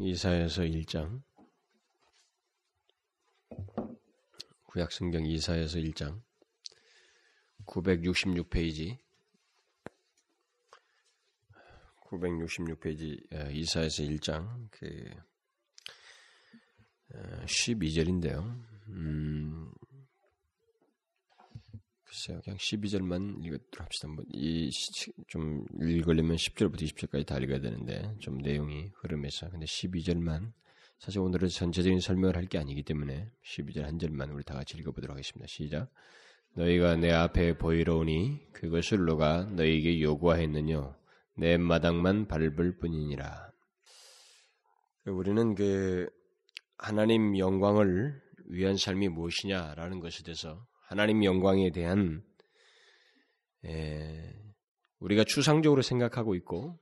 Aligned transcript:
이사에서 0.00 0.62
1장. 0.62 1.22
구약성경 4.66 5.26
이사에서 5.26 5.80
1장. 5.80 6.22
966페이지. 7.66 8.96
966페이지 12.02 13.52
이사에서 13.52 14.04
1장. 14.04 14.68
그 14.70 15.10
12절인데요. 17.46 18.64
음, 18.90 19.72
글쎄요, 22.08 22.40
그냥 22.42 22.56
12절만 22.56 23.44
읽도록 23.44 23.84
합시다. 23.84 24.08
뭐, 24.08 24.24
이, 24.32 24.70
좀, 25.26 25.66
읽으려면 25.78 26.36
10절부터 26.36 26.80
20절까지 26.80 27.26
다 27.26 27.38
읽어야 27.38 27.60
되는데, 27.60 28.14
좀 28.18 28.38
내용이 28.38 28.90
흐름에서. 28.94 29.50
근데 29.50 29.66
12절만, 29.66 30.52
사실 30.98 31.20
오늘은 31.20 31.48
전체적인 31.48 32.00
설명을 32.00 32.34
할 32.36 32.46
게 32.46 32.56
아니기 32.56 32.82
때문에, 32.82 33.30
12절 33.44 33.82
한 33.82 33.98
절만 33.98 34.30
우리 34.30 34.42
다 34.42 34.54
같이 34.54 34.78
읽어보도록 34.78 35.14
하겠습니다. 35.14 35.46
시작. 35.46 35.90
너희가 36.54 36.96
내 36.96 37.12
앞에 37.12 37.58
보이러 37.58 37.98
오니, 37.98 38.52
그것을 38.54 39.04
너가 39.04 39.44
너희에게 39.44 40.00
요구하였느뇨. 40.00 40.96
내 41.36 41.58
마당만 41.58 42.26
밟을 42.26 42.78
뿐이니라. 42.80 43.50
우리는 45.04 45.54
그, 45.54 46.08
하나님 46.78 47.36
영광을 47.36 48.18
위한 48.46 48.78
삶이 48.78 49.08
무엇이냐라는 49.08 50.00
것에 50.00 50.22
대해서 50.22 50.66
하나님 50.88 51.22
영광에 51.22 51.70
대한 51.70 52.22
에, 53.66 54.32
우리가 55.00 55.24
추상적으로 55.24 55.82
생각하고 55.82 56.34
있고 56.36 56.78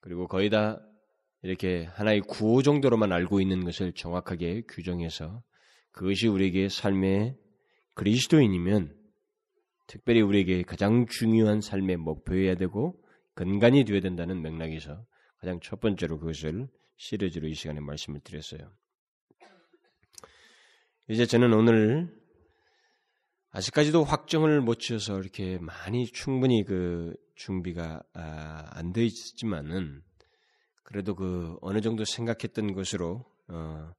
그리고 0.00 0.26
거의 0.26 0.48
다 0.48 0.80
이렇게 1.42 1.84
하나의 1.84 2.22
구호 2.22 2.62
정도로만 2.62 3.12
알고 3.12 3.42
있는 3.42 3.62
것을 3.66 3.92
정확하게 3.92 4.62
규정해서 4.66 5.42
그것이 5.92 6.26
우리에게 6.26 6.70
삶의 6.70 7.36
그리스도인이면 7.92 8.96
특별히 9.88 10.22
우리에게 10.22 10.62
가장 10.62 11.04
중요한 11.06 11.60
삶의 11.60 11.98
목표여야 11.98 12.54
되고 12.54 12.98
근간이 13.34 13.84
되어야 13.84 14.00
된다는 14.00 14.40
맥락에서 14.40 15.04
가장 15.36 15.60
첫 15.60 15.80
번째로 15.80 16.18
그것을 16.18 16.66
시리즈로 16.96 17.46
이 17.46 17.52
시간에 17.52 17.80
말씀을 17.80 18.20
드렸어요. 18.20 18.72
이제 21.08 21.26
저는 21.26 21.52
오늘 21.52 22.23
아직까지도 23.54 24.02
확정을 24.02 24.60
못 24.60 24.80
지어서 24.80 25.20
이렇게 25.20 25.58
많이 25.58 26.06
충분히 26.06 26.64
그 26.64 27.14
준비가 27.36 28.02
아, 28.12 28.66
안돼 28.72 29.04
있지만은 29.04 30.02
그래도 30.82 31.14
그 31.14 31.56
어느 31.60 31.80
정도 31.80 32.04
생각했던 32.04 32.74
것으로 32.74 33.24
어, 33.46 33.92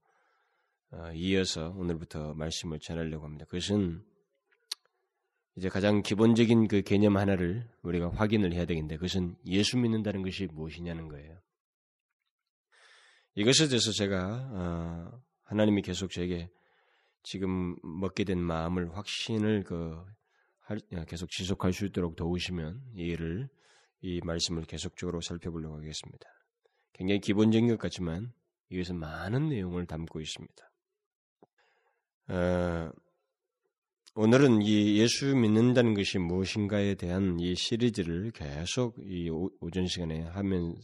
어, 0.92 1.12
이어서 1.14 1.70
오늘부터 1.70 2.34
말씀을 2.34 2.80
전하려고 2.82 3.24
합니다. 3.24 3.46
그것은 3.46 4.04
이제 5.56 5.70
가장 5.70 6.02
기본적인 6.02 6.68
그 6.68 6.82
개념 6.82 7.16
하나를 7.16 7.66
우리가 7.82 8.10
확인을 8.10 8.52
해야 8.52 8.66
되겠는데 8.66 8.98
그것은 8.98 9.38
예수 9.46 9.78
믿는다는 9.78 10.22
것이 10.22 10.48
무엇이냐는 10.48 11.08
거예요. 11.08 11.40
이것에 13.36 13.70
대해서 13.70 13.94
제가 13.94 14.50
어, 14.52 15.22
하나님이 15.44 15.82
계속 15.82 16.12
저에게 16.12 16.50
지금 17.26 17.76
먹게 17.82 18.24
된 18.24 18.40
마음을 18.40 18.96
확신을 18.96 19.64
그 19.64 20.00
계속 21.08 21.30
지속할 21.30 21.74
수 21.74 21.86
있도록 21.88 22.16
도우시면 22.16 22.82
이를 22.96 23.50
이 24.02 24.22
말씀을 24.24 24.64
계속적으로 24.64 25.22
살펴보려고 25.22 25.76
하겠습니다. 25.78 26.28
굉장히 26.94 27.20
기본적인 27.20 27.68
것 27.68 27.80
같지만 27.80 28.32
이것은 28.70 28.98
많은 28.98 29.50
내용을 29.50 29.88
담고 29.88 30.22
있습니다. 30.22 30.72
어, 32.28 32.92
오늘은 34.16 34.62
이 34.62 35.00
예수 35.00 35.36
믿는다는 35.36 35.96
것이 35.96 36.20
무엇인가에 36.20 36.96
대한 36.96 37.40
이 37.40 37.56
시리즈를 37.56 38.32
계속 38.32 38.96
이 39.00 39.30
오전 39.60 39.88
시간에 39.88 40.22
하면 40.22 40.80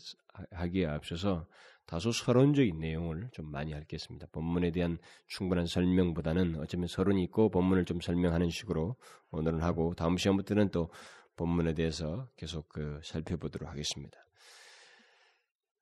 하기에 0.52 0.88
앞서서 0.88 1.48
다소 1.86 2.12
서론적인 2.12 2.80
내용을 2.80 3.30
좀 3.34 3.52
많이 3.52 3.74
하겠습니다. 3.74 4.28
본문에 4.32 4.72
대한 4.72 4.98
충분한 5.28 5.66
설명보다는 5.66 6.58
어쩌면 6.58 6.88
서론이 6.88 7.24
있고 7.26 7.50
본문을 7.50 7.86
좀 7.86 8.00
설명하는 8.00 8.50
식으로 8.50 8.96
오늘은 9.32 9.62
하고 9.62 9.94
다음 9.96 10.18
시간부터는 10.18 10.70
또 10.70 10.90
본문에 11.36 11.74
대해서 11.74 12.30
계속 12.38 12.70
그 12.70 13.00
살펴보도록 13.04 13.70
하겠습니다. 13.70 14.18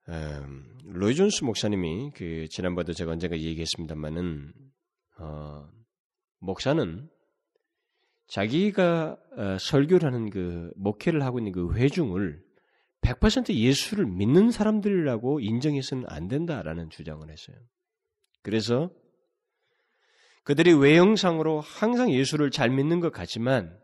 음, 0.10 0.80
로이 0.86 1.14
존스 1.14 1.44
목사님이 1.44 2.12
그 2.16 2.48
지난번에도 2.50 2.94
제가 2.94 3.12
언젠가 3.12 3.38
얘기했습니다만은 3.38 4.54
어, 5.20 5.70
목사는 6.40 7.08
자기가 8.28 9.18
어, 9.38 9.58
설교를 9.60 10.06
하는 10.06 10.30
그 10.30 10.72
목회를 10.76 11.24
하고 11.24 11.40
있는 11.40 11.52
그 11.52 11.74
회중을 11.76 12.42
100% 13.02 13.54
예수를 13.54 14.06
믿는 14.06 14.52
사람들이라고 14.52 15.40
인정해서는 15.40 16.06
안 16.08 16.28
된다라는 16.28 16.90
주장을 16.90 17.28
했어요. 17.30 17.58
그래서 18.42 18.92
그들이 20.44 20.74
외형상으로 20.74 21.62
항상 21.62 22.12
예수를 22.12 22.52
잘 22.52 22.70
믿는 22.70 23.00
것 23.00 23.12
같지만 23.12 23.78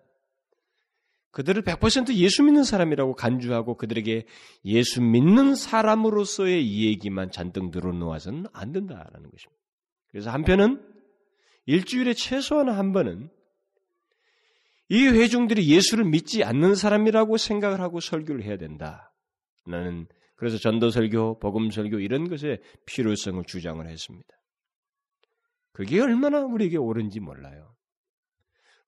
그들을 1.31 1.63
100% 1.63 2.15
예수 2.15 2.43
믿는 2.43 2.63
사람이라고 2.63 3.13
간주하고 3.13 3.75
그들에게 3.75 4.25
예수 4.63 5.01
믿는 5.01 5.53
사람으로서의 5.53 6.65
이 6.65 6.87
얘기만 6.87 7.29
잔뜩 7.29 7.71
늘어놓아서는 7.71 8.45
안 8.53 8.71
된다라는 8.71 9.29
것입니다. 9.29 9.61
그래서 10.07 10.29
한편은 10.31 10.81
일주일에 11.65 12.13
최소한 12.13 12.69
한 12.69 12.93
번은 12.93 13.29
이 14.89 15.07
회중들이 15.07 15.67
예수를 15.67 16.05
믿지 16.05 16.43
않는 16.43 16.75
사람이라고 16.75 17.37
생각을 17.37 17.81
하고 17.81 17.99
설교를 17.99 18.43
해야 18.43 18.57
된다. 18.57 19.13
나는 19.65 20.07
그래서 20.35 20.57
전도 20.57 20.89
설교, 20.89 21.39
복음 21.39 21.71
설교 21.71 21.99
이런 21.99 22.29
것의 22.29 22.59
필요성을 22.85 23.43
주장을 23.45 23.85
했습니다. 23.87 24.27
그게 25.71 25.99
얼마나 25.99 26.41
우리에게 26.41 26.77
옳은지 26.77 27.19
몰라요. 27.19 27.75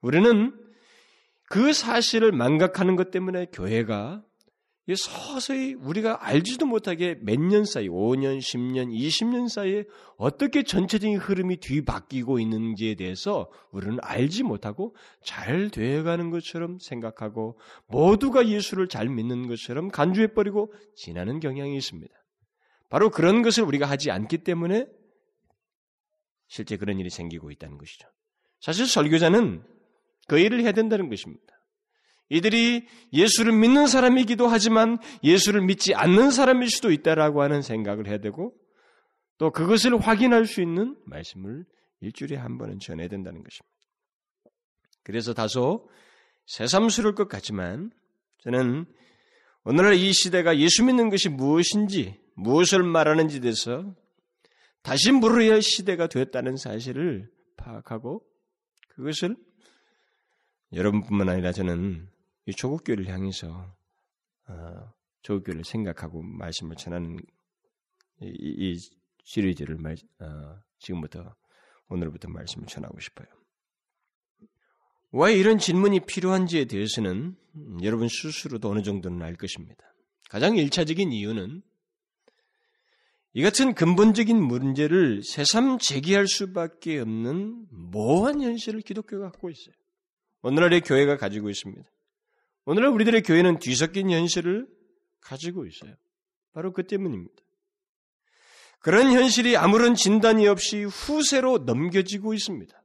우리는 0.01 0.53
그 1.49 1.73
사실을 1.73 2.31
망각하는 2.31 2.95
것 2.95 3.11
때문에 3.11 3.47
교회가 3.51 4.23
서서히 4.95 5.73
우리가 5.73 6.25
알지도 6.25 6.65
못하게 6.65 7.15
몇 7.21 7.39
년 7.39 7.65
사이, 7.65 7.89
5년, 7.89 8.39
10년, 8.39 8.89
20년 8.93 9.49
사이에 9.49 9.83
어떻게 10.15 10.63
전체적인 10.63 11.17
흐름이 11.17 11.57
뒤바뀌고 11.57 12.39
있는지에 12.39 12.95
대해서 12.95 13.51
우리는 13.71 13.97
알지 14.01 14.43
못하고 14.43 14.95
잘 15.23 15.69
되어가는 15.69 16.31
것처럼 16.31 16.79
생각하고 16.79 17.59
모두가 17.87 18.47
예수를 18.47 18.87
잘 18.87 19.09
믿는 19.09 19.47
것처럼 19.47 19.89
간주해버리고 19.89 20.73
지나는 20.95 21.41
경향이 21.41 21.75
있습니다. 21.75 22.13
바로 22.89 23.09
그런 23.09 23.41
것을 23.41 23.63
우리가 23.63 23.85
하지 23.85 24.11
않기 24.11 24.39
때문에 24.39 24.87
실제 26.47 26.77
그런 26.77 26.97
일이 26.99 27.09
생기고 27.09 27.51
있다는 27.51 27.77
것이죠. 27.77 28.07
사실 28.61 28.87
설교자는 28.87 29.63
그 30.27 30.39
일을 30.39 30.61
해야 30.61 30.71
된다는 30.71 31.09
것입니다. 31.09 31.56
이들이 32.29 32.87
예수를 33.13 33.53
믿는 33.53 33.87
사람이기도 33.87 34.47
하지만 34.47 34.97
예수를 35.23 35.61
믿지 35.61 35.93
않는 35.93 36.31
사람일 36.31 36.69
수도 36.69 36.91
있다라고 36.91 37.41
하는 37.41 37.61
생각을 37.61 38.07
해야 38.07 38.17
되고 38.17 38.53
또 39.37 39.51
그것을 39.51 39.97
확인할 39.97 40.45
수 40.45 40.61
있는 40.61 40.97
말씀을 41.05 41.65
일주일에 42.01 42.35
한 42.35 42.57
번은 42.57 42.79
전해야 42.79 43.07
된다는 43.07 43.43
것입니다. 43.43 43.77
그래서 45.03 45.33
다소 45.33 45.89
새삼스러울 46.47 47.15
것 47.15 47.27
같지만 47.27 47.91
저는 48.39 48.85
오늘날 49.63 49.93
이 49.95 50.11
시대가 50.13 50.57
예수 50.57 50.83
믿는 50.83 51.09
것이 51.09 51.29
무엇인지 51.29 52.19
무엇을 52.35 52.83
말하는지 52.83 53.39
대해서 53.39 53.95
다시 54.81 55.11
물어야 55.11 55.53
할 55.53 55.61
시대가 55.61 56.07
되었다는 56.07 56.55
사실을 56.55 57.29
파악하고 57.57 58.23
그것을 58.89 59.35
여러분뿐만 60.73 61.29
아니라 61.29 61.51
저는 61.51 62.07
이 62.47 62.53
조국교회를 62.53 63.07
향해서 63.09 63.75
어, 64.47 64.93
조국교회를 65.21 65.65
생각하고 65.65 66.23
말씀을 66.23 66.77
전하는 66.77 67.17
이, 68.21 68.31
이 68.31 68.79
시리즈를 69.23 69.75
말, 69.75 69.97
어, 70.19 70.59
지금부터 70.79 71.35
오늘부터 71.89 72.29
말씀을 72.29 72.67
전하고 72.67 72.99
싶어요. 72.99 73.27
왜 75.11 75.35
이런 75.35 75.57
질문이 75.57 76.01
필요한지에 76.01 76.65
대해서는 76.65 77.35
음, 77.55 77.77
여러분 77.83 78.07
스스로도 78.07 78.69
어느 78.69 78.81
정도는 78.81 79.21
알 79.21 79.35
것입니다. 79.35 79.83
가장 80.29 80.55
일차적인 80.55 81.11
이유는 81.11 81.61
이 83.33 83.43
같은 83.43 83.73
근본적인 83.73 84.41
문제를 84.41 85.21
새삼 85.23 85.79
제기할 85.79 86.27
수밖에 86.27 86.99
없는 86.99 87.67
모호한 87.69 88.41
현실을 88.41 88.81
기독교가 88.81 89.31
갖고 89.31 89.49
있어요. 89.49 89.75
오늘날의 90.43 90.81
교회가 90.81 91.17
가지고 91.17 91.49
있습니다. 91.49 91.83
오늘날 92.67 92.91
우리들의 92.91 93.23
교회는 93.23 93.59
뒤섞인 93.59 94.11
현실을 94.11 94.67
가지고 95.21 95.65
있어요. 95.65 95.95
바로 96.51 96.73
그 96.73 96.85
때문입니다. 96.85 97.33
그런 98.79 99.09
현실이 99.13 99.55
아무런 99.55 99.95
진단이 99.95 100.45
없이 100.49 100.83
후세로 100.83 101.59
넘겨지고 101.59 102.33
있습니다. 102.33 102.83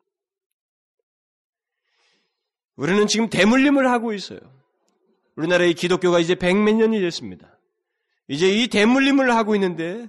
우리는 2.76 3.08
지금 3.08 3.29
대물림을 3.29 3.90
하고 3.90 4.12
있어요. 4.12 4.38
우리나라의 5.34 5.75
기독교가 5.75 6.20
이제 6.20 6.37
백몇 6.37 6.76
년이 6.76 7.00
됐습니다. 7.00 7.58
이제 8.29 8.49
이 8.49 8.69
대물림을 8.69 9.34
하고 9.34 9.56
있는데 9.56 10.06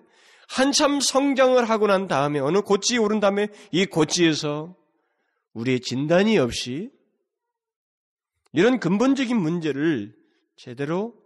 한참 0.47 0.99
성장을 0.99 1.67
하고 1.67 1.87
난 1.87 2.07
다음에 2.07 2.39
어느 2.39 2.61
고지에 2.61 2.99
오른 2.99 3.19
다음에 3.19 3.47
이 3.71 3.87
고지에서 3.87 4.75
우리의 5.53 5.79
진단이 5.79 6.37
없이 6.37 6.91
이런 8.53 8.79
근본적인 8.79 9.35
문제를 9.35 10.15
제대로 10.55 11.19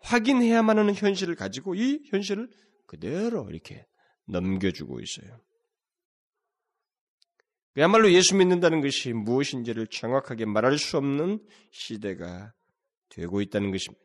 확인해야만 0.00 0.78
하는 0.78 0.94
현실을 0.94 1.34
가지고 1.34 1.74
이 1.74 2.02
현실을 2.10 2.48
그대로 2.86 3.48
이렇게 3.50 3.86
넘겨주고 4.26 5.00
있어요. 5.00 5.40
그야말로 7.72 8.12
예수 8.12 8.36
믿는다는 8.36 8.82
것이 8.82 9.12
무엇인지를 9.12 9.88
정확하게 9.88 10.44
말할 10.44 10.78
수 10.78 10.96
없는 10.96 11.40
시대가 11.72 12.52
되고 13.08 13.40
있다는 13.40 13.72
것입니다. 13.72 14.04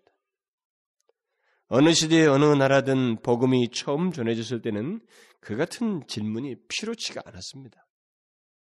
어느 1.68 1.94
시대에 1.94 2.26
어느 2.26 2.46
나라든 2.46 3.22
복음이 3.22 3.70
처음 3.70 4.12
전해졌을 4.12 4.62
때는 4.62 5.06
그 5.40 5.56
같은 5.56 6.02
질문이 6.08 6.56
필요치가 6.68 7.22
않았습니다. 7.26 7.86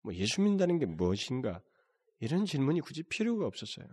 뭐 0.02 0.12
예수 0.14 0.40
믿는다는 0.40 0.78
게 0.78 0.86
무엇인가? 0.86 1.60
이런 2.18 2.44
질문이 2.44 2.80
굳이 2.80 3.04
필요가 3.04 3.46
없었어요. 3.46 3.86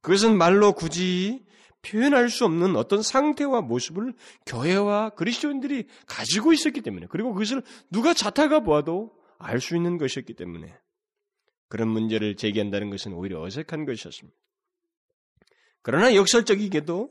그것은 0.00 0.36
말로 0.36 0.72
굳이 0.72 1.44
표현할 1.82 2.28
수 2.28 2.44
없는 2.44 2.76
어떤 2.76 3.02
상태와 3.02 3.60
모습을 3.60 4.14
교회와 4.46 5.10
그리스도인들이 5.10 5.86
가지고 6.06 6.52
있었기 6.52 6.80
때문에 6.80 7.06
그리고 7.08 7.32
그것을 7.32 7.62
누가 7.90 8.14
자타가 8.14 8.60
보아도 8.60 9.12
알 9.38 9.60
수 9.60 9.76
있는 9.76 9.98
것이었기 9.98 10.34
때문에 10.34 10.74
그런 11.68 11.88
문제를 11.88 12.36
제기한다는 12.36 12.90
것은 12.90 13.12
오히려 13.12 13.40
어색한 13.42 13.84
것이었습니다. 13.86 14.36
그러나 15.82 16.14
역설적이게도 16.14 17.10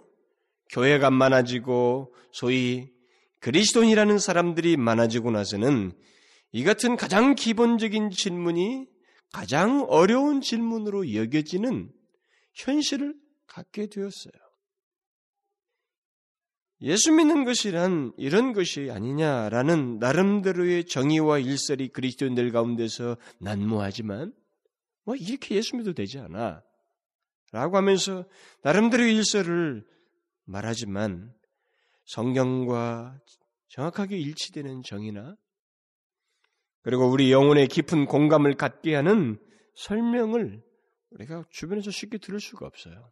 교회가 0.71 1.09
많아지고 1.09 2.13
소위 2.31 2.89
그리스도인이라는 3.39 4.19
사람들이 4.19 4.75
많아지고 4.75 5.31
나서는 5.31 5.93
이 6.51 6.63
같은 6.63 6.97
가장 6.97 7.35
기본적인 7.35 8.09
질문이 8.09 8.87
가장 9.31 9.85
어려운 9.87 10.41
질문으로 10.41 11.13
여겨지는 11.13 11.91
현실을 12.57 13.15
갖게 13.45 13.87
되었어요. 13.87 14.33
예수 16.81 17.11
믿는 17.11 17.43
것이란 17.43 18.13
이런 18.17 18.53
것이 18.53 18.91
아니냐라는 18.91 19.97
나름대로의 19.97 20.85
정의와 20.85 21.39
일설이 21.39 21.87
그리스도인들 21.87 22.51
가운데서 22.51 23.17
난무하지만 23.39 24.33
뭐 25.03 25.15
이렇게 25.15 25.55
예수 25.55 25.75
믿어도 25.75 25.93
되지 25.93 26.19
않아 26.19 26.61
라고 27.51 27.77
하면서 27.77 28.25
나름대로의 28.61 29.15
일설을 29.15 29.87
말하지만 30.45 31.33
성경과 32.05 33.19
정확하게 33.69 34.17
일치되는 34.17 34.83
정의나 34.83 35.35
그리고 36.83 37.09
우리 37.09 37.31
영혼의 37.31 37.67
깊은 37.67 38.05
공감을 38.05 38.55
갖게 38.55 38.93
하는 38.95 39.39
설명을 39.75 40.66
우리가 41.11 41.45
주변에서 41.49 41.91
쉽게 41.91 42.17
들을 42.17 42.39
수가 42.39 42.65
없어요. 42.65 43.11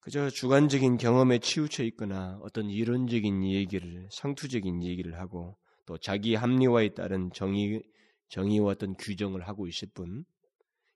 그저 0.00 0.30
주관적인 0.30 0.96
경험에 0.96 1.38
치우쳐 1.38 1.84
있거나 1.84 2.38
어떤 2.42 2.70
이론적인 2.70 3.44
얘기를 3.44 4.08
상투적인 4.10 4.82
얘기를 4.82 5.18
하고 5.18 5.58
또 5.84 5.98
자기 5.98 6.34
합리화에 6.34 6.94
따른 6.94 7.30
정의 7.32 7.82
정의와 8.28 8.72
어떤 8.72 8.94
규정을 8.94 9.46
하고 9.46 9.66
있을 9.66 9.88
뿐 9.92 10.24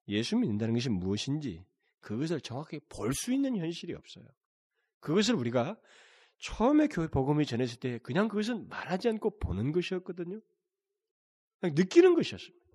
예수 0.09 0.37
믿는다는 0.37 0.75
것이 0.75 0.89
무엇인지 0.89 1.65
그것을 2.01 2.41
정확히 2.41 2.81
볼 2.89 3.13
수 3.13 3.33
있는 3.33 3.57
현실이 3.57 3.95
없어요. 3.95 4.25
그것을 5.01 5.35
우리가 5.35 5.79
처음에 6.39 6.89
교회 6.89 7.07
복음이 7.09 7.47
전했을 7.47 7.79
때 7.79 7.99
그냥 7.99 8.29
그것은 8.29 8.69
말하지 8.69 9.09
않고 9.09 9.39
보는 9.39 9.73
것이었거든요. 9.73 10.41
그냥 11.61 11.75
느끼는 11.75 12.15
것이었습니다. 12.15 12.67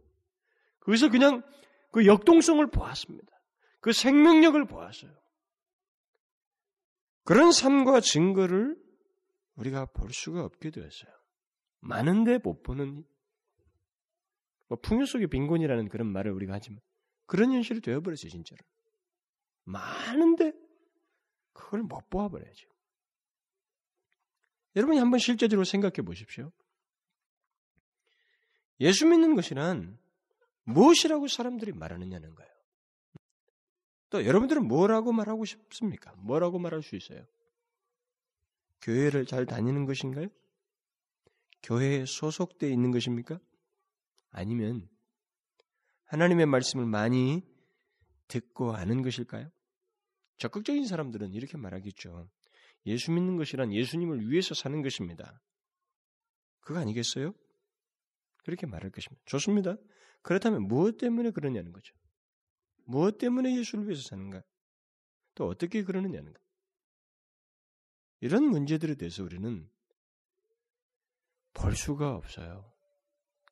그것을 0.80 1.10
그냥 1.10 1.44
그 1.92 2.06
역동성을 2.06 2.66
보았습니다. 2.68 3.28
그 3.80 3.94
생명력을 3.94 4.64
보았어요. 4.66 5.12
그런 7.24 7.52
삶과 7.52 8.02
증거를 8.02 8.78
우리가 9.56 9.86
볼 9.88 10.12
수가 10.12 10.44
없게 10.44 10.72
되었어요. 10.72 11.12
많은데 11.82 12.40
못 12.40 12.64
보는 12.64 13.06
뭐 14.68 14.78
풍요 14.82 15.06
속의 15.06 15.28
빈곤이라는 15.28 15.90
그런 15.90 16.08
말을 16.08 16.32
우리가 16.32 16.54
하지만 16.54 16.80
그런 17.26 17.52
현실이 17.52 17.82
되어버렸어요, 17.82 18.30
진짜로. 18.30 18.60
많은데 19.64 20.52
그걸 21.54 21.84
못 21.84 22.10
보아버려야죠. 22.10 22.68
여러분이 24.76 25.00
한번 25.00 25.20
실제적으로 25.20 25.64
생각해 25.66 26.02
보십시오. 26.04 26.52
예수 28.80 29.06
믿는 29.08 29.36
것이란 29.36 30.00
무엇이라고 30.74 31.28
사람들이 31.28 31.72
말하느냐는 31.74 32.36
거예요. 32.36 32.50
또 34.10 34.26
여러분들은 34.26 34.68
뭐라고 34.68 35.12
말하고 35.12 35.46
싶습니까? 35.46 36.14
뭐라고 36.18 36.60
말할 36.60 36.82
수 36.82 36.96
있어요? 36.96 37.26
교회를 38.82 39.26
잘 39.26 39.46
다니는 39.46 39.86
것인가요? 39.86 40.28
교회에 41.64 42.06
소속되어 42.06 42.70
있는 42.70 42.92
것입니까? 42.92 43.40
아니면 44.32 44.88
하나님의 46.06 46.46
말씀을 46.46 46.86
많이 46.86 47.44
듣고 48.28 48.74
아는 48.74 49.02
것일까요? 49.02 49.50
적극적인 50.38 50.86
사람들은 50.86 51.34
이렇게 51.34 51.58
말하겠죠. 51.58 52.30
예수 52.86 53.12
믿는 53.12 53.36
것이란 53.38 53.74
예수님을 53.74 54.30
위해서 54.30 54.56
사는 54.56 54.82
것입니다. 54.82 55.40
그거 56.62 56.80
아니겠어요? 56.80 57.34
그렇게 58.44 58.66
말할 58.66 58.90
것입니다. 58.90 59.22
좋습니다. 59.26 59.76
그렇다면 60.22 60.64
무엇 60.68 60.98
때문에 60.98 61.32
그러냐는 61.32 61.72
거죠. 61.72 61.94
무엇 62.86 63.18
때문에 63.18 63.56
예수를 63.58 63.86
위해서 63.86 64.02
사는가? 64.10 64.44
또 65.36 65.48
어떻게 65.48 65.84
그러느냐는 65.84 66.34
가 66.34 66.40
이런 68.20 68.44
문제들에 68.44 68.96
대해서 68.96 69.24
우리는 69.24 69.70
볼 71.54 71.76
수가 71.76 72.16
없어요. 72.16 72.74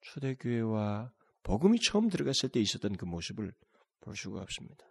초대교회와 0.02 1.14
복음이 1.44 1.80
처음 1.80 2.10
들어갔을 2.10 2.50
때 2.50 2.60
있었던 2.60 2.98
그 2.98 3.06
모습을 3.06 3.54
볼 4.02 4.16
수가 4.16 4.42
없습니다. 4.42 4.86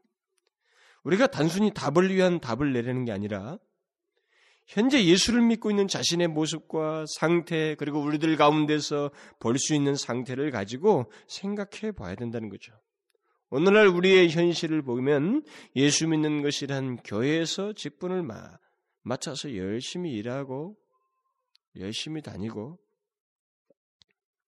우리가 1.05 1.27
단순히 1.27 1.73
답을 1.73 2.13
위한 2.15 2.41
답을 2.41 2.73
내려는 2.73 3.05
게 3.05 3.13
아니라 3.13 3.59
현재 4.67 5.05
예수를 5.05 5.43
믿고 5.43 5.71
있는 5.71 5.87
자신의 5.87 6.29
모습과 6.29 7.05
상태 7.09 7.77
그리고 7.77 8.01
우리들 8.01 8.37
가운데서 8.37 9.11
볼 9.39 9.59
수 9.59 9.75
있는 9.75 9.95
상태를 9.95 10.51
가지고 10.51 11.11
생각해 11.29 11.93
봐야 11.93 12.15
된다는 12.15 12.49
거죠. 12.49 12.73
오늘날 13.51 13.87
우리의 13.87 14.29
현실을 14.31 14.83
보면 14.83 15.45
예수 15.77 16.09
믿는 16.09 16.43
것이란 16.43 16.97
교회에서 16.99 17.75
직분을 17.75 18.23
마, 18.23 18.59
맡아서 19.03 19.55
열심히 19.55 20.13
일하고 20.15 20.77
열심히 21.77 22.23
다니고 22.23 22.79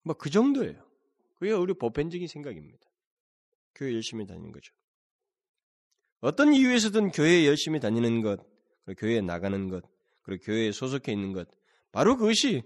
뭐 0.05 0.15
그 0.19 0.29
정도예요. 0.29 0.85
그게 1.39 1.53
우리 1.53 1.73
보편적인 1.73 2.29
생각입니다. 2.29 2.87
교회 3.75 3.95
열심히 3.95 4.27
다니는 4.27 4.53
거죠. 4.53 4.75
어떤 6.21 6.53
이유에서든 6.53 7.11
교회에 7.13 7.47
열심히 7.47 7.81
다니는 7.81 8.21
것, 8.21 8.41
교회에 8.99 9.23
나가는 9.23 9.69
것, 9.69 9.83
그리고 10.23 10.45
교회에 10.45 10.73
소속해 10.73 11.13
있는 11.13 11.33
것, 11.33 11.49
바로 11.91 12.17
그것이 12.17 12.63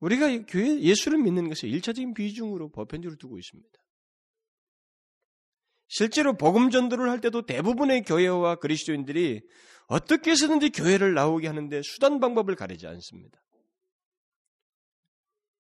우리가 0.00 0.44
교회 0.46 0.80
예수를 0.80 1.18
믿는 1.18 1.48
것을 1.48 1.68
일차적인 1.68 2.14
비중으로 2.14 2.70
보편적으로 2.70 3.16
두고 3.18 3.38
있습니다. 3.38 3.70
실제로 5.88 6.36
복음 6.36 6.70
전도를 6.70 7.08
할 7.10 7.20
때도 7.20 7.46
대부분의 7.46 8.02
교회와 8.02 8.56
그리스도인들이 8.56 9.42
어떻게 9.86 10.32
해서든지 10.32 10.70
교회를 10.70 11.14
나오게 11.14 11.46
하는데 11.46 11.80
수단 11.82 12.18
방법을 12.20 12.56
가리지 12.56 12.86
않습니다. 12.88 13.40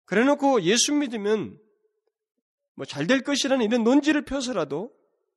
그래 0.05 0.25
놓고 0.25 0.63
예수 0.63 0.93
믿으면 0.95 1.59
뭐 2.75 2.85
잘 2.87 3.07
될 3.07 3.23
것이라는 3.23 3.65
이런 3.65 3.85
논지를 3.85 4.25
펴서라도 4.25 4.95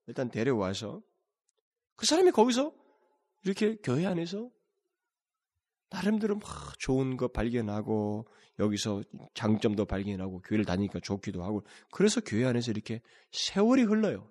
일단 0.07 0.29
데려와서 0.29 1.01
그 1.95 2.05
사람이 2.05 2.31
거기서 2.31 2.73
이렇게 3.43 3.75
교회 3.83 4.05
안에서 4.05 4.49
나름대로 5.93 6.35
막 6.35 6.79
좋은 6.79 7.17
거 7.17 7.27
발견하고 7.27 8.27
여기서 8.57 9.03
장점도 9.35 9.85
발견하고 9.85 10.41
교회를 10.41 10.65
다니니까 10.65 10.99
좋기도 10.99 11.43
하고 11.43 11.63
그래서 11.91 12.19
교회 12.19 12.45
안에서 12.45 12.71
이렇게 12.71 13.01
세월이 13.31 13.83
흘러요. 13.83 14.27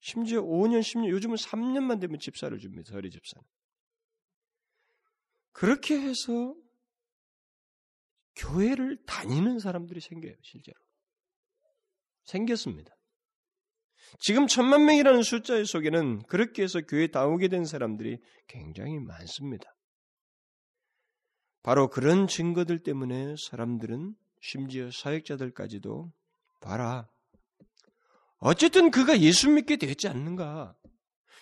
심지어 0.00 0.40
5년, 0.40 0.80
10년, 0.80 1.08
요즘은 1.10 1.34
3년만 1.34 2.00
되면 2.00 2.20
집사를 2.20 2.56
줍니다. 2.58 2.92
서리 2.92 3.10
집사는. 3.10 3.44
그렇게 5.52 6.00
해서 6.00 6.54
교회를 8.36 9.04
다니는 9.04 9.58
사람들이 9.58 10.00
생겨요, 10.00 10.34
실제로. 10.42 10.78
생겼습니다. 12.22 12.96
지금 14.20 14.46
천만 14.46 14.86
명이라는 14.86 15.22
숫자 15.22 15.62
속에는 15.62 16.22
그렇게 16.22 16.62
해서 16.62 16.80
교회에 16.80 17.08
나오게 17.12 17.48
된 17.48 17.64
사람들이 17.64 18.20
굉장히 18.46 18.98
많습니다. 19.00 19.74
바로 21.62 21.88
그런 21.88 22.26
증거들 22.26 22.82
때문에 22.82 23.34
사람들은 23.36 24.14
심지어 24.40 24.90
사역자들까지도 24.90 26.10
봐라. 26.60 27.08
어쨌든 28.38 28.90
그가 28.90 29.20
예수 29.20 29.50
믿게 29.50 29.76
되지 29.76 30.08
않는가. 30.08 30.74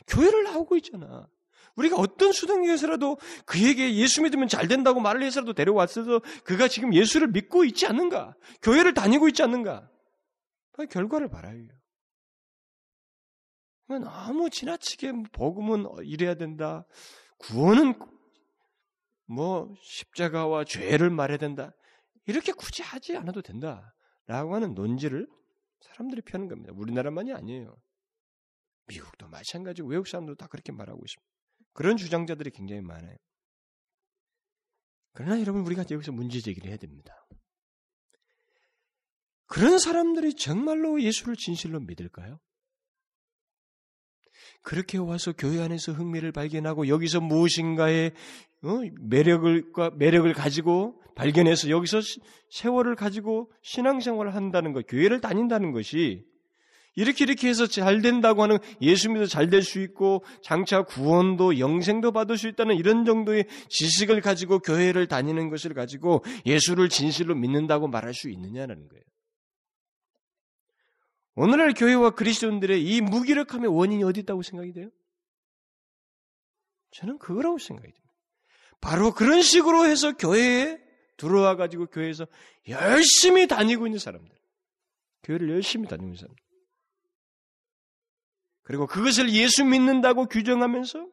교회를 0.09 0.45
나오고 0.45 0.77
있잖아. 0.79 1.29
우리가 1.77 1.97
어떤 1.97 2.33
수단에서라도 2.33 3.19
그에게 3.47 3.95
예수 3.95 4.23
믿으면 4.23 4.49
잘 4.49 4.67
된다고 4.67 4.99
말을 5.01 5.23
해서라도 5.23 5.53
데려왔어도 5.53 6.21
그가 6.43 6.67
지금 6.67 6.93
예수를 6.93 7.29
믿고 7.29 7.65
있지 7.65 7.87
않는가? 7.87 8.35
교회를 8.63 8.95
다니고 8.95 9.29
있지 9.29 9.45
않는가? 9.45 9.89
그 10.73 10.87
결과를 10.87 11.29
봐라요. 11.29 11.69
너무 13.87 14.51
지나치게 14.51 15.13
복음은 15.33 15.87
이래야 16.03 16.35
된다. 16.35 16.85
구원은 17.39 17.99
뭐 19.29 19.75
십자가와 19.83 20.65
죄를 20.65 21.11
말해야 21.11 21.39
된다. 21.39 21.73
이렇게 22.27 22.53
굳이 22.53 22.83
하지 22.83 23.17
않아도 23.17 23.43
된다. 23.43 23.95
라고 24.27 24.55
하는 24.55 24.75
논지를 24.75 25.27
사람들이 25.81 26.23
펴는 26.23 26.49
겁니다. 26.49 26.73
우리나라만이 26.75 27.33
아니에요. 27.33 27.77
미국도 28.87 29.29
마찬가지고 29.29 29.89
외국 29.89 30.09
사람들도 30.09 30.37
다 30.37 30.47
그렇게 30.49 30.73
말하고 30.73 31.01
있습니다. 31.05 31.29
그런 31.75 31.97
주장자들이 31.97 32.51
굉장히 32.51 32.81
많아요. 32.81 33.17
그러나 35.13 35.41
여러분 35.41 35.63
우리가 35.63 35.85
여기서 35.91 36.13
문제 36.13 36.41
제기를 36.41 36.69
해야 36.69 36.77
됩니다. 36.77 37.27
그런 39.47 39.79
사람들이 39.79 40.35
정말로 40.35 41.03
예수를 41.03 41.37
진실로 41.37 41.81
믿을까요? 41.81 42.41
그렇게 44.69 44.99
와서 44.99 45.33
교회 45.33 45.63
안에서 45.63 45.93
흥미를 45.93 46.31
발견하고 46.31 46.89
여기서 46.89 47.23
무엇인가의 47.23 48.13
어, 48.65 48.81
매력을 49.01 49.65
매력을 49.97 50.31
가지고 50.35 51.01
발견해서 51.15 51.71
여기서 51.71 52.01
세월을 52.51 52.95
가지고 52.95 53.51
신앙생활을 53.63 54.35
한다는 54.35 54.75
것, 54.75 54.85
교회를 54.87 55.23
다닌다는 55.23 55.73
것이 55.73 56.27
이렇게 56.97 57.25
이렇게 57.25 57.49
해서 57.49 57.67
잘 57.67 58.03
된다고 58.03 58.43
하는 58.43 58.59
예수 58.83 59.09
믿어 59.09 59.25
잘 59.25 59.49
될 59.49 59.63
수 59.63 59.81
있고 59.81 60.23
장차 60.43 60.83
구원도 60.83 61.59
영생도 61.61 62.13
받을 62.13 62.37
수 62.37 62.47
있다는 62.47 62.77
이런 62.77 63.07
정도의 63.07 63.47
지식을 63.71 64.21
가지고 64.21 64.59
교회를 64.59 65.07
다니는 65.07 65.49
것을 65.49 65.73
가지고 65.73 66.23
예수를 66.45 66.91
진실로 66.91 67.35
믿는다고 67.35 67.89
말할 67.89 68.13
수 68.13 68.29
있느냐는 68.29 68.87
거예요. 68.87 69.05
오늘날 71.41 71.73
교회와 71.73 72.11
그리스도인들의 72.11 72.85
이 72.85 73.01
무기력함의 73.01 73.73
원인이 73.73 74.03
어디 74.03 74.21
있다고 74.21 74.43
생각이 74.43 74.73
돼요? 74.73 74.91
저는 76.91 77.21
그거라고 77.21 77.59
생각이 77.59 77.93
됩니다. 77.93 78.13
바로 78.81 79.13
그런 79.13 79.41
식으로 79.41 79.87
해서 79.87 80.17
교회에 80.17 80.81
들어와 81.17 81.55
가지고 81.55 81.87
교회에서 81.87 82.27
열심히 82.67 83.47
다니고 83.47 83.87
있는 83.87 84.01
사람들. 84.01 84.37
교회를 85.23 85.51
열심히 85.51 85.87
다니고 85.87 86.07
있는 86.07 86.17
사람들. 86.17 86.45
그리고 88.63 88.89
그것을 88.89 89.33
예수 89.33 89.65
믿는다고 89.65 90.27
규정하면서 90.27 91.09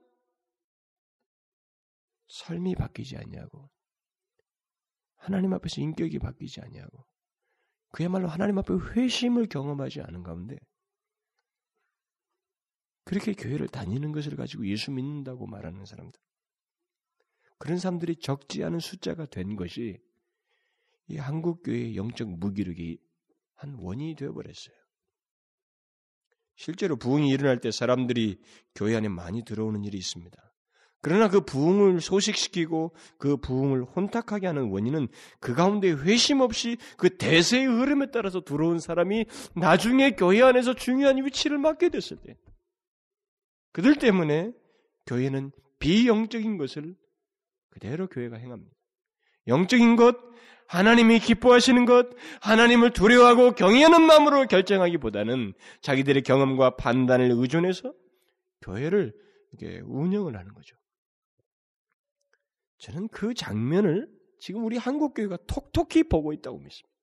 삶이 2.30 2.74
바뀌지 2.74 3.16
않냐고. 3.18 3.70
하나님 5.18 5.54
앞에서 5.54 5.82
인격이 5.82 6.18
바뀌지 6.18 6.62
않냐고. 6.62 7.06
그야말로 7.92 8.28
하나님 8.28 8.58
앞에 8.58 8.74
회심을 8.74 9.48
경험하지 9.48 10.02
않은 10.02 10.24
가운데 10.24 10.58
그렇게 13.06 13.34
교회를 13.34 13.68
다니는 13.68 14.12
것을 14.12 14.36
가지고 14.36 14.68
예수 14.68 14.92
믿는다고 14.92 15.46
말하는 15.46 15.86
사람들. 15.86 16.20
그런 17.58 17.78
사람들이 17.78 18.18
적지 18.18 18.64
않은 18.64 18.80
숫자가 18.80 19.28
된 19.28 19.56
것이 19.56 20.00
이 21.08 21.18
한국 21.18 21.64
교회의 21.64 21.96
영적 21.96 22.30
무기력이 22.30 23.00
한 23.54 23.76
원인이 23.76 24.16
되어 24.16 24.34
버렸어요. 24.34 24.76
실제로 26.56 26.96
부흥이 26.98 27.30
일어날 27.30 27.60
때 27.60 27.72
사람들이 27.72 28.42
교회 28.74 28.96
안에 28.96 29.08
많이 29.08 29.44
들어오는 29.44 29.84
일이 29.84 29.98
있습니다. 29.98 30.45
그러나 31.06 31.30
그 31.30 31.40
부흥을 31.42 32.02
소식시키고 32.02 32.92
그 33.20 33.38
부흥을 33.38 33.84
혼탁하게 33.84 34.48
하는 34.48 34.72
원인은 34.72 35.08
그 35.40 35.54
가운데 35.54 35.92
회심 35.92 36.42
없이 36.42 36.78
그 36.98 37.16
대세의 37.16 37.68
흐름에 37.68 38.08
따라서 38.12 38.42
들어온 38.42 38.80
사람이 38.80 39.28
나중에 39.56 40.16
교회 40.16 40.42
안에서 40.42 40.74
중요한 40.74 41.24
위치를 41.24 41.60
맡게 41.60 41.90
됐을 41.90 42.18
때 42.18 42.36
그들 43.72 43.98
때문에 43.98 44.52
교회는 45.06 45.52
비영적인 45.78 46.58
것을 46.58 46.96
그대로 47.70 48.08
교회가 48.08 48.38
행합니다. 48.38 48.76
영적인 49.46 49.98
것, 49.98 50.18
하나님이 50.68 51.20
기뻐하시는 51.20 51.86
것, 51.86 52.08
하나님을 52.42 52.94
두려워하고 52.94 53.52
경외하는 53.52 54.02
마음으로 54.02 54.48
결정하기보다는 54.48 55.54
자기들의 55.82 56.24
경험과 56.24 56.78
판단을 56.78 57.30
의존해서 57.32 57.94
교회를 58.64 59.14
운영을 59.84 60.36
하는 60.36 60.52
거죠. 60.56 60.76
저는 62.78 63.08
그 63.10 63.34
장면을 63.34 64.10
지금 64.40 64.64
우리 64.66 64.78
한국 64.78 65.14
교회가 65.14 65.38
톡톡히 65.48 66.04
보고 66.04 66.34
있다고 66.34 66.60
믿습니다. 66.60 66.96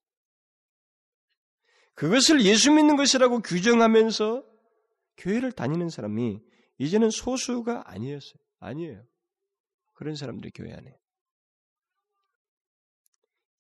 그것을 1.94 2.44
예수 2.44 2.72
믿는 2.72 2.96
것이라고 2.96 3.40
규정하면서 3.40 4.44
교회를 5.18 5.52
다니는 5.52 5.88
사람이 5.88 6.40
이제는 6.78 7.10
소수가 7.10 7.90
아니었어요. 7.90 8.42
아니에요. 8.58 9.04
그런 9.94 10.16
사람들이 10.16 10.50
교회 10.54 10.72
안에. 10.72 10.96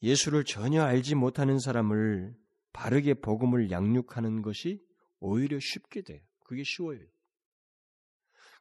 예수를 0.02 0.44
전혀 0.44 0.82
알지 0.82 1.14
못하는 1.14 1.58
사람을 1.58 2.34
바르게 2.72 3.14
복음을 3.14 3.70
양육하는 3.70 4.42
것이 4.42 4.82
오히려 5.20 5.58
쉽게 5.60 6.02
돼요. 6.02 6.20
그게 6.40 6.62
쉬워요. 6.64 7.00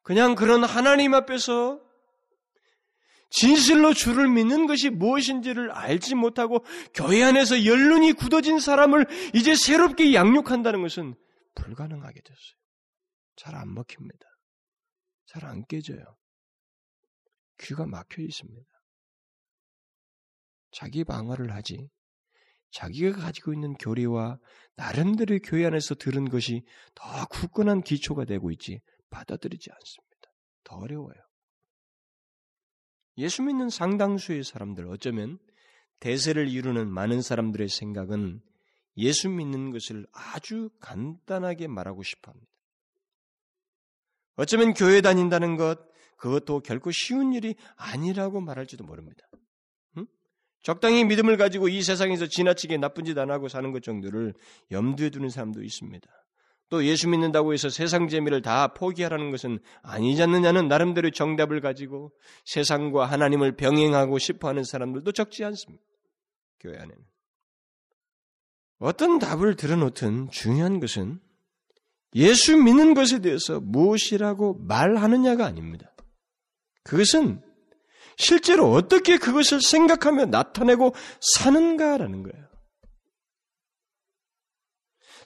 그냥 0.04 0.36
그런 0.36 0.64
하나님 0.64 1.14
앞에서 1.14 1.82
진실로 3.32 3.94
주를 3.94 4.30
믿는 4.30 4.68
것이 4.68 4.90
무엇인지를 4.90 5.72
알지 5.72 6.16
못하고 6.16 6.64
교회 6.94 7.24
안에서 7.24 7.66
연륜이 7.66 8.14
굳어진 8.14 8.60
사람을 8.60 9.06
이제 9.34 9.56
새롭게 9.56 10.14
양육한다는 10.14 10.82
것은 10.82 11.16
불가능하게 11.56 12.22
됐어요. 12.22 12.62
잘 13.38 13.56
안 13.56 13.74
먹힙니다. 13.74 14.26
잘 15.26 15.46
안 15.46 15.66
깨져요. 15.66 16.04
귀가 17.60 17.86
막혀 17.88 18.22
있습니다. 18.22 18.70
자기 20.72 21.04
방어를 21.04 21.54
하지 21.54 21.90
자기가 22.72 23.20
가지고 23.20 23.54
있는 23.54 23.74
교리와 23.74 24.40
나름대로 24.76 25.38
교회 25.40 25.66
안에서 25.66 25.96
들은 25.96 26.30
것이 26.30 26.64
더 26.96 27.26
굳건한 27.28 27.82
기초가 27.82 28.26
되고 28.26 28.52
있지 28.52 28.80
받아들이지 29.10 29.70
않습니다. 29.72 30.32
더 30.64 30.78
어려워요. 30.78 31.31
예수 33.18 33.44
믿는 33.44 33.70
상당수의 33.70 34.44
사람들 34.44 34.88
어쩌면 34.88 35.40
대세를 36.00 36.48
이루는 36.48 36.90
많은 36.90 37.22
사람들의 37.22 37.68
생각은 37.70 38.42
예수 38.98 39.30
믿는 39.30 39.72
것을 39.72 40.06
아주 40.12 40.70
간단하게 40.80 41.68
말하고 41.68 42.04
싶어 42.04 42.32
합니다. 42.32 42.52
어쩌면 44.36 44.74
교회 44.74 45.02
다닌다는 45.02 45.56
것, 45.56 45.80
그것도 46.18 46.62
결코 46.62 46.92
쉬운 46.92 47.34
일이 47.34 47.56
아니라고 47.76 48.42
말할지도 48.42 48.84
모릅니다. 48.84 49.26
적당히 50.64 51.04
믿음을 51.06 51.38
가지고 51.38 51.70
이 51.70 51.82
세상에서 51.82 52.28
지나치게 52.28 52.78
나쁜 52.78 53.04
짓 53.04 53.18
안 53.18 53.32
하고 53.32 53.48
사는 53.48 53.72
것 53.72 53.82
정도를 53.82 54.36
염두에 54.70 55.10
두는 55.10 55.30
사람도 55.30 55.64
있습니다. 55.64 56.08
또 56.72 56.86
예수 56.86 57.10
믿는다고 57.10 57.52
해서 57.52 57.70
세상 57.70 58.08
재미를 58.08 58.42
다 58.42 58.70
포기하라는 58.70 59.30
것은 59.30 59.60
아니지 59.84 60.24
않느냐는 60.24 60.70
나름대로 60.70 61.12
정답을 61.12 61.60
가지고 61.60 62.14
세상과 62.46 63.06
하나님을 63.06 63.58
병행하고 63.58 64.18
싶어 64.20 64.48
하는 64.48 64.64
사람들도 64.64 65.12
적지 65.12 65.44
않습니다. 65.44 65.84
교회 66.62 66.78
안에는. 66.78 66.96
어떤 68.80 69.20
답을 69.20 69.58
들어놓든 69.58 70.30
중요한 70.32 70.80
것은 70.80 71.20
예수 72.16 72.56
믿는 72.56 72.94
것에 72.94 73.20
대해서 73.20 73.60
무엇이라고 73.60 74.60
말하느냐가 74.62 75.46
아닙니다. 75.46 75.94
그것은 76.84 77.42
실제로 78.16 78.72
어떻게 78.72 79.18
그것을 79.18 79.62
생각하며 79.62 80.28
나타내고 80.28 80.96
사는가라는 81.20 82.24
거예요. 82.24 82.51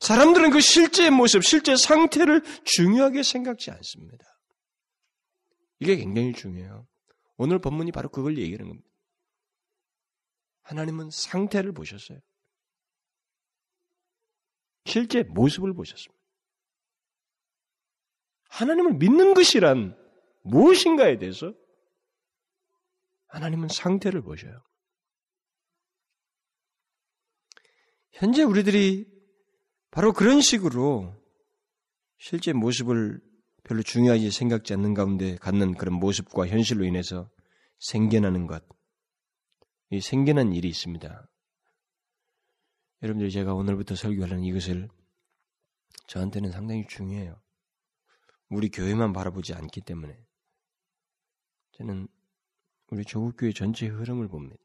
사람들은 0.01 0.51
그 0.51 0.59
실제 0.61 1.09
모습, 1.09 1.43
실제 1.43 1.75
상태를 1.75 2.41
중요하게 2.63 3.23
생각지 3.23 3.71
않습니다. 3.71 4.25
이게 5.79 5.95
굉장히 5.95 6.33
중요해요. 6.33 6.87
오늘 7.37 7.59
본문이 7.59 7.91
바로 7.91 8.09
그걸 8.09 8.37
얘기하는 8.37 8.67
겁니다. 8.67 8.89
하나님은 10.63 11.09
상태를 11.11 11.73
보셨어요. 11.73 12.19
실제 14.85 15.23
모습을 15.23 15.73
보셨습니다. 15.73 16.15
하나님을 18.49 18.93
믿는 18.93 19.33
것이란 19.33 19.97
무엇인가에 20.43 21.17
대해서 21.17 21.53
하나님은 23.27 23.67
상태를 23.67 24.21
보셔요. 24.21 24.63
현재 28.13 28.43
우리들이 28.43 29.14
바로 29.95 30.11
그런 30.11 30.41
식으로 30.41 31.15
실제 32.17 32.51
모습을 32.51 33.21
별로 33.63 33.81
중요하게 33.81 34.29
생각지 34.29 34.73
않는 34.73 34.93
가운데 34.93 35.37
갖는 35.37 35.75
그런 35.75 35.95
모습과 35.95 36.47
현실로 36.47 36.83
인해서 36.83 37.31
생겨나는 37.79 38.45
것, 38.45 38.61
이 39.91 40.01
생겨난 40.01 40.51
일이 40.51 40.67
있습니다. 40.67 41.29
여러분들 43.03 43.29
제가 43.29 43.53
오늘부터 43.53 43.95
설교하는 43.95 44.43
이것을 44.43 44.89
저한테는 46.07 46.51
상당히 46.51 46.85
중요해요. 46.87 47.41
우리 48.49 48.67
교회만 48.67 49.13
바라보지 49.13 49.53
않기 49.53 49.79
때문에 49.79 50.19
저는 51.77 52.09
우리 52.87 53.05
조국교회 53.05 53.53
전체 53.53 53.87
흐름을 53.87 54.27
봅니다. 54.27 54.61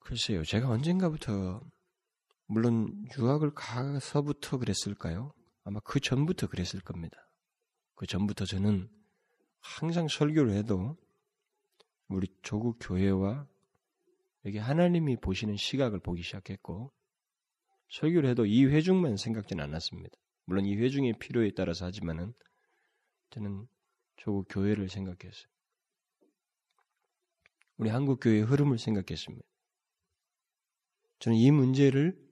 글쎄요, 0.00 0.42
제가 0.42 0.68
언젠가부터 0.68 1.62
물론 2.48 3.06
유학을 3.16 3.52
가서부터 3.54 4.56
그랬을까요? 4.56 5.34
아마 5.64 5.80
그 5.80 6.00
전부터 6.00 6.48
그랬을 6.48 6.80
겁니다. 6.80 7.28
그 7.94 8.06
전부터 8.06 8.46
저는 8.46 8.88
항상 9.60 10.08
설교를 10.08 10.54
해도 10.54 10.96
우리 12.08 12.26
조국 12.40 12.78
교회와 12.80 13.46
여기 14.46 14.56
하나님이 14.56 15.16
보시는 15.16 15.56
시각을 15.56 16.00
보기 16.00 16.22
시작했고 16.22 16.90
설교를 17.90 18.30
해도 18.30 18.46
이 18.46 18.64
회중만 18.64 19.18
생각지는 19.18 19.62
않았습니다. 19.64 20.16
물론 20.46 20.64
이 20.64 20.74
회중의 20.74 21.18
필요에 21.18 21.50
따라서 21.54 21.84
하지만은 21.84 22.32
저는 23.30 23.68
조국 24.16 24.46
교회를 24.48 24.88
생각했어요. 24.88 25.48
우리 27.76 27.90
한국 27.90 28.20
교회의 28.20 28.42
흐름을 28.42 28.78
생각했습니다. 28.78 29.46
저는 31.18 31.36
이 31.36 31.50
문제를 31.50 32.27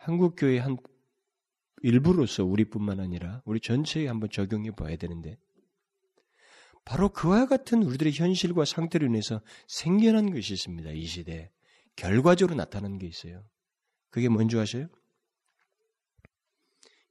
한국 0.00 0.34
교회의 0.34 0.60
한 0.60 0.78
일부로서 1.82 2.42
우리뿐만 2.44 3.00
아니라 3.00 3.42
우리 3.44 3.60
전체에 3.60 4.06
한번 4.06 4.30
적용해 4.30 4.74
봐야 4.74 4.96
되는데 4.96 5.38
바로 6.86 7.10
그와 7.10 7.46
같은 7.46 7.82
우리들의 7.82 8.14
현실과 8.14 8.64
상태로 8.64 9.06
인해서 9.06 9.42
생겨난 9.68 10.32
것이 10.32 10.54
있습니다. 10.54 10.90
이 10.92 11.04
시대에 11.04 11.50
결과적으로 11.96 12.56
나타나는 12.56 12.98
게 12.98 13.06
있어요. 13.06 13.44
그게 14.08 14.30
뭔지 14.30 14.58
아세요? 14.58 14.88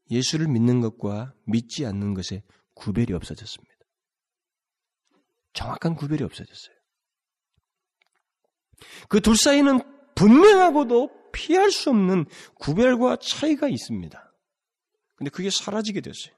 예수를 0.10 0.48
믿는 0.48 0.82
것과 0.82 1.36
믿지 1.46 1.86
않는 1.86 2.16
것에 2.16 2.44
구별이 2.74 3.14
없어졌습니다. 3.14 3.76
정확한 5.54 5.96
구별이 5.96 6.24
없어졌어요. 6.24 6.76
그 9.10 9.20
둘 9.22 9.36
사이는 9.36 9.80
분명하고도 10.16 11.19
피할 11.32 11.72
수 11.72 11.90
없는 11.90 12.26
구별과 12.56 13.18
차이가 13.18 13.68
있습니다. 13.68 14.34
근데 15.16 15.30
그게 15.30 15.50
사라지게 15.50 16.02
됐어요. 16.02 16.34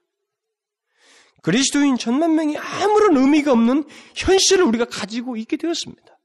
그리스도인 1.41 1.97
천만 1.97 2.35
명이 2.35 2.57
아무런 2.57 3.17
의미가 3.17 3.51
없는 3.51 3.85
현실을 4.15 4.63
우리가 4.65 4.85
가지고 4.85 5.37
있게 5.37 5.57
되었습니다. 5.57 6.17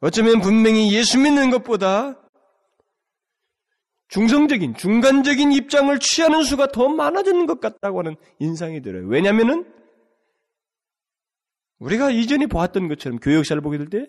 어쩌면 0.00 0.40
분명히 0.40 0.94
예수 0.94 1.18
믿는 1.18 1.50
것보다 1.50 2.20
중성적인, 4.08 4.76
중간적인 4.76 5.52
입장을 5.52 5.98
취하는 5.98 6.44
수가 6.44 6.68
더 6.68 6.88
많아지는 6.88 7.46
것 7.46 7.60
같다고 7.60 7.98
하는 8.00 8.16
인상이 8.38 8.80
들어요. 8.80 9.06
왜냐하면은 9.06 9.70
우리가 11.78 12.10
이전에 12.10 12.46
보았던 12.46 12.88
것처럼 12.88 13.18
교역사를 13.18 13.60
보게 13.60 13.78
될 13.78 13.88
때 13.88 14.06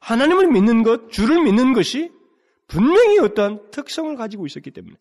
하나님을 0.00 0.48
믿는 0.48 0.82
것, 0.82 1.10
주를 1.10 1.42
믿는 1.42 1.72
것이 1.72 2.10
분명히 2.66 3.18
어떠한 3.18 3.70
특성을 3.70 4.14
가지고 4.16 4.46
있었기 4.46 4.70
때문에 4.70 4.96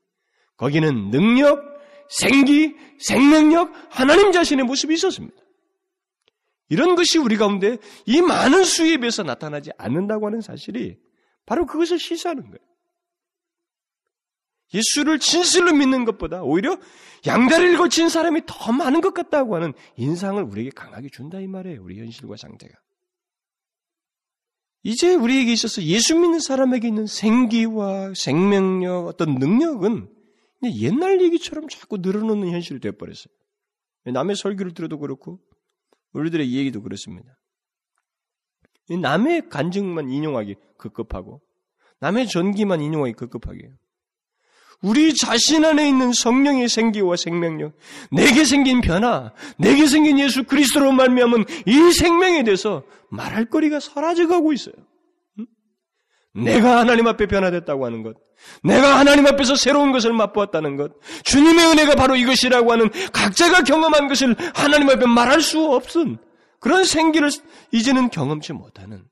거기는 0.58 1.10
능력, 1.12 1.64
생기, 2.10 2.76
생명력, 3.00 3.72
하나님 3.90 4.32
자신의 4.32 4.66
모습이 4.66 4.94
있었습니다. 4.96 5.36
이런 6.70 6.96
것이 6.96 7.18
우리 7.18 7.38
가운데 7.38 7.78
이 8.06 8.22
많은 8.22 8.64
수에 8.64 8.98
비해서 8.98 9.24
나타나지 9.24 9.72
않는다고 9.78 10.28
하는 10.28 10.42
사실이 10.42 10.98
바로 11.46 11.66
그것을 11.66 11.98
시사하는 11.98 12.44
거예요. 12.44 12.60
예수를 14.74 15.18
진실로 15.18 15.74
믿는 15.74 16.06
것보다 16.06 16.44
오히려 16.44 16.78
양다리를 17.26 17.78
거친 17.78 18.08
사람이 18.10 18.42
더 18.46 18.72
많은 18.72 19.02
것 19.02 19.16
같다고 19.16 19.56
하는 19.56 19.74
인상을 19.96 20.42
우리에게 20.44 20.70
강하게 20.76 21.10
준다 21.10 21.40
이 21.40 21.48
말이에요. 21.48 21.82
우리 21.82 22.00
현실과 22.00 22.36
상태가. 22.38 22.78
이제 24.84 25.14
우리에게 25.14 25.52
있어서 25.52 25.84
예수 25.84 26.18
믿는 26.18 26.40
사람에게 26.40 26.88
있는 26.88 27.06
생기와 27.06 28.14
생명력, 28.16 29.08
어떤 29.08 29.36
능력은 29.36 30.08
옛날 30.76 31.22
얘기처럼 31.22 31.68
자꾸 31.68 31.98
늘어놓는 31.98 32.50
현실이 32.50 32.80
되어버렸어요. 32.80 33.34
남의 34.06 34.36
설교를 34.36 34.74
들어도 34.74 34.98
그렇고, 35.00 35.40
우리들의 36.14 36.52
얘기도 36.54 36.82
그렇습니다. 36.82 37.38
남의 38.90 39.50
간증만 39.50 40.10
인용하기 40.10 40.56
급급하고, 40.78 41.42
남의 42.00 42.28
전기만 42.28 42.82
인용하기 42.82 43.14
급급하게. 43.14 43.70
우리 44.82 45.14
자신 45.14 45.66
안에 45.66 45.88
있는 45.88 46.14
성령의 46.14 46.70
생기와 46.70 47.18
생명력, 47.18 47.74
내게 48.12 48.46
생긴 48.46 48.80
변화, 48.80 49.34
내게 49.58 49.88
생긴 49.88 50.20
예수 50.20 50.44
그리스도로 50.44 50.92
말미암은 50.94 51.46
이 51.66 51.92
생명에 51.92 52.44
대해서 52.44 52.84
말할 53.10 53.46
거리가 53.46 53.80
사라져가고 53.80 54.54
있어요. 54.54 54.76
내가 56.34 56.80
하나님 56.80 57.08
앞에 57.08 57.26
변화됐다고 57.26 57.86
하는 57.86 58.04
것, 58.04 58.16
내가 58.64 59.00
하나님 59.00 59.28
앞에서 59.28 59.56
새로운 59.56 59.92
것을 59.92 60.14
맛보았다는 60.14 60.78
것, 60.78 60.94
주님의 61.24 61.66
은혜가 61.72 61.96
바로 61.96 62.16
이것이라고 62.16 62.72
하는 62.72 62.90
각자가 63.12 63.64
경험한 63.64 64.08
것을 64.08 64.36
하나님 64.54 64.90
앞에 64.90 65.06
말할 65.06 65.42
수 65.42 65.62
없은 65.66 66.18
그런 66.60 66.86
생기를 66.86 67.30
이제는 67.72 68.10
경험치 68.10 68.54
못하는 68.54 69.04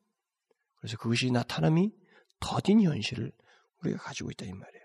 그래서 0.80 0.98
그것이 0.98 1.32
나타남이 1.32 1.92
더딘 2.40 2.82
현실을 2.82 3.32
우리가 3.84 4.00
가지고 4.00 4.32
있다 4.32 4.46
이 4.46 4.52
말이에요. 4.52 4.77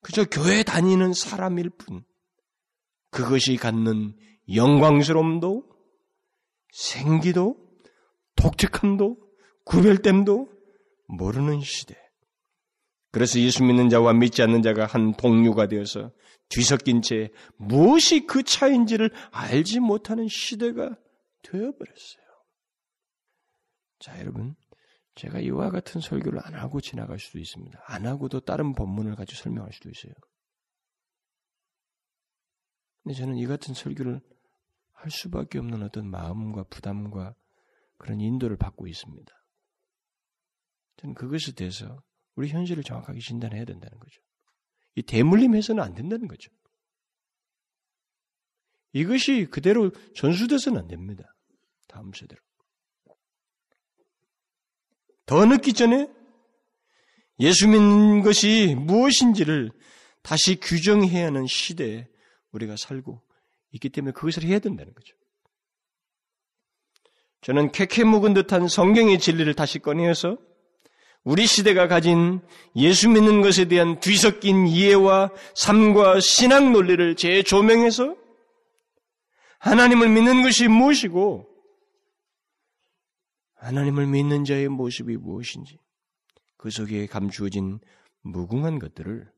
그저 0.00 0.24
교회 0.24 0.62
다니는 0.62 1.12
사람일 1.12 1.70
뿐 1.70 2.04
그것이 3.10 3.56
갖는 3.56 4.16
영광스러움도 4.54 5.64
생기도 6.72 7.56
독특함도 8.36 9.16
구별됨도 9.64 10.48
모르는 11.08 11.60
시대. 11.60 11.96
그래서 13.12 13.40
예수 13.40 13.64
믿는 13.64 13.88
자와 13.88 14.12
믿지 14.12 14.42
않는 14.42 14.62
자가 14.62 14.86
한 14.86 15.16
동료가 15.16 15.66
되어서 15.66 16.12
뒤섞인 16.48 17.02
채 17.02 17.30
무엇이 17.56 18.26
그 18.26 18.42
차인지를 18.42 19.10
알지 19.32 19.80
못하는 19.80 20.28
시대가 20.28 20.96
되어버렸어요. 21.42 22.24
자, 23.98 24.18
여러분. 24.20 24.54
제가 25.20 25.38
이와 25.40 25.68
같은 25.70 26.00
설교를 26.00 26.40
안 26.42 26.54
하고 26.54 26.80
지나갈 26.80 27.18
수도 27.18 27.38
있습니다. 27.38 27.78
안 27.84 28.06
하고도 28.06 28.40
다른 28.40 28.72
본문을 28.72 29.16
가지고 29.16 29.42
설명할 29.42 29.70
수도 29.70 29.90
있어요. 29.90 30.14
근데 33.02 33.14
저는 33.14 33.36
이 33.36 33.46
같은 33.46 33.74
설교를 33.74 34.22
할 34.92 35.10
수밖에 35.10 35.58
없는 35.58 35.82
어떤 35.82 36.10
마음과 36.10 36.64
부담과 36.64 37.34
그런 37.98 38.18
인도를 38.18 38.56
받고 38.56 38.86
있습니다. 38.86 39.30
저는 40.96 41.14
그것에 41.14 41.52
대해서 41.52 42.02
우리 42.34 42.48
현실을 42.48 42.82
정확하게 42.82 43.20
진단해야 43.20 43.66
된다는 43.66 43.98
거죠. 43.98 44.22
이 44.94 45.02
대물림해서는 45.02 45.82
안 45.82 45.92
된다는 45.92 46.28
거죠. 46.28 46.50
이것이 48.92 49.48
그대로 49.50 49.90
전수돼서는 50.14 50.80
안 50.80 50.88
됩니다. 50.88 51.24
다음 51.88 52.10
세대로. 52.14 52.40
더 55.30 55.46
늦기 55.46 55.74
전에 55.74 56.08
예수 57.38 57.68
믿는 57.68 58.22
것이 58.22 58.74
무엇인지를 58.76 59.70
다시 60.24 60.56
규정해야 60.56 61.26
하는 61.26 61.46
시대에 61.46 62.08
우리가 62.50 62.74
살고 62.76 63.22
있기 63.70 63.90
때문에 63.90 64.10
그것을 64.10 64.42
해야 64.42 64.58
된다는 64.58 64.92
거죠. 64.92 65.14
저는 67.42 67.70
캐캐 67.70 68.02
묵은 68.02 68.34
듯한 68.34 68.66
성경의 68.66 69.20
진리를 69.20 69.54
다시 69.54 69.78
꺼내어서 69.78 70.36
우리 71.22 71.46
시대가 71.46 71.86
가진 71.86 72.40
예수 72.74 73.08
믿는 73.08 73.40
것에 73.40 73.66
대한 73.66 74.00
뒤섞인 74.00 74.66
이해와 74.66 75.30
삶과 75.54 76.18
신앙 76.18 76.72
논리를 76.72 77.14
재조명해서 77.14 78.16
하나님을 79.60 80.08
믿는 80.08 80.42
것이 80.42 80.66
무엇이고 80.66 81.49
하나님을 83.60 84.06
믿는 84.06 84.44
자의 84.44 84.68
모습이 84.68 85.16
무엇인지 85.16 85.78
그 86.56 86.70
속에 86.70 87.06
감추어진 87.06 87.78
무궁한 88.22 88.78
것들을 88.78 89.30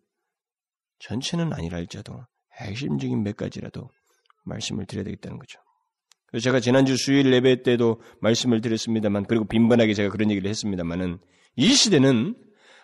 전체는 1.00 1.52
아니라 1.52 1.78
할지라도 1.78 2.24
핵심적인 2.60 3.22
몇 3.22 3.36
가지라도 3.36 3.90
말씀을 4.44 4.86
드려야 4.86 5.04
되겠다는 5.04 5.38
거죠. 5.38 5.60
그래서 6.26 6.44
제가 6.44 6.60
지난주 6.60 6.96
수요일 6.96 7.32
예배 7.32 7.62
때도 7.62 8.00
말씀을 8.20 8.60
드렸습니다만 8.60 9.24
그리고 9.24 9.44
빈번하게 9.44 9.94
제가 9.94 10.08
그런 10.10 10.30
얘기를 10.30 10.48
했습니다만은 10.48 11.18
이 11.56 11.68
시대는 11.74 12.34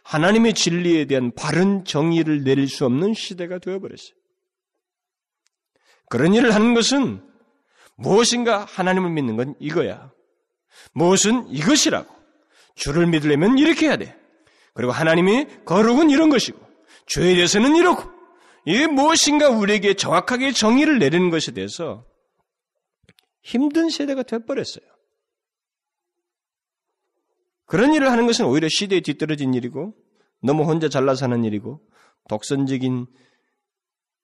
하나님의 0.05 0.55
진리에 0.55 1.05
대한 1.07 1.33
바른 1.35 1.85
정의를 1.85 2.45
내릴 2.45 2.69
수 2.69 2.85
없는 2.85 3.15
시대가 3.15 3.59
되어버렸어요. 3.59 4.15
그런 6.09 6.35
일을 6.35 6.55
하는 6.55 6.75
것은 6.75 7.23
무엇인가 7.97 8.65
하나님을 8.65 9.11
믿는 9.11 9.37
건 9.37 9.55
이거야. 9.61 10.11
무엇은 10.93 11.49
이것이라고. 11.49 12.15
주를 12.75 13.07
믿으려면 13.07 13.59
이렇게 13.59 13.87
해야 13.87 13.97
돼. 13.97 14.17
그리고 14.75 14.93
하나님이 14.93 15.47
거룩은 15.65 16.11
이런 16.11 16.31
것이고, 16.31 16.59
죄에 17.07 17.35
대해서는 17.35 17.75
이렇고, 17.75 18.09
이게 18.65 18.87
무엇인가 18.87 19.51
우리에게 19.51 19.95
정확하게 19.95 20.53
정의를 20.53 20.99
내리는 20.99 21.31
것에 21.31 21.53
대해서 21.53 22.07
힘든 23.43 23.91
세대가 23.91 24.23
되어버렸어요. 24.23 24.85
그런 27.65 27.93
일을 27.93 28.11
하는 28.11 28.27
것은 28.27 28.47
오히려 28.47 28.69
시대에 28.69 29.01
뒤떨어진 29.01 29.55
일이고, 29.55 29.95
너무 30.41 30.63
혼자 30.63 30.89
잘나 30.89 31.15
사는 31.15 31.43
일이고, 31.45 31.81
독선적인 32.29 33.07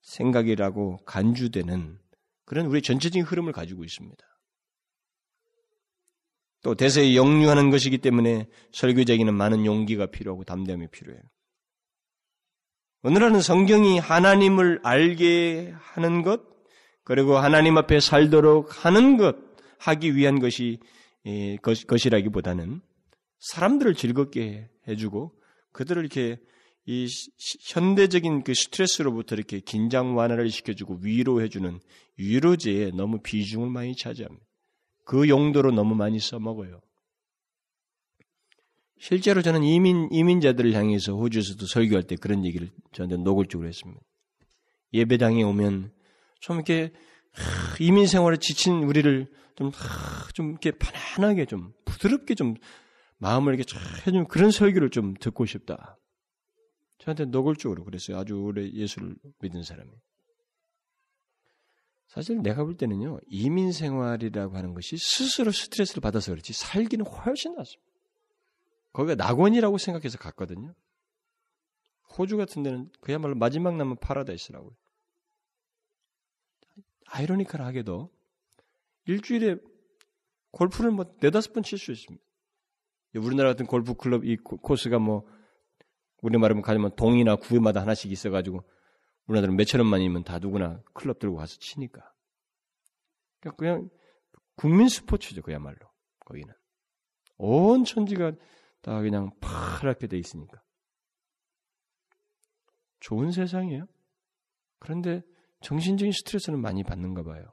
생각이라고 0.02 0.98
간주되는 1.04 1.98
그런 2.44 2.66
우리 2.66 2.82
전체적인 2.82 3.24
흐름을 3.24 3.52
가지고 3.52 3.84
있습니다. 3.84 4.22
또 6.64 6.74
대세에 6.74 7.14
역류하는 7.14 7.70
것이기 7.70 7.98
때문에 7.98 8.48
설교자에게는 8.72 9.34
많은 9.34 9.66
용기가 9.66 10.06
필요하고 10.06 10.44
담대함이 10.44 10.88
필요해요. 10.88 11.20
오늘은 13.02 13.42
성경이 13.42 13.98
하나님을 13.98 14.80
알게 14.82 15.74
하는 15.76 16.22
것, 16.22 16.40
그리고 17.04 17.36
하나님 17.36 17.76
앞에 17.76 18.00
살도록 18.00 18.82
하는 18.82 19.18
것, 19.18 19.36
하기 19.78 20.16
위한 20.16 20.40
것이, 20.40 20.78
것이라기보다는 21.60 22.80
사람들을 23.40 23.94
즐겁게 23.94 24.70
해주고 24.88 25.38
그들을 25.72 26.00
이렇게 26.00 26.38
이 26.86 27.06
현대적인 27.74 28.42
그 28.42 28.54
스트레스로부터 28.54 29.34
이렇게 29.34 29.60
긴장 29.60 30.16
완화를 30.16 30.48
시켜주고 30.48 31.00
위로해주는 31.02 31.78
위로제에 32.16 32.92
너무 32.92 33.20
비중을 33.22 33.68
많이 33.68 33.94
차지합니다. 33.94 34.43
그 35.04 35.28
용도로 35.28 35.70
너무 35.70 35.94
많이 35.94 36.18
써먹어요. 36.18 36.80
실제로 38.98 39.42
저는 39.42 39.62
이민, 39.62 40.08
이민자들을 40.10 40.72
향해서 40.72 41.14
호주에서도 41.14 41.66
설교할 41.66 42.04
때 42.04 42.16
그런 42.16 42.44
얘기를 42.44 42.70
저한테 42.92 43.18
노골적으로 43.18 43.68
했습니다. 43.68 44.00
예배당에 44.94 45.42
오면 45.42 45.92
좀 46.40 46.56
이렇게 46.56 46.92
이민 47.80 48.06
생활에 48.06 48.38
지친 48.38 48.84
우리를 48.84 49.30
좀, 49.56 49.72
좀 50.32 50.50
이렇게 50.50 50.72
편안하게 50.72 51.46
좀 51.46 51.72
부드럽게 51.84 52.34
좀 52.34 52.54
마음을 53.18 53.54
이렇게 53.54 53.78
해주는 54.06 54.26
그런 54.28 54.50
설교를 54.50 54.90
좀 54.90 55.14
듣고 55.14 55.44
싶다. 55.44 55.98
저한테 56.98 57.26
노골적으로 57.26 57.84
그랬어요. 57.84 58.16
아주 58.18 58.36
오래 58.36 58.68
예수를 58.70 59.16
믿은 59.40 59.62
사람이. 59.62 59.90
사실 62.14 62.40
내가 62.42 62.62
볼 62.62 62.76
때는요, 62.76 63.18
이민 63.26 63.72
생활이라고 63.72 64.56
하는 64.56 64.72
것이 64.72 64.96
스스로 64.96 65.50
스트레스를 65.50 66.00
받아서 66.00 66.30
그렇지 66.30 66.52
살기는 66.52 67.04
훨씬 67.04 67.56
낫습니다. 67.56 67.92
거기가 68.92 69.16
낙원이라고 69.16 69.78
생각해서 69.78 70.16
갔거든요. 70.18 70.74
호주 72.16 72.36
같은 72.36 72.62
데는 72.62 72.88
그야말로 73.00 73.34
마지막 73.34 73.76
남은 73.76 73.96
파라다이스라고요. 73.96 74.70
아이러니컬하게도 77.06 78.10
일주일에 79.06 79.56
골프를 80.52 80.92
뭐 80.92 81.06
네다섯 81.20 81.52
번 81.52 81.64
칠 81.64 81.78
수 81.78 81.90
있습니다. 81.90 82.24
우리나라 83.16 83.50
같은 83.50 83.66
골프 83.66 83.94
클럽 83.94 84.24
이 84.24 84.36
코스가 84.36 85.00
뭐 85.00 85.26
우리 86.22 86.38
말하면 86.38 86.62
가면 86.62 86.94
동이나 86.94 87.34
구마다 87.34 87.80
하나씩 87.80 88.12
있어가지고 88.12 88.62
우리나라는 89.26 89.56
몇천 89.56 89.80
원만이면 89.80 90.24
다 90.24 90.38
누구나 90.38 90.82
클럽 90.92 91.18
들고 91.18 91.36
가서 91.36 91.56
치니까. 91.58 92.12
그러니까 93.40 93.56
그냥 93.56 93.90
국민 94.56 94.88
스포츠죠 94.88 95.42
그야말로 95.42 95.78
거기는 96.20 96.54
온 97.36 97.84
천지가 97.84 98.32
다 98.80 99.00
그냥 99.00 99.30
파랗게 99.40 100.06
돼 100.06 100.18
있으니까 100.18 100.62
좋은 103.00 103.32
세상이에요. 103.32 103.86
그런데 104.78 105.22
정신적인 105.60 106.12
스트레스는 106.12 106.60
많이 106.60 106.82
받는가 106.82 107.22
봐요. 107.22 107.44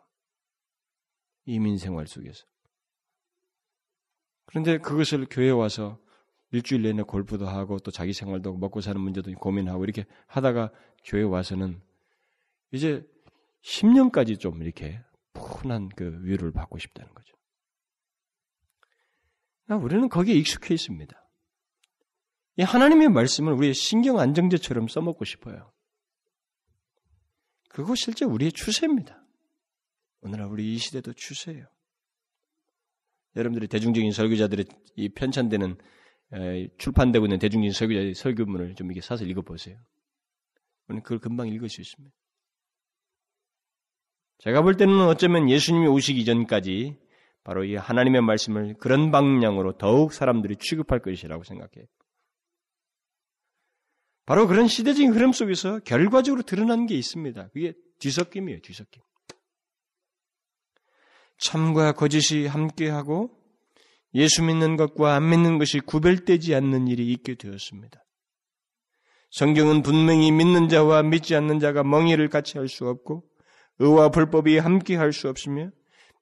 이민 1.46 1.78
생활 1.78 2.08
속에서. 2.08 2.46
그런데 4.46 4.78
그것을 4.78 5.28
교회에 5.30 5.52
와서 5.52 6.00
일주일 6.52 6.82
내내 6.84 7.04
골프도 7.04 7.48
하고 7.48 7.80
또 7.80 7.92
자기 7.92 8.14
생활도 8.14 8.54
먹고 8.58 8.82
사는 8.82 9.00
문제도 9.00 9.32
고민하고 9.32 9.84
이렇게 9.84 10.06
하다가 10.28 10.72
교회 11.04 11.24
와서는 11.24 11.82
이제 12.72 13.08
10년까지 13.62 14.40
좀 14.40 14.62
이렇게 14.62 15.02
푸근한 15.34 15.90
그 15.90 16.20
위로를 16.24 16.52
받고 16.52 16.78
싶다는 16.78 17.14
거죠. 17.14 17.36
그러니까 19.66 19.86
우리는 19.86 20.10
거기에 20.10 20.36
익숙해 20.36 20.74
있습니다. 20.74 21.18
이 22.58 22.64
하나님의 22.64 23.10
말씀을 23.10 23.54
우리의 23.54 23.74
신경 23.74 24.20
안정제처럼 24.20 24.88
써먹고 24.90 25.24
싶어요. 25.24 25.72
그거 27.70 27.96
실제 27.96 28.26
우리의 28.26 28.52
추세입니다. 28.52 29.24
오늘날 30.22 30.48
우리 30.48 30.74
이 30.74 30.78
시대도 30.78 31.14
추세예요. 31.14 31.66
여러분들이 33.38 33.68
대중적인 33.68 34.12
설교자들의 34.12 34.66
이 34.98 35.10
편찬되는 35.10 35.78
출판되고 36.78 37.26
있는 37.26 37.40
대중적인 37.40 37.72
설교자의 37.72 38.14
설교문을 38.14 38.76
좀 38.76 38.88
이렇게 38.88 39.02
사서 39.02 39.26
읽어보세요. 39.26 39.78
우리는 40.88 41.04
그걸 41.04 41.20
금방 41.20 41.48
읽을 41.48 41.70
수 41.70 41.82
있습니다. 41.82 42.16
제가 44.40 44.62
볼 44.62 44.76
때는 44.76 45.02
어쩌면 45.02 45.50
예수님이 45.50 45.88
오시기 45.88 46.26
전까지 46.26 46.98
바로 47.44 47.64
이 47.64 47.76
하나님의 47.76 48.22
말씀을 48.22 48.76
그런 48.80 49.12
방향으로 49.12 49.78
더욱 49.78 50.14
사람들이 50.14 50.58
취급할 50.58 51.00
것이라고 51.00 51.44
생각해요. 51.44 51.86
바로 54.26 54.48
그런 54.48 54.68
시대적인 54.68 55.14
흐름 55.14 55.32
속에서 55.32 55.80
결과적으로 55.80 56.44
드러난 56.44 56.86
게 56.86 56.96
있습니다. 56.96 57.50
그게 57.50 57.74
뒤섞임이에요, 58.00 58.62
뒤섞임. 58.62 59.02
참과 61.38 61.94
거짓이 61.94 62.46
함께하고 62.46 63.36
예수 64.14 64.44
믿는 64.44 64.76
것과 64.78 65.16
안 65.16 65.30
믿는 65.30 65.58
것이 65.58 65.80
구별되지 65.80 66.54
않는 66.56 66.88
일이 66.88 67.12
있게 67.14 67.36
되었습니다. 67.36 68.04
성경은 69.32 69.82
분명히 69.82 70.32
믿는 70.32 70.68
자와 70.68 71.04
믿지 71.04 71.36
않는 71.36 71.60
자가 71.60 71.84
멍해를 71.84 72.28
같이 72.30 72.58
할 72.58 72.68
수 72.68 72.88
없고 72.88 73.24
의와 73.80 74.10
불법이 74.10 74.58
함께 74.58 74.96
할 74.96 75.14
수 75.14 75.30
없으며 75.30 75.70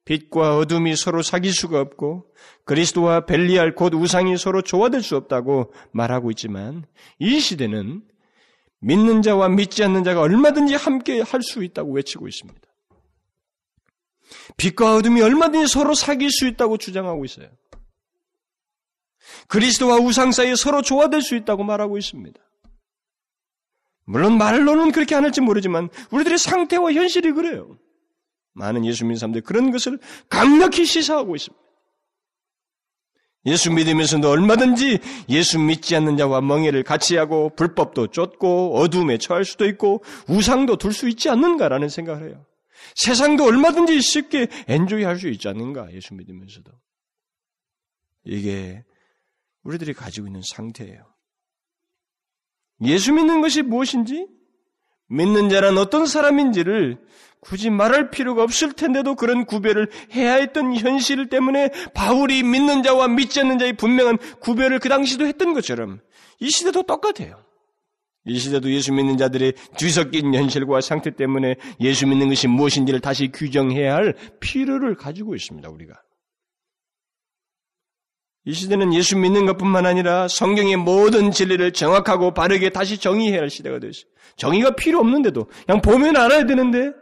빛과 0.04 0.56
어둠이 0.56 0.96
서로 0.96 1.20
사귈 1.22 1.52
수가 1.52 1.80
없고 1.80 2.26
그리스도와 2.64 3.26
벨리알 3.26 3.74
곧 3.74 3.94
우상이 3.94 4.36
서로 4.38 4.62
조화될 4.62 5.02
수 5.02 5.16
없다고 5.16 5.72
말하고 5.92 6.30
있지만 6.30 6.84
이 7.18 7.38
시대는 7.40 8.02
믿는 8.80 9.22
자와 9.22 9.48
믿지 9.50 9.84
않는 9.84 10.04
자가 10.04 10.20
얼마든지 10.22 10.74
함께 10.74 11.20
할 11.20 11.42
수 11.42 11.62
있다고 11.64 11.92
외치고 11.92 12.28
있습니다. 12.28 12.60
빛과 14.56 14.94
어둠이 14.96 15.20
얼마든지 15.20 15.66
서로 15.66 15.94
사귈 15.94 16.30
수 16.30 16.46
있다고 16.46 16.78
주장하고 16.78 17.24
있어요. 17.24 17.48
그리스도와 19.48 19.96
우상 19.96 20.32
사이에 20.32 20.54
서로 20.54 20.82
조화될 20.82 21.22
수 21.22 21.36
있다고 21.36 21.64
말하고 21.64 21.98
있습니다. 21.98 22.40
물론 24.04 24.38
말로는 24.38 24.92
그렇게 24.92 25.14
안 25.14 25.24
할지 25.24 25.40
모르지만 25.40 25.88
우리들의 26.10 26.38
상태와 26.38 26.92
현실이 26.92 27.32
그래요. 27.32 27.78
많은 28.54 28.84
예수 28.84 29.04
믿는 29.04 29.16
사람들이 29.16 29.42
그런 29.44 29.70
것을 29.70 29.98
강력히 30.28 30.84
시사하고 30.84 31.36
있습니다. 31.36 31.60
예수 33.46 33.72
믿으면서도 33.72 34.28
얼마든지 34.28 34.98
예수 35.30 35.58
믿지 35.58 35.96
않는 35.96 36.18
자와 36.18 36.42
멍해를 36.42 36.82
같이 36.82 37.16
하고 37.16 37.50
불법도 37.56 38.08
쫓고 38.08 38.76
어둠에 38.76 39.16
처할 39.16 39.44
수도 39.46 39.64
있고 39.66 40.04
우상도 40.28 40.76
둘 40.76 40.92
수 40.92 41.08
있지 41.08 41.30
않는가라는 41.30 41.88
생각을 41.88 42.28
해요. 42.28 42.44
세상도 42.96 43.44
얼마든지 43.44 44.00
쉽게 44.00 44.48
엔조이 44.68 45.04
할 45.04 45.18
수 45.18 45.28
있지 45.28 45.48
않는가 45.48 45.92
예수 45.94 46.14
믿으면서도. 46.14 46.70
이게 48.24 48.84
우리들이 49.64 49.92
가지고 49.92 50.26
있는 50.26 50.40
상태예요. 50.44 51.06
예수 52.82 53.12
믿는 53.12 53.40
것이 53.40 53.62
무엇인지 53.62 54.26
믿는 55.08 55.48
자는 55.48 55.76
어떤 55.76 56.06
사람인지를 56.06 56.98
굳이 57.40 57.70
말할 57.70 58.10
필요가 58.10 58.42
없을 58.42 58.72
텐데도 58.72 59.16
그런 59.16 59.44
구별을 59.44 59.90
해야 60.14 60.34
했던 60.34 60.74
현실 60.74 61.28
때문에 61.28 61.70
바울이 61.94 62.42
믿는 62.42 62.82
자와 62.82 63.08
믿지 63.08 63.40
않는 63.40 63.58
자의 63.58 63.72
분명한 63.72 64.18
구별을 64.40 64.78
그 64.78 64.88
당시도 64.88 65.26
했던 65.26 65.52
것처럼 65.54 66.00
이 66.38 66.50
시대도 66.50 66.84
똑같아요. 66.84 67.44
이 68.26 68.38
시대도 68.38 68.70
예수 68.70 68.92
믿는 68.92 69.16
자들의 69.16 69.54
뒤섞인 69.78 70.34
현실과 70.34 70.80
상태 70.82 71.10
때문에 71.10 71.56
예수 71.80 72.06
믿는 72.06 72.28
것이 72.28 72.46
무엇인지를 72.46 73.00
다시 73.00 73.28
규정해야 73.32 73.94
할 73.94 74.14
필요를 74.40 74.94
가지고 74.94 75.34
있습니다, 75.34 75.68
우리가. 75.70 75.94
이 78.44 78.52
시대는 78.52 78.94
예수 78.94 79.18
믿는 79.18 79.46
것뿐만 79.46 79.84
아니라 79.84 80.26
성경의 80.26 80.76
모든 80.76 81.30
진리를 81.30 81.72
정확하고 81.72 82.32
바르게 82.32 82.70
다시 82.70 82.98
정의해야 82.98 83.40
할 83.40 83.50
시대가 83.50 83.78
되었어요. 83.78 84.04
정의가 84.36 84.76
필요 84.76 84.98
없는데도 85.00 85.46
그냥 85.66 85.82
보면 85.82 86.16
알아야 86.16 86.46
되는데 86.46 86.92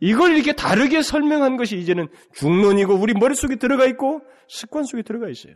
이걸 0.00 0.34
이렇게 0.34 0.52
다르게 0.52 1.02
설명한 1.02 1.56
것이 1.56 1.76
이제는 1.76 2.08
중론이고 2.34 2.94
우리 2.94 3.12
머릿속에 3.12 3.56
들어가 3.56 3.84
있고 3.86 4.22
습관 4.48 4.84
속에 4.84 5.02
들어가 5.02 5.28
있어요. 5.28 5.54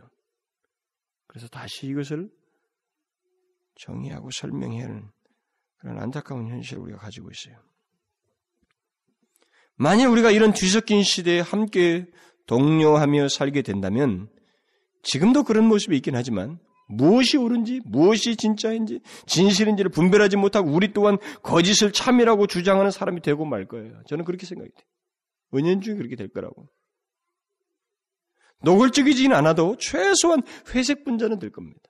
그래서 1.27 1.47
다시 1.47 1.87
이것을 1.87 2.29
정의하고 3.75 4.29
설명해야 4.31 4.85
하는 4.85 5.09
그런 5.79 5.99
안타까운 5.99 6.47
현실을 6.47 6.83
우리가 6.83 6.99
가지고 6.99 7.29
있어요. 7.31 7.57
만일 9.75 10.07
우리가 10.07 10.29
이런 10.29 10.53
뒤섞인 10.53 11.01
시대에 11.01 11.39
함께 11.39 12.05
동료하며 12.45 13.29
살게 13.29 13.63
된다면 13.63 14.29
지금도 15.03 15.43
그런 15.43 15.65
모습이 15.67 15.95
있긴 15.97 16.15
하지만 16.15 16.59
무엇이 16.87 17.37
옳은지 17.37 17.81
무엇이 17.85 18.35
진짜인지 18.35 19.01
진실인지를 19.25 19.91
분별하지 19.91 20.37
못하고 20.37 20.71
우리 20.71 20.93
또한 20.93 21.17
거짓을 21.41 21.91
참이라고 21.91 22.47
주장하는 22.47 22.91
사람이 22.91 23.21
되고 23.21 23.45
말 23.45 23.65
거예요. 23.67 24.01
저는 24.07 24.25
그렇게 24.25 24.45
생각이 24.45 24.71
돼요. 24.71 24.85
은연중에 25.55 25.97
그렇게 25.97 26.15
될 26.15 26.29
거라고. 26.29 26.67
노골적이지는 28.61 29.35
않아도 29.37 29.75
최소한 29.77 30.41
회색 30.73 31.03
분자는 31.03 31.39
될 31.39 31.51
겁니다. 31.51 31.81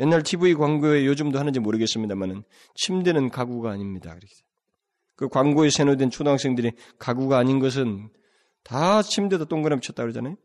옛날 0.00 0.22
TV 0.22 0.54
광고에 0.54 1.06
요즘도 1.06 1.38
하는지 1.38 1.60
모르겠습니다만은 1.60 2.42
침대는 2.74 3.30
가구가 3.30 3.70
아닙니다. 3.70 4.16
그 5.16 5.28
광고에 5.28 5.70
세뇌된 5.70 6.10
초등학생들이 6.10 6.72
가구가 6.98 7.38
아닌 7.38 7.60
것은 7.60 8.10
다 8.64 9.02
침대에다 9.02 9.44
동그라미 9.44 9.82
쳤다 9.82 10.02
그러잖아요. 10.02 10.36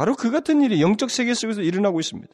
바로 0.00 0.14
그 0.14 0.30
같은 0.30 0.62
일이 0.62 0.80
영적 0.80 1.10
세계 1.10 1.34
속에서 1.34 1.60
일어나고 1.60 2.00
있습니다. 2.00 2.32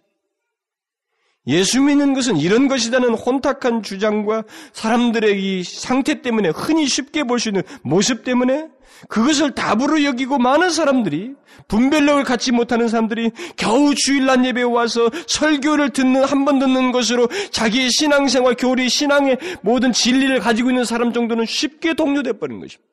예수 1.48 1.82
믿는 1.82 2.14
것은 2.14 2.36
이런 2.36 2.68
것이라는 2.68 3.12
혼탁한 3.14 3.82
주장과 3.82 4.44
사람들의 4.72 5.42
이 5.42 5.64
상태 5.64 6.22
때문에 6.22 6.50
흔히 6.50 6.86
쉽게 6.86 7.24
볼 7.24 7.40
수 7.40 7.48
있는 7.48 7.64
모습 7.82 8.22
때문에 8.22 8.68
그것을 9.08 9.56
답으로 9.56 10.04
여기고 10.04 10.38
많은 10.38 10.70
사람들이 10.70 11.34
분별력을 11.66 12.22
갖지 12.22 12.52
못하는 12.52 12.86
사람들이 12.86 13.32
겨우 13.56 13.96
주일날 13.96 14.44
예배에 14.44 14.62
와서 14.62 15.10
설교를 15.26 15.90
듣는 15.90 16.22
한 16.22 16.44
번 16.44 16.60
듣는 16.60 16.92
것으로 16.92 17.26
자기의 17.50 17.90
신앙생활, 17.90 18.54
교리, 18.54 18.88
신앙의 18.88 19.38
모든 19.62 19.90
진리를 19.90 20.38
가지고 20.38 20.70
있는 20.70 20.84
사람 20.84 21.12
정도는 21.12 21.46
쉽게 21.46 21.94
동료돼 21.94 22.34
버린 22.34 22.60
것입니다. 22.60 22.88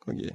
거기에 0.00 0.30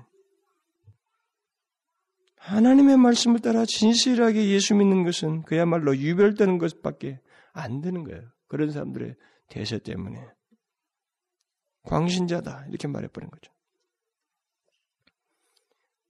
하나님의 2.49 2.97
말씀을 2.97 3.39
따라 3.39 3.65
진실하게 3.65 4.49
예수 4.49 4.75
믿는 4.75 5.03
것은 5.03 5.43
그야말로 5.43 5.95
유별되는 5.95 6.57
것밖에 6.57 7.19
안 7.53 7.81
되는 7.81 8.03
거예요. 8.03 8.21
그런 8.47 8.71
사람들의 8.71 9.15
대세 9.49 9.79
때문에. 9.79 10.19
광신자다. 11.83 12.65
이렇게 12.69 12.87
말해버린 12.87 13.29
거죠. 13.29 13.51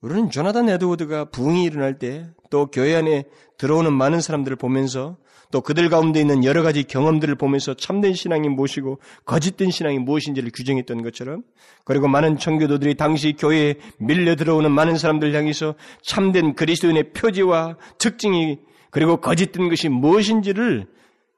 우리는 0.01 0.29
조나단 0.29 0.69
에드워드가 0.69 1.29
부흥이 1.29 1.63
일어날 1.63 1.99
때 1.99 2.33
또 2.49 2.67
교회 2.67 2.95
안에 2.95 3.25
들어오는 3.57 3.91
많은 3.93 4.21
사람들을 4.21 4.57
보면서 4.57 5.17
또 5.51 5.61
그들 5.61 5.89
가운데 5.89 6.21
있는 6.21 6.43
여러 6.43 6.61
가지 6.61 6.83
경험들을 6.83 7.35
보면서 7.35 7.73
참된 7.73 8.13
신앙이 8.13 8.49
무엇이고 8.49 8.99
거짓된 9.25 9.71
신앙이 9.71 9.97
무엇인지를 9.97 10.51
규정했던 10.53 11.01
것처럼 11.01 11.43
그리고 11.85 12.07
많은 12.07 12.37
청교도들이 12.37 12.95
당시 12.95 13.33
교회에 13.33 13.75
밀려 13.97 14.35
들어오는 14.35 14.71
많은 14.71 14.97
사람들 14.97 15.33
향해서 15.33 15.73
참된 16.03 16.53
그리스도인의 16.53 17.13
표지와 17.13 17.77
특징이 17.97 18.59
그리고 18.91 19.17
거짓된 19.17 19.69
것이 19.69 19.89
무엇인지를 19.89 20.87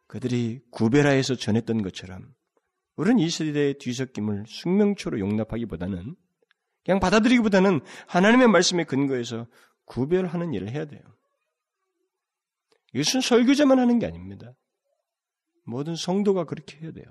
그들이 0.08 0.60
구별하여서 0.72 1.36
전했던 1.36 1.82
것처럼 1.82 2.26
우리는 2.98 3.20
이 3.20 3.30
시대의 3.30 3.76
뒤섞임을 3.80 4.44
숙명초로 4.46 5.20
용납하기보다는 5.20 6.16
그냥 6.84 7.00
받아들이기보다는 7.00 7.80
하나님의 8.08 8.50
말씀에 8.50 8.84
근거해서 8.84 9.48
구별하는 9.86 10.54
일을 10.54 10.70
해야 10.70 10.86
돼요. 10.86 11.02
이것은 12.94 13.22
설교자만 13.22 13.80
하는 13.80 14.00
게 14.00 14.06
아닙니다. 14.06 14.54
모든 15.64 15.96
성도가 15.96 16.46
그렇게 16.46 16.78
해야 16.80 16.92
돼요. 16.92 17.06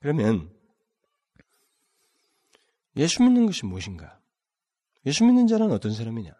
그러면 0.00 0.50
예수 2.96 3.22
믿는 3.22 3.46
것이 3.46 3.66
무엇인가? 3.66 4.20
예수 5.06 5.24
믿는 5.24 5.46
자는 5.46 5.70
어떤 5.72 5.92
사람이냐? 5.92 6.32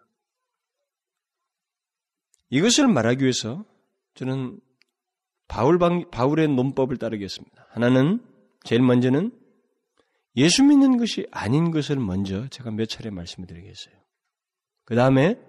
이것을 2.51 2.89
말하기 2.89 3.23
위해서 3.23 3.65
저는 4.15 4.61
바울 5.49 5.79
방, 5.79 6.11
바울의 6.11 6.49
논법을 6.49 6.97
따르겠습니다. 6.97 7.67
하나는 7.71 8.25
제일 8.65 8.83
먼저는 8.83 9.37
예수 10.37 10.63
믿는 10.65 10.97
것이 10.97 11.27
아닌 11.31 11.71
것을 11.71 11.97
먼저 11.97 12.49
제가 12.49 12.71
몇 12.71 12.89
차례 12.89 13.11
말씀을 13.11 13.47
드리겠어요. 13.47 13.95
그 14.85 14.95
다음에 14.95 15.41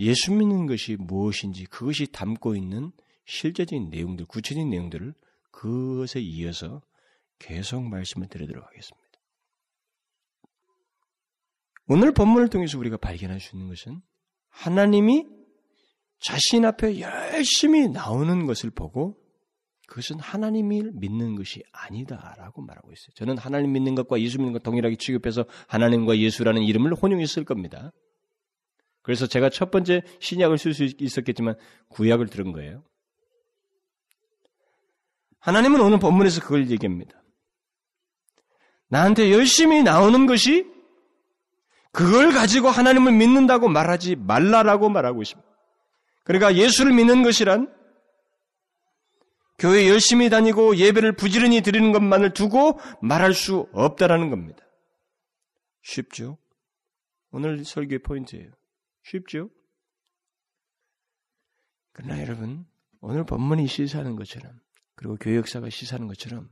예수 0.00 0.32
믿는 0.32 0.66
것이 0.66 0.96
무엇인지 0.96 1.66
그것이 1.66 2.06
담고 2.10 2.56
있는 2.56 2.90
실제적인 3.26 3.90
내용들, 3.90 4.26
구체적인 4.26 4.68
내용들을 4.68 5.14
그것에 5.50 6.20
이어서 6.20 6.82
계속 7.38 7.82
말씀을 7.82 8.28
드리도록 8.28 8.64
하겠습니다. 8.66 9.00
오늘 11.86 12.12
본문을 12.12 12.48
통해서 12.48 12.78
우리가 12.78 12.96
발견할 12.96 13.40
수 13.40 13.56
있는 13.56 13.68
것은 13.68 14.00
하나님이 14.48 15.26
자신 16.20 16.64
앞에 16.64 17.00
열심히 17.00 17.88
나오는 17.88 18.46
것을 18.46 18.70
보고 18.70 19.16
그것은 19.86 20.20
하나님을 20.20 20.92
믿는 20.94 21.34
것이 21.34 21.62
아니다라고 21.72 22.62
말하고 22.62 22.92
있어요. 22.92 23.12
저는 23.14 23.38
하나님 23.38 23.72
믿는 23.72 23.96
것과 23.96 24.20
예수 24.20 24.38
믿는 24.38 24.52
것 24.52 24.62
동일하게 24.62 24.96
취급해서 24.96 25.46
하나님과 25.66 26.18
예수라는 26.18 26.62
이름을 26.62 26.94
혼용했을 26.94 27.44
겁니다. 27.44 27.92
그래서 29.02 29.26
제가 29.26 29.50
첫 29.50 29.70
번째 29.70 30.02
신약을 30.20 30.58
쓸 30.58 30.74
수 30.74 30.84
있었겠지만 30.84 31.56
구약을 31.88 32.28
들은 32.28 32.52
거예요. 32.52 32.84
하나님은 35.38 35.80
오늘 35.80 35.98
본문에서 35.98 36.42
그걸 36.42 36.70
얘기합니다. 36.70 37.20
나한테 38.88 39.32
열심히 39.32 39.82
나오는 39.82 40.26
것이 40.26 40.66
그걸 41.92 42.32
가지고 42.32 42.68
하나님을 42.68 43.12
믿는다고 43.12 43.68
말하지 43.68 44.16
말라라고 44.16 44.88
말하고 44.88 45.22
있습니다. 45.22 45.48
그러니까 46.24 46.54
예수를 46.54 46.92
믿는 46.92 47.22
것이란 47.22 47.72
교회 49.58 49.88
열심히 49.88 50.30
다니고 50.30 50.76
예배를 50.76 51.16
부지런히 51.16 51.60
드리는 51.60 51.92
것만을 51.92 52.32
두고 52.32 52.78
말할 53.02 53.34
수 53.34 53.68
없다라는 53.72 54.30
겁니다. 54.30 54.64
쉽죠? 55.82 56.38
오늘 57.30 57.64
설교의 57.64 58.00
포인트예요. 58.00 58.50
쉽죠? 59.10 59.50
그러나 61.92 62.20
여러분, 62.20 62.66
오늘 63.00 63.24
본문이 63.24 63.66
시사하는 63.66 64.16
것처럼, 64.16 64.60
그리고 64.94 65.16
교회 65.16 65.36
역사가 65.36 65.70
시사하는 65.70 66.06
것처럼, 66.06 66.48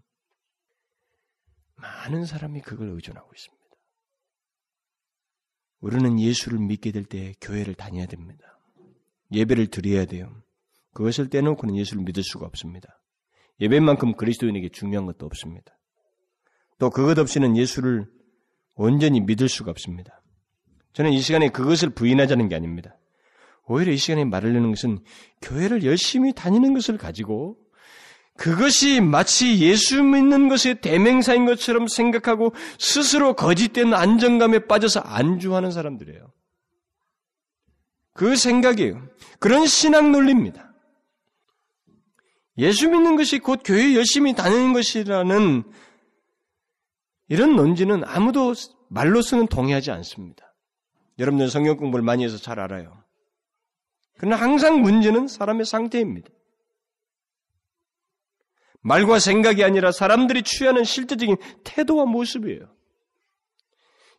많은 1.76 2.24
사람이 2.24 2.62
그걸 2.62 2.88
의존하고 2.88 3.30
있습니다. 3.32 3.58
우리는 5.80 6.18
예수를 6.18 6.58
믿게 6.58 6.90
될 6.90 7.04
때 7.04 7.34
교회를 7.40 7.74
다녀야 7.74 8.06
됩니다. 8.06 8.58
예배를 9.30 9.68
드려야 9.68 10.06
돼요. 10.06 10.42
그것을 10.92 11.30
떼놓고는 11.30 11.76
예수를 11.76 12.02
믿을 12.02 12.24
수가 12.24 12.46
없습니다. 12.46 13.00
예배만큼 13.60 14.16
그리스도인에게 14.16 14.70
중요한 14.70 15.06
것도 15.06 15.26
없습니다. 15.26 15.78
또 16.78 16.90
그것 16.90 17.16
없이는 17.18 17.56
예수를 17.56 18.10
온전히 18.74 19.20
믿을 19.20 19.48
수가 19.48 19.70
없습니다. 19.70 20.17
저는 20.98 21.12
이 21.12 21.20
시간에 21.20 21.48
그것을 21.48 21.90
부인하자는 21.90 22.48
게 22.48 22.56
아닙니다. 22.56 22.96
오히려 23.66 23.92
이 23.92 23.96
시간에 23.96 24.24
말하려는 24.24 24.70
것은 24.70 24.98
교회를 25.42 25.84
열심히 25.84 26.32
다니는 26.32 26.74
것을 26.74 26.98
가지고 26.98 27.56
그것이 28.36 29.00
마치 29.00 29.60
예수 29.60 30.02
믿는 30.02 30.48
것의 30.48 30.80
대명사인 30.80 31.46
것처럼 31.46 31.86
생각하고 31.86 32.52
스스로 32.80 33.34
거짓된 33.34 33.94
안정감에 33.94 34.66
빠져서 34.66 34.98
안주하는 34.98 35.70
사람들이에요. 35.70 36.32
그 38.12 38.34
생각이에요. 38.34 39.00
그런 39.38 39.66
신앙 39.66 40.10
논리입니다. 40.10 40.74
예수 42.56 42.88
믿는 42.88 43.14
것이 43.14 43.38
곧 43.38 43.60
교회 43.64 43.94
열심히 43.94 44.34
다니는 44.34 44.72
것이라는 44.72 45.62
이런 47.28 47.54
논지는 47.54 48.02
아무도 48.04 48.52
말로서는 48.88 49.46
동의하지 49.46 49.92
않습니다. 49.92 50.47
여러분들 51.18 51.48
성경 51.50 51.76
공부를 51.76 52.04
많이 52.04 52.24
해서 52.24 52.36
잘 52.38 52.60
알아요. 52.60 53.02
그러나 54.18 54.36
항상 54.36 54.80
문제는 54.80 55.28
사람의 55.28 55.64
상태입니다. 55.64 56.28
말과 58.80 59.18
생각이 59.18 59.64
아니라 59.64 59.92
사람들이 59.92 60.42
취하는 60.42 60.84
실제적인 60.84 61.36
태도와 61.64 62.04
모습이에요. 62.06 62.68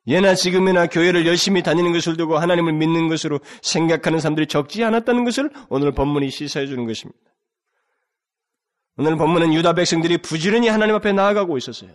예나 0.08 0.36
지금이나 0.36 0.88
교회를 0.88 1.26
열심히 1.26 1.62
다니는 1.62 1.94
것을 1.94 2.18
두고 2.18 2.38
하나님을 2.38 2.74
믿는 2.74 3.10
것으로 3.10 3.40
생각하는 3.62 4.20
사람들이 4.20 4.48
적지 4.48 4.84
않았다는 4.84 5.24
것을 5.24 5.52
오늘 5.70 5.92
본문이 5.92 6.30
시사해 6.30 6.68
주는 6.68 6.86
것입니다. 6.86 7.20
오늘 8.98 9.16
본문은 9.18 9.54
유다 9.54 9.74
백성들이 9.74 10.18
부지런히 10.18 10.68
하나님 10.68 10.96
앞에 10.96 11.14
나아가고 11.14 11.58
있었어요. 11.58 11.92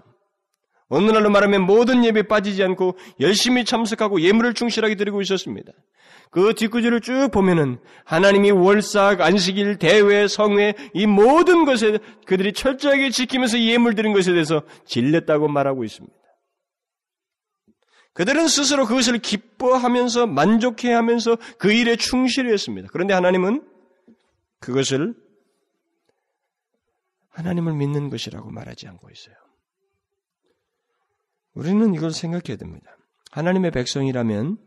오늘날로 0.89 1.31
말하면 1.31 1.63
모든 1.63 2.05
예배에 2.05 2.25
빠지지 2.25 2.63
않고 2.63 2.97
열심히 3.21 3.65
참석하고 3.65 4.21
예물을 4.21 4.55
충실하게 4.55 4.97
드리고 4.97 5.23
있었습니다. 5.23 5.73
그 6.31 6.53
뒷구절을 6.55 7.01
쭉 7.01 7.31
보면은 7.33 7.79
하나님이 8.05 8.51
월삭, 8.51 9.21
안식일, 9.21 9.79
대회, 9.79 10.27
성회 10.27 10.75
이 10.93 11.07
모든 11.07 11.65
것에 11.65 11.99
그들이 12.27 12.53
철저하게 12.53 13.11
지키면서 13.11 13.61
예물 13.61 13.95
드린 13.95 14.13
것에 14.13 14.33
대해서 14.33 14.63
질렸다고 14.85 15.49
말하고 15.49 15.85
있습니다. 15.85 16.15
그들은 18.15 18.47
스스로 18.47 18.87
그것을 18.87 19.19
기뻐하면서 19.19 20.27
만족해하면서 20.27 21.37
그 21.59 21.73
일에 21.73 21.97
충실했습니다. 21.97 22.89
그런데 22.93 23.13
하나님은 23.13 23.63
그것을 24.61 25.15
하나님을 27.31 27.75
믿는 27.75 28.11
것이라고 28.11 28.51
말하지 28.51 28.87
않고 28.87 29.11
있어요. 29.11 29.44
우리는 31.55 31.95
이걸 31.95 32.13
생각해야 32.13 32.57
됩니다. 32.57 32.97
하나님의 33.31 33.71
백성이라면 33.71 34.59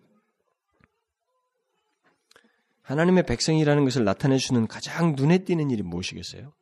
하나님의 2.81 3.25
백성이라는 3.25 3.83
것을 3.83 4.05
나타내 4.05 4.37
주는 4.37 4.65
가장 4.65 5.13
눈에 5.15 5.39
띄는 5.39 5.69
일이 5.71 5.83
무엇이겠어요? 5.83 6.53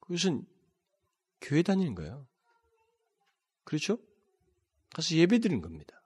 그것은 0.00 0.44
교회 1.40 1.62
다니는 1.62 1.94
거예요. 1.94 2.26
그렇죠? 3.62 3.98
가서 4.92 5.14
예배 5.14 5.38
드린 5.38 5.60
겁니다. 5.60 6.02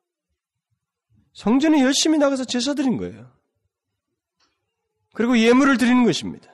성전에 1.33 1.81
열심히 1.81 2.19
나가서 2.19 2.45
제사 2.45 2.75
드린 2.75 2.99
거예요. 2.99 3.33
그리고 5.15 5.39
예물을 5.39 5.79
드리는 5.79 6.05
것입니다. 6.05 6.53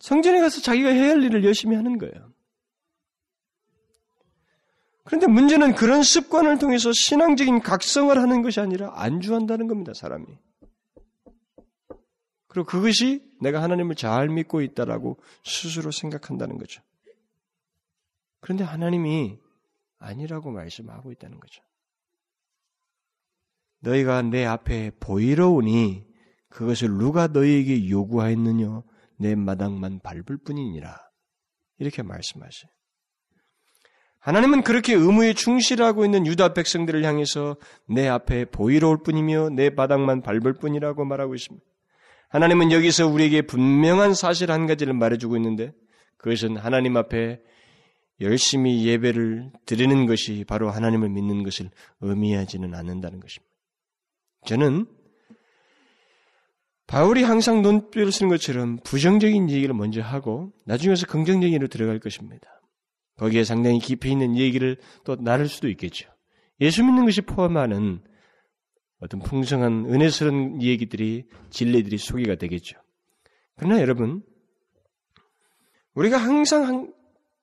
성전에 0.00 0.40
가서 0.40 0.60
자기가 0.60 0.90
해야 0.90 1.10
할 1.10 1.22
일을 1.22 1.44
열심히 1.44 1.76
하는 1.76 1.96
거예요. 1.96 2.33
그런데 5.04 5.26
문제는 5.26 5.74
그런 5.74 6.02
습관을 6.02 6.58
통해서 6.58 6.92
신앙적인 6.92 7.60
각성을 7.60 8.16
하는 8.16 8.42
것이 8.42 8.60
아니라 8.60 8.92
안주한다는 8.94 9.68
겁니다, 9.68 9.92
사람이. 9.94 10.26
그리고 12.48 12.66
그것이 12.66 13.22
내가 13.40 13.62
하나님을 13.62 13.96
잘 13.96 14.28
믿고 14.28 14.62
있다라고 14.62 15.18
스스로 15.44 15.90
생각한다는 15.90 16.56
거죠. 16.56 16.82
그런데 18.40 18.64
하나님이 18.64 19.38
아니라고 19.98 20.50
말씀하고 20.50 21.12
있다는 21.12 21.40
거죠. 21.40 21.62
너희가 23.80 24.22
내 24.22 24.44
앞에 24.44 24.92
보이러 25.00 25.50
오니 25.50 26.06
그것을 26.48 26.90
누가 26.90 27.26
너희에게 27.26 27.90
요구하였느냐? 27.90 28.82
내 29.18 29.34
마당만 29.34 30.00
밟을 30.00 30.38
뿐이니라. 30.44 30.96
이렇게 31.78 32.02
말씀하셔요. 32.02 32.73
하나님은 34.24 34.62
그렇게 34.62 34.94
의무에 34.94 35.34
충실하고 35.34 36.06
있는 36.06 36.26
유다 36.26 36.54
백성들을 36.54 37.04
향해서 37.04 37.56
내 37.86 38.08
앞에 38.08 38.46
보이러 38.46 38.88
올 38.88 39.02
뿐이며 39.02 39.50
내 39.50 39.68
바닥만 39.68 40.22
밟을 40.22 40.54
뿐이라고 40.54 41.04
말하고 41.04 41.34
있습니다. 41.34 41.64
하나님은 42.30 42.72
여기서 42.72 43.06
우리에게 43.06 43.42
분명한 43.42 44.14
사실 44.14 44.50
한 44.50 44.66
가지를 44.66 44.94
말해주고 44.94 45.36
있는데 45.36 45.72
그것은 46.16 46.56
하나님 46.56 46.96
앞에 46.96 47.42
열심히 48.22 48.86
예배를 48.86 49.50
드리는 49.66 50.06
것이 50.06 50.44
바로 50.48 50.70
하나님을 50.70 51.10
믿는 51.10 51.42
것을 51.42 51.68
의미하지는 52.00 52.74
않는다는 52.74 53.20
것입니다. 53.20 53.52
저는 54.46 54.86
바울이 56.86 57.24
항상 57.24 57.60
논뼈를 57.60 58.10
쓰는 58.10 58.30
것처럼 58.30 58.78
부정적인 58.84 59.50
얘기를 59.50 59.74
먼저 59.74 60.00
하고 60.00 60.50
나중에서 60.64 61.06
긍정적인 61.08 61.54
일로 61.54 61.66
들어갈 61.66 62.00
것입니다. 62.00 62.48
거기에 63.16 63.44
상당히 63.44 63.78
깊이 63.78 64.10
있는 64.10 64.36
얘기를 64.36 64.76
또 65.04 65.16
나눌 65.16 65.48
수도 65.48 65.68
있겠죠. 65.68 66.10
예수 66.60 66.84
믿는 66.84 67.04
것이 67.04 67.20
포함하는 67.20 68.02
어떤 69.00 69.20
풍성한 69.20 69.86
은혜스러운 69.86 70.62
얘기들이 70.62 71.26
진리들이 71.50 71.98
소개가 71.98 72.36
되겠죠. 72.36 72.78
그러나 73.56 73.80
여러분 73.80 74.22
우리가 75.94 76.16
항상 76.16 76.92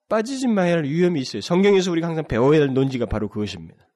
빠지지 0.08 0.46
말아야 0.46 0.74
할 0.74 0.84
위험이 0.84 1.20
있어요. 1.20 1.40
성경에서 1.40 1.90
우리가 1.90 2.08
항상 2.08 2.26
배워야 2.26 2.60
할 2.60 2.74
논지가 2.74 3.06
바로 3.06 3.28
그것입니다. 3.28 3.88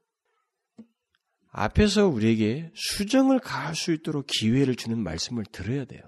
앞에서 1.51 2.07
우리에게 2.07 2.71
수정을 2.75 3.39
가할 3.41 3.75
수 3.75 3.93
있도록 3.93 4.27
기회를 4.27 4.77
주는 4.77 5.03
말씀을 5.03 5.45
들어야 5.51 5.85
돼요. 5.85 6.03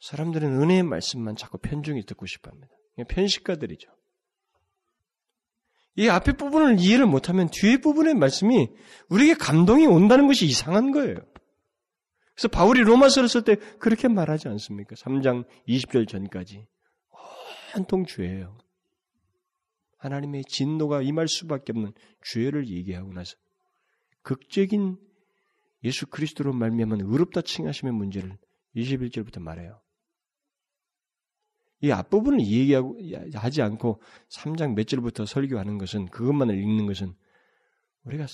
사람들은 0.00 0.60
은혜의 0.60 0.84
말씀만 0.84 1.36
자꾸 1.36 1.58
편중히 1.58 2.04
듣고 2.04 2.26
싶어 2.26 2.50
합니다. 2.50 2.72
편식가들이죠. 3.04 3.90
이 5.96 6.08
앞에 6.08 6.32
부분을 6.32 6.78
이해를 6.78 7.06
못하면 7.06 7.48
뒤에 7.50 7.78
부분의 7.78 8.14
말씀이 8.14 8.68
우리에게 9.08 9.34
감동이 9.34 9.86
온다는 9.86 10.26
것이 10.26 10.46
이상한 10.46 10.92
거예요. 10.92 11.16
그래서 12.34 12.48
바울이 12.48 12.80
로마서를 12.80 13.28
쓸 13.28 13.42
때 13.42 13.56
그렇게 13.78 14.08
말하지 14.08 14.48
않습니까? 14.48 14.94
3장 14.94 15.44
20절 15.68 16.08
전까지. 16.08 16.66
한통 17.72 18.06
죄예요. 18.06 18.56
하나님의 19.98 20.44
진노가 20.48 21.02
임할 21.02 21.28
수밖에 21.28 21.72
없는 21.72 21.92
죄를 22.24 22.68
얘기하고 22.68 23.12
나서 23.12 23.36
극적인 24.22 24.96
예수 25.84 26.06
그리스도로 26.06 26.52
말미암은 26.52 27.02
의롭다 27.02 27.42
칭하심의 27.42 27.92
문제를 27.92 28.38
21절부터 28.74 29.40
말해요. 29.40 29.80
이 31.82 31.90
앞부분을 31.90 32.40
얘기하고 32.40 32.98
하지 33.34 33.62
않고 33.62 34.00
3장 34.28 34.74
몇 34.74 34.86
절부터 34.86 35.26
설교하는 35.26 35.78
것은 35.78 36.06
그것만을 36.06 36.56
읽는 36.58 36.86
것은 36.86 37.14
우리가 38.04 38.26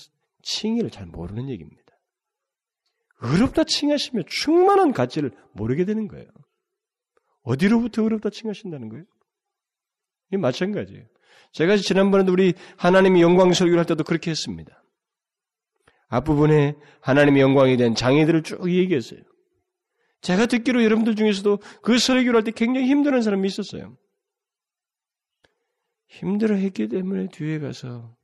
칭의를 0.43 0.89
잘 0.89 1.05
모르는 1.05 1.49
얘기입니다. 1.49 1.83
의롭다 3.21 3.63
칭하시며 3.63 4.23
충만한 4.27 4.91
가치를 4.91 5.31
모르게 5.53 5.85
되는 5.85 6.07
거예요. 6.07 6.27
어디로부터 7.43 8.03
의롭다 8.03 8.29
칭하신다는 8.29 8.89
거예요? 8.89 9.05
이 10.33 10.37
마찬가지예요. 10.37 11.05
제가 11.53 11.77
지난번에도 11.77 12.33
우리 12.33 12.53
하나님의 12.77 13.21
영광 13.21 13.53
설교를 13.53 13.79
할 13.79 13.85
때도 13.85 14.03
그렇게 14.03 14.29
했습니다. 14.29 14.83
앞부분에 16.09 16.75
하나님의 17.01 17.41
영광에 17.41 17.77
대한 17.77 17.95
장애들을 17.95 18.43
쭉 18.43 18.69
얘기했어요. 18.69 19.21
제가 20.21 20.45
듣기로 20.47 20.83
여러분들 20.83 21.15
중에서도 21.15 21.57
그 21.81 21.97
설교를 21.97 22.35
할 22.35 22.43
때 22.43 22.51
굉장히 22.51 22.87
힘들어하는 22.89 23.21
사람이 23.21 23.47
있었어요. 23.47 23.97
힘들어했기 26.07 26.87
때문에 26.87 27.27
뒤에 27.29 27.59
가서 27.59 28.15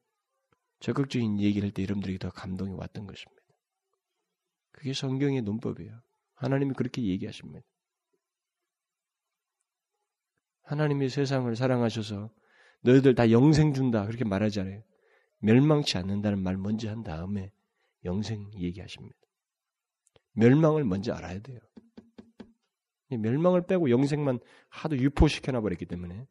적극적인 0.79 1.39
얘기를 1.39 1.67
할 1.67 1.73
때 1.73 1.83
여러분들에게 1.83 2.17
더 2.19 2.29
감동이 2.29 2.73
왔던 2.73 3.05
것입니다. 3.07 3.41
그게 4.71 4.93
성경의 4.93 5.41
논법이에요. 5.43 6.01
하나님이 6.35 6.73
그렇게 6.73 7.03
얘기하십니다. 7.03 7.61
하나님이 10.63 11.09
세상을 11.09 11.53
사랑하셔서 11.55 12.29
너희들 12.81 13.15
다 13.15 13.31
영생 13.31 13.73
준다 13.73 14.05
그렇게 14.05 14.23
말하지 14.25 14.61
않아요. 14.61 14.81
멸망치 15.39 15.97
않는다는 15.97 16.41
말 16.41 16.57
먼저 16.57 16.89
한 16.89 17.03
다음에 17.03 17.51
영생 18.05 18.49
얘기하십니다. 18.55 19.15
멸망을 20.33 20.83
먼저 20.83 21.13
알아야 21.13 21.39
돼요. 21.39 21.59
멸망을 23.17 23.65
빼고 23.65 23.89
영생만 23.89 24.39
하도 24.69 24.97
유포시켜놔 24.97 25.61
버렸기 25.61 25.85
때문에 25.85 26.25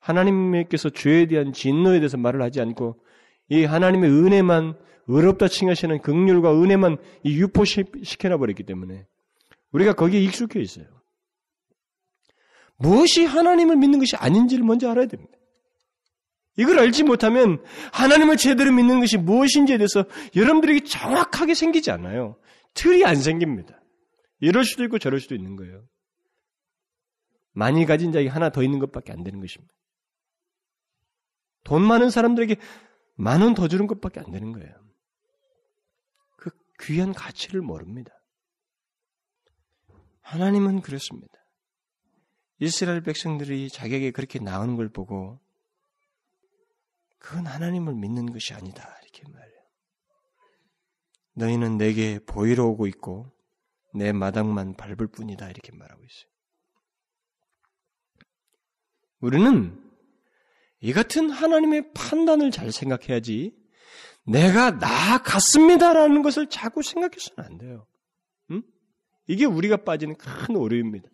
하나님께서 0.00 0.90
죄에 0.90 1.26
대한 1.26 1.52
진노에 1.52 2.00
대해서 2.00 2.16
말을 2.16 2.42
하지 2.42 2.60
않고 2.60 3.00
이 3.50 3.64
하나님의 3.64 4.10
은혜만 4.10 4.76
의롭다 5.08 5.48
칭하시는 5.48 6.02
극률과 6.02 6.60
은혜만 6.62 6.98
유포시켜놔 7.24 8.36
버렸기 8.38 8.62
때문에 8.64 9.06
우리가 9.72 9.94
거기에 9.94 10.20
익숙해 10.20 10.60
있어요. 10.60 10.86
무엇이 12.76 13.24
하나님을 13.24 13.76
믿는 13.76 13.98
것이 13.98 14.16
아닌지를 14.16 14.64
먼저 14.64 14.90
알아야 14.90 15.06
됩니다. 15.06 15.32
이걸 16.56 16.78
알지 16.78 17.04
못하면 17.04 17.62
하나님을 17.92 18.36
제대로 18.36 18.72
믿는 18.72 19.00
것이 19.00 19.16
무엇인지에 19.16 19.78
대해서 19.78 20.04
여러분들에게 20.34 20.84
정확하게 20.84 21.54
생기지 21.54 21.90
않아요. 21.90 22.36
틀이 22.74 23.04
안 23.04 23.16
생깁니다. 23.16 23.80
이럴 24.40 24.64
수도 24.64 24.84
있고 24.84 24.98
저럴 24.98 25.20
수도 25.20 25.34
있는 25.34 25.56
거예요. 25.56 25.84
많이 27.58 27.84
가진 27.86 28.12
자에게 28.12 28.28
하나 28.28 28.50
더 28.50 28.62
있는 28.62 28.78
것밖에 28.78 29.10
안 29.12 29.24
되는 29.24 29.40
것입니다. 29.40 29.74
돈 31.64 31.82
많은 31.82 32.08
사람들에게 32.08 32.54
만 33.16 33.42
원 33.42 33.54
더 33.54 33.66
주는 33.66 33.88
것밖에 33.88 34.20
안 34.20 34.30
되는 34.30 34.52
거예요. 34.52 34.72
그 36.36 36.50
귀한 36.82 37.12
가치를 37.12 37.60
모릅니다. 37.60 38.12
하나님은 40.20 40.82
그렇습니다. 40.82 41.34
이스라엘 42.60 43.02
백성들이 43.02 43.70
자기에게 43.70 44.12
그렇게 44.12 44.38
나오는 44.38 44.76
걸 44.76 44.88
보고 44.88 45.40
그건 47.18 47.46
하나님을 47.46 47.94
믿는 47.94 48.32
것이 48.32 48.54
아니다. 48.54 48.96
이렇게 49.02 49.28
말해요. 49.28 49.62
너희는 51.34 51.76
내게 51.76 52.20
보이러 52.20 52.66
오고 52.66 52.86
있고 52.86 53.32
내 53.94 54.12
마당만 54.12 54.74
밟을 54.74 55.08
뿐이다. 55.08 55.50
이렇게 55.50 55.72
말하고 55.72 56.04
있어요. 56.04 56.37
우리는 59.20 59.76
이 60.80 60.92
같은 60.92 61.30
하나님의 61.30 61.92
판단을 61.94 62.50
잘 62.50 62.70
생각해야지 62.72 63.52
내가 64.24 64.78
나 64.78 65.18
같습니다라는 65.18 66.22
것을 66.22 66.48
자꾸 66.48 66.82
생각해서는 66.82 67.50
안 67.50 67.58
돼요. 67.58 67.86
응? 68.50 68.62
이게 69.26 69.44
우리가 69.44 69.78
빠지는 69.78 70.16
큰 70.16 70.56
오류입니다. 70.56 71.08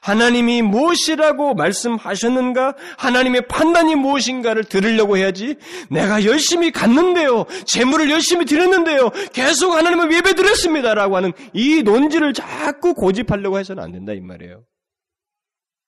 하나님이 0.00 0.62
무엇이라고 0.62 1.54
말씀하셨는가? 1.54 2.76
하나님의 2.98 3.48
판단이 3.48 3.96
무엇인가를 3.96 4.64
들으려고 4.64 5.16
해야지. 5.16 5.56
내가 5.90 6.24
열심히 6.24 6.70
갔는데요. 6.70 7.46
재물을 7.66 8.08
열심히 8.10 8.44
드렸는데요. 8.44 9.10
계속 9.32 9.72
하나님을 9.72 10.12
예배 10.12 10.34
드렸습니다라고 10.34 11.16
하는 11.16 11.32
이 11.52 11.82
논지를 11.82 12.32
자꾸 12.32 12.94
고집하려고 12.94 13.58
해서는 13.58 13.82
안 13.82 13.92
된다 13.92 14.12
이 14.12 14.20
말이에요. 14.20 14.64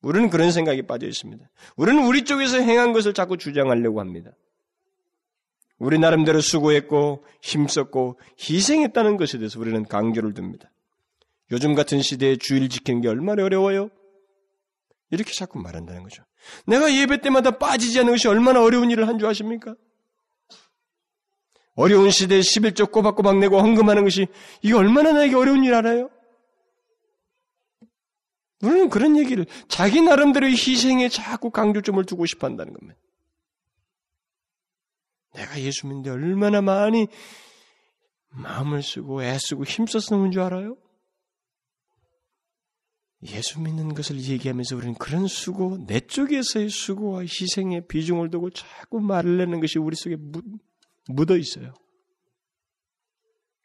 우리는 0.02 0.30
그런 0.30 0.50
생각이 0.50 0.82
빠져 0.82 1.06
있습니다. 1.06 1.44
우리는 1.76 2.04
우리 2.06 2.24
쪽에서 2.24 2.58
행한 2.58 2.92
것을 2.92 3.12
자꾸 3.14 3.36
주장하려고 3.36 4.00
합니다. 4.00 4.30
우리 5.78 5.98
나름대로 5.98 6.40
수고했고 6.40 7.24
힘썼고 7.42 8.18
희생했다는 8.38 9.16
것에 9.16 9.38
대해서 9.38 9.58
우리는 9.58 9.84
강조를 9.84 10.34
둡니다. 10.36 10.70
요즘 11.50 11.74
같은 11.74 12.00
시대에 12.02 12.36
주일 12.36 12.68
지키는 12.68 13.00
게 13.00 13.08
얼마나 13.08 13.44
어려워요? 13.44 13.90
이렇게 15.10 15.32
자꾸 15.32 15.58
말한다는 15.58 16.02
거죠. 16.02 16.22
내가 16.66 16.92
예배 16.92 17.20
때마다 17.22 17.58
빠지지 17.58 17.98
않는 18.00 18.12
것이 18.12 18.28
얼마나 18.28 18.62
어려운 18.62 18.90
일을 18.90 19.08
한 19.08 19.18
줄 19.18 19.28
아십니까? 19.28 19.74
어려운 21.74 22.10
시대에 22.10 22.40
11조 22.40 22.92
꼬박꼬박 22.92 23.38
내고 23.38 23.58
헌금하는 23.60 24.04
것이 24.04 24.26
이게 24.62 24.74
얼마나 24.74 25.12
나에게 25.12 25.34
어려운 25.34 25.64
일 25.64 25.74
알아요? 25.74 26.10
우리는 28.62 28.88
그런 28.90 29.16
얘기를 29.16 29.46
자기 29.68 30.02
나름대로의 30.02 30.52
희생에 30.52 31.08
자꾸 31.08 31.50
강조점을 31.50 32.04
두고 32.04 32.26
싶어 32.26 32.46
한다는 32.46 32.74
겁니다. 32.74 33.00
내가 35.34 35.60
예수 35.60 35.86
믿는데 35.86 36.10
얼마나 36.10 36.60
많이 36.60 37.06
마음을 38.30 38.82
쓰고 38.82 39.22
애쓰고 39.22 39.64
놓은 40.10 40.30
줄 40.32 40.42
알아요? 40.42 40.76
예수 43.22 43.60
믿는 43.60 43.94
것을 43.94 44.20
얘기하면서 44.22 44.76
우리는 44.76 44.94
그런 44.94 45.26
수고, 45.26 45.84
내 45.86 46.00
쪽에서의 46.00 46.70
수고와 46.70 47.20
희생의 47.22 47.86
비중을 47.86 48.30
두고 48.30 48.50
자꾸 48.50 49.00
말을 49.00 49.36
내는 49.36 49.60
것이 49.60 49.78
우리 49.78 49.94
속에 49.94 50.16
묻어 51.08 51.36
있어요. 51.36 51.74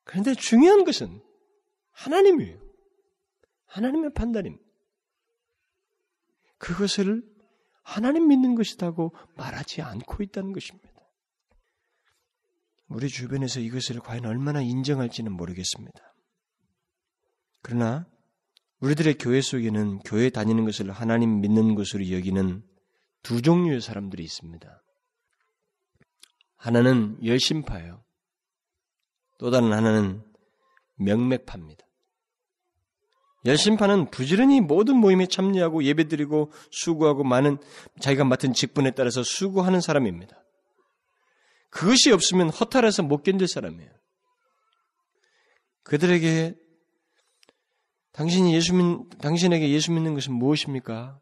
그런데 0.04 0.36
중요한 0.36 0.84
것은 0.84 1.22
하나님이에요. 1.92 2.60
하나님의 3.68 4.14
판단입니다. 4.14 4.65
그것을 6.58 7.24
하나님 7.84 8.28
믿는 8.28 8.56
것이라고 8.56 9.14
말하지 9.38 9.82
않고 9.82 10.24
있다는 10.24 10.54
것입니다. 10.54 10.90
우리 12.88 13.10
주변에서 13.10 13.60
이것을 13.60 14.00
과연 14.00 14.26
얼마나 14.26 14.62
인정할지는 14.62 15.32
모르겠습니다. 15.32 16.16
그러나 17.62 18.08
우리들의 18.80 19.16
교회 19.18 19.42
속에는 19.42 20.00
교회 20.00 20.30
다니는 20.30 20.66
것을 20.66 20.92
하나님 20.92 21.42
믿는 21.42 21.76
것으로 21.76 22.10
여기는 22.12 22.64
두 23.24 23.42
종류의 23.42 23.82
사람들이 23.82 24.24
있습니다. 24.24 24.84
하나는 26.58 27.18
열심파예요. 27.24 28.04
또 29.38 29.52
다른 29.52 29.74
하나는 29.74 30.24
명맥파입니다. 30.96 31.85
열심파는 33.46 34.10
부지런히 34.10 34.60
모든 34.60 34.98
모임에 34.98 35.28
참여하고 35.28 35.84
예배드리고 35.84 36.52
수고하고 36.72 37.24
많은 37.24 37.58
자기가 38.00 38.24
맡은 38.26 38.54
직분에 38.54 38.92
따라서 38.92 39.24
수고하는 39.24 39.82
사람입니다. 39.82 40.36
그것이 41.70 42.12
없으면 42.12 42.50
허탈해서 42.50 43.04
못 43.04 43.24
견딜 43.24 43.48
사람이에요. 43.48 43.92
그들에게 45.84 46.56
당신이 48.14 48.56
예수 48.56 48.74
믿, 48.74 49.20
당신에게 49.20 49.70
예수 49.70 49.92
믿는 49.92 50.14
것은 50.14 50.34
무엇입니까? 50.34 51.20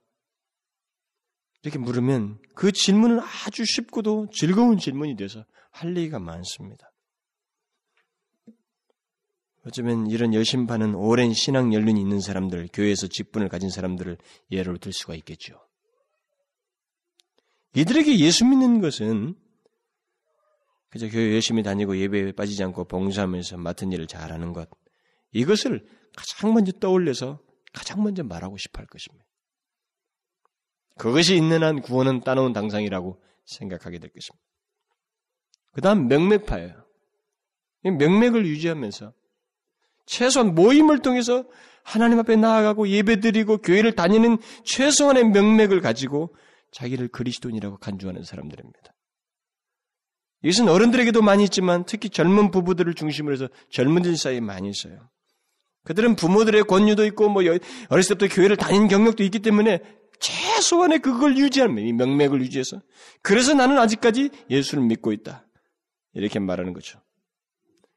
이렇게 1.64 1.80
물으면 1.80 2.40
그 2.56 2.72
질문은 2.72 3.20
아주 3.20 3.66
쉽고도 3.66 4.28
즐거운 4.32 4.78
질문이 4.78 5.16
돼서 5.16 5.44
할 5.72 5.98
얘기가 5.98 6.20
많습니다. 6.20 6.93
어쩌면 9.66 10.08
이런 10.08 10.34
여심파는 10.34 10.94
오랜 10.96 11.34
신앙 11.34 11.74
연륜이 11.74 12.00
있는 12.02 12.20
사람들, 12.20 12.70
교회에서 12.74 13.08
직분을 13.08 13.48
가진 13.48 13.70
사람들을 13.70 14.18
예로 14.52 14.78
들 14.78 14.92
수가 14.92 15.16
있겠죠. 15.16 15.60
이들에게 17.76 18.20
예수 18.20 18.46
믿는 18.46 18.82
것은 18.82 19.36
그저 20.90 21.08
교회 21.10 21.34
열심히 21.34 21.64
다니고 21.64 21.98
예배에 21.98 22.34
빠지지 22.34 22.64
않고 22.64 22.86
봉사하면서 22.86 23.58
맡은 23.58 23.92
일을 23.92 24.06
잘하는 24.06 24.54
것, 24.54 24.70
이것을 25.32 25.88
가장 26.16 26.54
먼저 26.54 26.72
떠올려서 26.74 27.40
가장 27.74 28.04
먼저 28.04 28.24
말하고 28.24 28.58
싶어 28.58 28.80
할 28.80 28.86
것입니다. 28.86 29.26
그것이 31.00 31.36
있는 31.36 31.64
한 31.64 31.82
구원은 31.82 32.20
따놓은 32.22 32.54
당상이라고 32.54 33.20
생각하게 33.46 33.98
될 33.98 34.12
것입니다. 34.12 34.44
그 35.72 35.82
다음 35.82 36.08
명맥파예요. 36.08 36.86
명맥을 37.84 38.46
유지하면서 38.46 39.14
최소한 40.06 40.56
모임을 40.56 41.00
통해서 41.00 41.46
하나님 41.84 42.20
앞에 42.20 42.36
나아가고 42.36 42.88
예배드리고 42.88 43.58
교회를 43.58 43.94
다니는 43.94 44.38
최소한의 44.64 45.26
명맥을 45.26 45.82
가지고 45.82 46.34
자기를 46.72 47.10
그리스도인이라고 47.10 47.78
간주하는 47.78 48.24
사람들입니다. 48.24 48.94
이것은 50.44 50.68
어른들에게도 50.68 51.22
많이 51.22 51.44
있지만 51.46 51.86
특히 51.86 52.10
젊은 52.10 52.52
부부들을 52.52 52.94
중심으로 52.96 53.34
해서 53.34 53.48
젊은들 53.70 54.18
사이에 54.18 54.42
많이 54.42 54.70
있어요. 54.70 55.10
그들은 55.86 56.16
부모들의 56.16 56.64
권유도 56.64 57.06
있고 57.08 57.30
뭐 57.30 57.44
어렸을 57.90 58.18
때부터 58.18 58.34
교회를 58.34 58.58
다닌 58.58 58.88
경력도 58.88 59.24
있기 59.24 59.40
때문에 59.40 59.82
최소한의 60.20 61.00
그걸 61.00 61.38
유지하는 61.38 61.86
이 61.86 61.92
명맥을 61.94 62.42
유지해서 62.42 62.82
그래서 63.22 63.54
나는 63.54 63.78
아직까지 63.78 64.30
예수를 64.50 64.84
믿고 64.84 65.12
있다. 65.12 65.46
이렇게 66.14 66.40
말하는 66.40 66.74
거죠. 66.74 67.03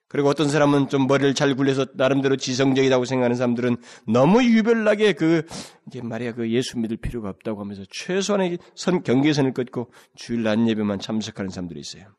그리고 0.09 0.29
어떤 0.29 0.49
사람은 0.49 0.89
좀 0.89 1.07
머리를 1.07 1.35
잘 1.35 1.55
굴려서 1.57 1.87
나름대로 1.95 2.37
지성적이라고 2.37 3.05
생각하는 3.05 3.37
사람들은 3.37 3.77
너무 4.07 4.45
유별나게 4.45 5.15
그 5.15 5.45
이제 5.87 6.01
말이야 6.01 6.33
그 6.33 6.51
예수 6.51 6.79
믿을 6.79 6.97
필요가 6.97 7.29
없다고 7.29 7.61
하면서 7.61 7.83
최소한의 7.91 8.59
선 8.75 9.03
경계선을 9.03 9.53
끊고 9.53 9.91
주일 10.15 10.45
낮 10.45 10.59
예배만 10.69 11.01
참석하는 11.01 11.51
사람들이 11.51 11.81
있어요. 11.81 12.15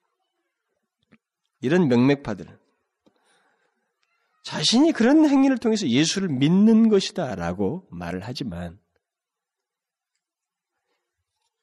이런 1.62 1.88
명맥파들 1.88 2.60
자신이 4.44 4.92
그런 4.92 5.28
행위를 5.28 5.58
통해서 5.58 5.88
예수를 5.88 6.30
믿는 6.30 6.90
것이다라고 6.90 7.88
말을 7.90 8.22
하지만 8.24 8.80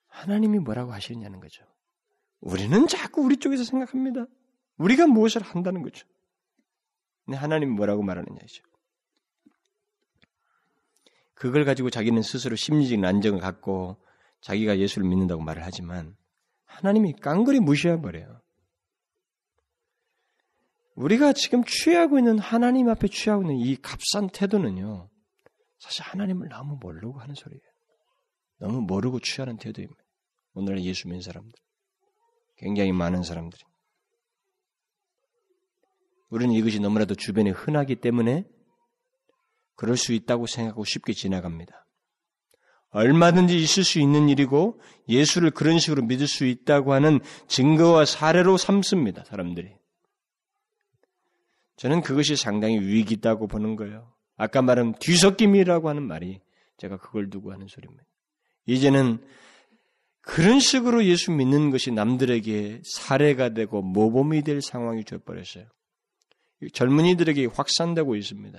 하나님이 0.09 0.59
뭐라고 0.59 0.93
하시느냐는 0.93 1.41
거죠. 1.41 1.65
우리는 2.41 2.87
자꾸 2.87 3.23
우리 3.23 3.37
쪽에서 3.37 3.65
생각합니다. 3.65 4.27
우리가 4.77 5.07
무엇을 5.07 5.43
한다는 5.43 5.83
거죠. 5.83 6.07
근데 7.25 7.39
하나님이 7.39 7.73
뭐라고 7.73 8.03
말하느냐죠. 8.03 8.63
그걸 11.35 11.65
가지고 11.65 11.91
자기는 11.91 12.23
스스로 12.23 12.57
심리적인 12.57 13.05
안정을 13.05 13.41
갖고 13.41 13.97
자기가 14.41 14.79
예수를 14.79 15.09
믿는다고 15.09 15.43
말을 15.43 15.65
하지만 15.65 16.17
하나님이 16.65 17.15
깡그리 17.15 17.61
무시해 17.61 18.01
버려요. 18.01 18.41
우리가 20.95 21.33
지금 21.33 21.65
취하고 21.65 22.19
있는 22.19 22.39
하나님 22.39 22.89
앞에 22.89 23.09
취하고 23.09 23.43
있는 23.43 23.57
이 23.57 23.77
값싼 23.77 24.29
태도는요. 24.29 25.11
사실 25.79 26.03
하나님을 26.03 26.49
너무 26.49 26.79
모르고 26.81 27.19
하는 27.21 27.35
소리예요. 27.35 27.63
너무 28.59 28.81
모르고 28.83 29.19
취하는 29.21 29.57
태도입니다. 29.57 30.03
오늘 30.55 30.83
예수 30.85 31.09
믿는 31.09 31.21
사람들. 31.21 31.53
굉장히 32.57 32.93
많은 32.93 33.23
사람들이. 33.23 33.63
우리는 36.35 36.53
이것이 36.53 36.81
너무나도 36.81 37.15
주변에 37.15 37.51
흔하기 37.51 37.97
때문에 37.97 38.45
그럴 39.77 39.97
수 39.97 40.13
있다고 40.13 40.49
생각하고 40.49 40.85
쉽게 40.85 41.13
지나갑니다. 41.13 41.87
얼마든지 42.91 43.57
있을 43.57 43.85
수 43.85 44.01
있는 44.01 44.29
일이고 44.29 44.81
예수를 45.09 45.53
그런 45.53 45.79
식으로 45.79 46.03
믿을 46.03 46.27
수 46.27 46.45
있다고 46.45 46.93
하는 46.93 47.21
증거와 47.47 48.05
사례로 48.05 48.57
삼습니다. 48.57 49.25
사람들이. 49.25 49.77
저는 51.77 52.03
그것이 52.03 52.35
상당히 52.35 52.81
위기 52.81 53.15
있다고 53.15 53.47
보는 53.47 53.77
거예요. 53.77 54.13
아까 54.37 54.61
말한 54.61 54.95
뒤섞임이라고 54.99 55.89
하는 55.89 56.03
말이 56.03 56.41
제가 56.79 56.97
그걸 56.97 57.31
두고 57.31 57.53
하는 57.53 57.69
소리입니다. 57.69 58.05
이제는 58.67 59.25
그런 60.21 60.59
식으로 60.59 61.05
예수 61.05 61.31
믿는 61.31 61.71
것이 61.71 61.93
남들에게 61.93 62.83
사례가 62.85 63.51
되고 63.51 63.83
모범이 63.83 64.43
될 64.43 64.61
상황이 64.63 65.05
되어버렸어요. 65.05 65.67
젊은이들에게 66.73 67.47
확산되고 67.47 68.17
있습니다. 68.17 68.59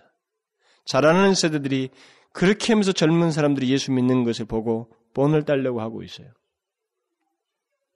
자라는 0.85 1.33
세대들이 1.33 1.89
그렇게 2.31 2.73
하면서 2.73 2.91
젊은 2.91 3.31
사람들이 3.31 3.69
예수 3.71 3.91
믿는 3.91 4.23
것을 4.23 4.45
보고 4.45 4.91
본을 5.13 5.43
따려고 5.43 5.81
하고 5.81 6.03
있어요. 6.03 6.31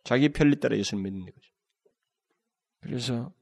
자기 0.03 0.29
편리 0.29 0.59
따라 0.59 0.77
예수를 0.77 1.03
믿는 1.03 1.25
거죠. 1.25 1.51
그래서 2.81 3.33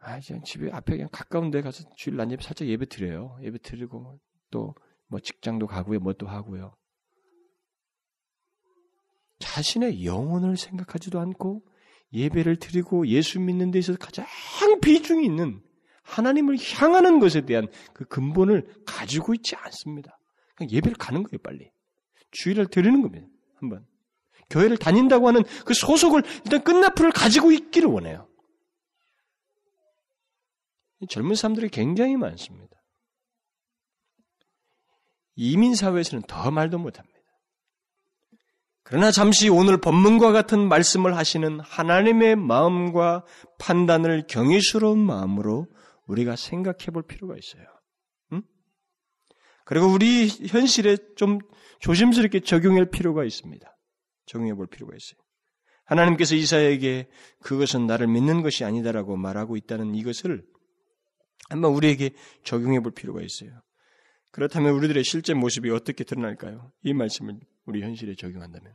아, 0.00 0.20
그냥 0.20 0.42
집에 0.44 0.70
앞에 0.70 0.92
그냥 0.92 1.08
가까운 1.10 1.50
데 1.50 1.62
가서 1.62 1.84
주일 1.96 2.16
난 2.16 2.30
예배 2.30 2.42
살짝 2.42 2.68
예배 2.68 2.86
드려요. 2.86 3.38
예배 3.42 3.58
드리고 3.58 4.20
또 4.50 4.74
뭐 5.10 5.18
직장도 5.18 5.66
가고요. 5.66 5.98
뭐또 5.98 6.26
하고요. 6.28 6.74
자신의 9.40 10.04
영혼을 10.04 10.56
생각하지도 10.56 11.18
않고 11.18 11.62
예배를 12.12 12.56
드리고 12.56 13.08
예수 13.08 13.40
믿는 13.40 13.70
데 13.70 13.78
있어서 13.80 13.98
가장 13.98 14.26
비중이 14.80 15.24
있는 15.24 15.62
하나님을 16.02 16.56
향하는 16.58 17.20
것에 17.20 17.42
대한 17.42 17.68
그 17.92 18.04
근본을 18.04 18.82
가지고 18.86 19.34
있지 19.34 19.56
않습니다. 19.56 20.18
그냥 20.54 20.70
예배를 20.70 20.96
가는 20.96 21.22
거예요, 21.22 21.38
빨리. 21.42 21.70
주일을 22.32 22.66
드리는 22.66 23.02
겁니다. 23.02 23.26
한번. 23.56 23.86
교회를 24.50 24.76
다닌다고 24.76 25.28
하는 25.28 25.44
그 25.64 25.74
소속을 25.74 26.22
일단 26.44 26.62
끝나풀을 26.62 27.12
가지고 27.12 27.52
있기를 27.52 27.88
원해요. 27.88 28.28
젊은 31.08 31.34
사람들이 31.34 31.68
굉장히 31.68 32.16
많습니다. 32.16 32.76
이민 35.36 35.74
사회에서는 35.74 36.24
더 36.26 36.50
말도 36.50 36.78
못합니다. 36.78 37.18
그러나 38.82 39.12
잠시 39.12 39.48
오늘 39.48 39.80
본문과 39.80 40.32
같은 40.32 40.68
말씀을 40.68 41.16
하시는 41.16 41.60
하나님의 41.60 42.36
마음과 42.36 43.24
판단을 43.58 44.26
경외스러운 44.26 44.98
마음으로 44.98 45.66
우리가 46.10 46.36
생각해 46.36 46.86
볼 46.92 47.02
필요가 47.02 47.36
있어요. 47.36 47.64
응? 48.32 48.42
그리고 49.64 49.86
우리 49.86 50.28
현실에 50.28 50.96
좀 51.16 51.38
조심스럽게 51.80 52.40
적용할 52.40 52.90
필요가 52.90 53.24
있습니다. 53.24 53.66
적용해 54.26 54.54
볼 54.54 54.66
필요가 54.66 54.94
있어요. 54.96 55.20
하나님께서 55.84 56.34
이사에게 56.34 57.08
그것은 57.42 57.86
나를 57.86 58.06
믿는 58.06 58.42
것이 58.42 58.64
아니다라고 58.64 59.16
말하고 59.16 59.56
있다는 59.56 59.94
이것을 59.94 60.44
한번 61.48 61.72
우리에게 61.72 62.10
적용해 62.44 62.80
볼 62.80 62.92
필요가 62.92 63.22
있어요. 63.22 63.60
그렇다면 64.30 64.72
우리들의 64.74 65.02
실제 65.02 65.34
모습이 65.34 65.70
어떻게 65.70 66.04
드러날까요? 66.04 66.72
이 66.82 66.94
말씀을 66.94 67.40
우리 67.66 67.82
현실에 67.82 68.14
적용한다면. 68.14 68.72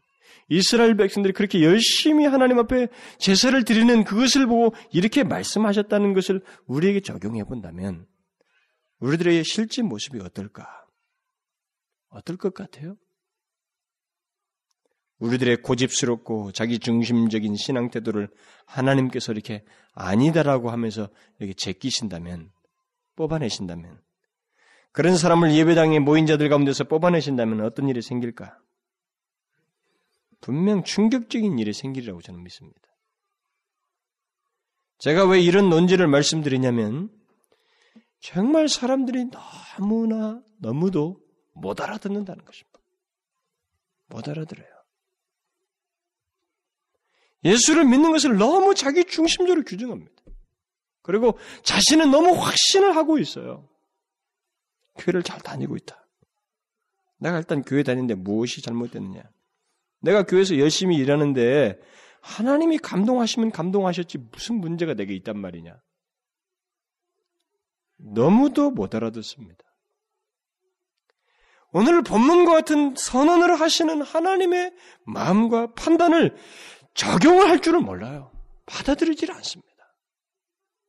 이스라엘 0.49 0.95
백성들이 0.95 1.33
그렇게 1.33 1.63
열심히 1.63 2.25
하나님 2.25 2.59
앞에 2.59 2.87
제사를 3.17 3.63
드리는 3.63 4.03
그것을 4.03 4.45
보고 4.45 4.75
이렇게 4.91 5.23
말씀하셨다는 5.23 6.13
것을 6.13 6.41
우리에게 6.65 6.99
적용해 6.99 7.43
본다면 7.45 8.05
우리들의 8.99 9.43
실제 9.43 9.81
모습이 9.81 10.19
어떨까? 10.19 10.67
어떨 12.09 12.37
것 12.37 12.53
같아요? 12.53 12.95
우리들의 15.19 15.61
고집스럽고 15.61 16.51
자기 16.51 16.79
중심적인 16.79 17.55
신앙 17.55 17.89
태도를 17.89 18.29
하나님께서 18.65 19.31
이렇게 19.31 19.63
아니다라고 19.93 20.71
하면서 20.71 21.09
이렇게 21.39 21.53
제끼신다면 21.53 22.51
뽑아내신다면 23.15 24.01
그런 24.91 25.17
사람을 25.17 25.53
예배당에 25.53 25.99
모인 25.99 26.25
자들 26.25 26.49
가운데서 26.49 26.85
뽑아내신다면 26.85 27.61
어떤 27.65 27.89
일이 27.89 28.01
생길까? 28.01 28.57
분명 30.45 30.83
충격적인 30.83 31.57
일이 31.57 31.73
생기리라고 31.73 32.21
저는 32.21 32.43
믿습니다. 32.43 32.79
제가 34.99 35.25
왜 35.25 35.41
이런 35.41 35.71
논지를 35.71 36.05
말씀드리냐면 36.05 37.09
정말 38.19 38.69
사람들이 38.69 39.31
너무나 39.31 40.43
너무도 40.59 41.19
못 41.55 41.81
알아듣는다는 41.81 42.45
것입니다. 42.45 42.79
못 44.05 44.29
알아들어요. 44.29 44.67
예수를 47.43 47.85
믿는 47.85 48.11
것을 48.11 48.37
너무 48.37 48.75
자기 48.75 49.03
중심적으로 49.03 49.63
규정합니다. 49.63 50.13
그리고 51.01 51.39
자신은 51.63 52.11
너무 52.11 52.33
확신을 52.33 52.95
하고 52.95 53.17
있어요. 53.17 53.67
교회를 54.99 55.23
잘 55.23 55.39
다니고 55.39 55.75
있다. 55.75 56.07
내가 57.17 57.39
일단 57.39 57.63
교회 57.63 57.81
다니는데 57.81 58.13
무엇이 58.13 58.61
잘못됐느냐? 58.61 59.23
내가 60.05 60.23
교회에서 60.23 60.57
열심히 60.59 60.97
일하는데 60.97 61.79
하나님이 62.21 62.77
감동하시면 62.77 63.51
감동하셨지 63.51 64.17
무슨 64.31 64.55
문제가 64.55 64.93
내게 64.93 65.13
있단 65.15 65.37
말이냐? 65.37 65.75
너무도 67.97 68.71
못 68.71 68.93
알아듣습니다. 68.93 69.63
오늘 71.71 72.03
본문과 72.03 72.53
같은 72.53 72.95
선언을 72.95 73.59
하시는 73.59 74.01
하나님의 74.01 74.73
마음과 75.05 75.73
판단을 75.73 76.35
적용을 76.93 77.49
할 77.49 77.61
줄은 77.61 77.83
몰라요. 77.83 78.31
받아들이질 78.65 79.31
않습니다. 79.31 79.71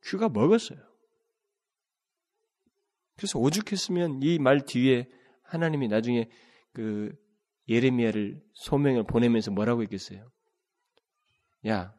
귀가 0.04 0.28
먹었어요. 0.28 0.78
그래서 3.16 3.38
오죽했으면 3.38 4.20
이 4.22 4.38
말 4.38 4.60
뒤에 4.64 5.08
하나님이 5.42 5.88
나중에 5.88 6.28
그 6.72 7.12
예레미야를 7.68 8.42
소명을 8.54 9.04
보내면서 9.04 9.50
뭐라고 9.50 9.82
했겠어요? 9.82 10.30
야, 11.66 11.94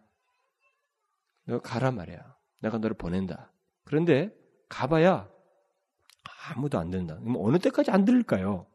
너 1.45 1.59
가라 1.59 1.91
말이야. 1.91 2.35
내가 2.59 2.77
너를 2.77 2.95
보낸다. 2.97 3.51
그런데 3.83 4.33
가봐야 4.69 5.29
아무도 6.49 6.79
안 6.79 6.89
듣는다. 6.89 7.19
그럼 7.19 7.35
어느 7.39 7.59
때까지 7.59 7.91
안 7.91 8.05
들을까요? 8.05 8.67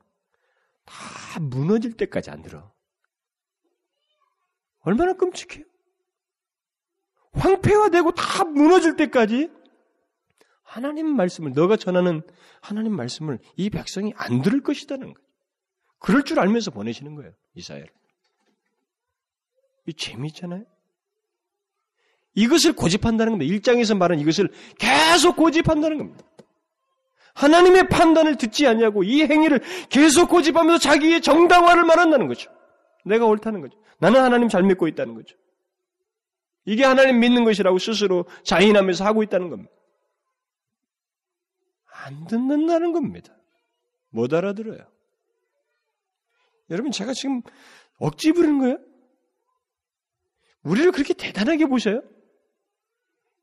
다 0.85 1.41
무너질 1.41 1.97
때까지 1.97 2.31
안 2.31 2.43
들어. 2.43 2.73
얼마나 4.81 5.15
끔찍해요? 5.15 5.65
황폐화되고 7.33 8.13
다 8.13 8.45
무너질 8.45 8.97
때까지 8.97 9.51
하나님 10.63 11.15
말씀을 11.15 11.53
너가 11.53 11.77
전하는 11.77 12.23
하나님 12.61 12.95
말씀을 12.95 13.39
이 13.57 13.71
백성이 13.71 14.13
안 14.17 14.43
들을 14.43 14.63
것이다는 14.63 15.15
거예요. 15.15 15.22
그럴 16.03 16.25
줄 16.25 16.41
알면서 16.41 16.71
보내시는 16.73 17.15
거예요. 17.15 17.33
이사야를. 17.55 17.89
이 19.87 19.95
재미있잖아요. 19.95 20.65
이것을 22.35 22.75
고집한다는 22.75 23.33
겁니다. 23.33 23.53
일장에서 23.53 23.95
말한 23.95 24.19
이것을 24.19 24.51
계속 24.79 25.37
고집한다는 25.37 25.99
겁니다. 25.99 26.25
하나님의 27.35 27.89
판단을 27.89 28.37
듣지 28.37 28.67
않냐고 28.67 29.05
이 29.05 29.23
행위를 29.23 29.61
계속 29.89 30.29
고집하면서 30.29 30.79
자기의 30.79 31.23
정당화를 31.23 31.85
말한다는 31.85 32.27
거죠. 32.27 32.51
내가 33.05 33.27
옳다는 33.27 33.61
거죠. 33.61 33.79
나는 33.99 34.21
하나님 34.23 34.49
잘 34.49 34.63
믿고 34.63 34.89
있다는 34.89 35.15
거죠. 35.15 35.37
이게 36.65 36.85
하나님 36.85 37.21
믿는 37.21 37.45
것이라고 37.45 37.79
스스로 37.79 38.27
자인하면서 38.45 39.05
하고 39.05 39.23
있다는 39.23 39.51
겁니다. 39.51 39.73
안 42.05 42.27
듣는다는 42.27 42.93
겁니다. 42.93 43.35
못 44.11 44.33
알아들어요. 44.35 44.92
여러분, 46.71 46.93
제가 46.93 47.13
지금 47.15 47.43
억지 47.99 48.33
부리는 48.33 48.59
거예요? 48.59 48.79
우리를 50.63 50.93
그렇게 50.93 51.15
대단하게 51.15 51.67
보셔요? 51.67 52.03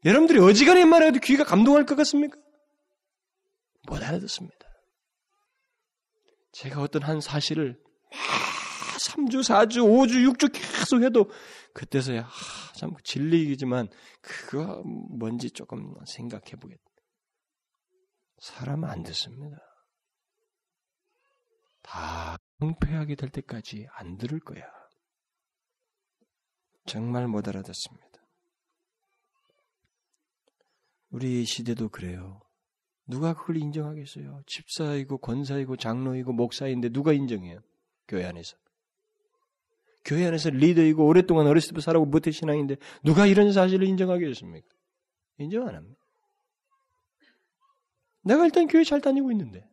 여러분들이 0.05 0.39
어지간히 0.39 0.85
말해도 0.85 1.19
귀가 1.19 1.43
감동할 1.43 1.85
것 1.85 1.95
같습니까? 1.95 2.37
못 3.87 4.01
알아듣습니다. 4.01 4.57
제가 6.51 6.81
어떤 6.81 7.03
한 7.03 7.21
사실을 7.21 7.79
막 8.11 8.97
3주, 8.99 9.41
4주, 9.41 9.77
5주, 9.83 10.33
6주 10.33 10.51
계속 10.53 11.03
해도 11.03 11.29
그때서야 11.73 12.21
아, 12.21 12.73
참 12.75 12.91
진리이지만 13.03 13.89
그거 14.21 14.81
뭔지 14.83 15.51
조금 15.51 15.93
생각해 16.05 16.51
보겠다. 16.59 16.83
사람은 18.39 18.89
안 18.89 19.03
듣습니다. 19.03 19.57
다 21.81 22.37
황폐하게 22.59 23.15
될 23.15 23.29
때까지 23.29 23.87
안 23.93 24.17
들을 24.17 24.39
거야. 24.39 24.63
정말 26.85 27.27
못 27.27 27.47
알아듣습니다. 27.47 28.07
우리 31.09 31.45
시대도 31.45 31.89
그래요. 31.89 32.41
누가 33.07 33.33
그걸 33.33 33.57
인정하겠어요? 33.57 34.43
집사이고 34.45 35.17
권사이고 35.17 35.77
장로이고 35.77 36.31
목사인데 36.33 36.89
누가 36.89 37.13
인정해요? 37.13 37.59
교회 38.07 38.25
안에서. 38.25 38.57
교회 40.05 40.25
안에서 40.27 40.49
리더이고 40.49 41.05
오랫동안 41.05 41.47
어렸을 41.47 41.73
때 41.73 41.81
살아고 41.81 42.05
못해 42.05 42.31
신앙인데 42.31 42.77
누가 43.03 43.25
이런 43.25 43.51
사실을 43.51 43.87
인정하겠습니까? 43.87 44.67
인정 45.37 45.67
안 45.67 45.75
합니다. 45.75 45.99
내가 48.23 48.45
일단 48.45 48.67
교회 48.67 48.83
잘 48.83 49.01
다니고 49.01 49.31
있는데 49.31 49.68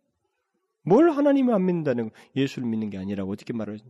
뭘 0.87 1.11
하나님을 1.11 1.53
안 1.53 1.67
믿는다는 1.67 2.11
예수를 2.37 2.69
믿는 2.69 2.91
게 2.91 2.99
아니라고 2.99 3.33
어떻게 3.33 3.53
말을 3.53 3.81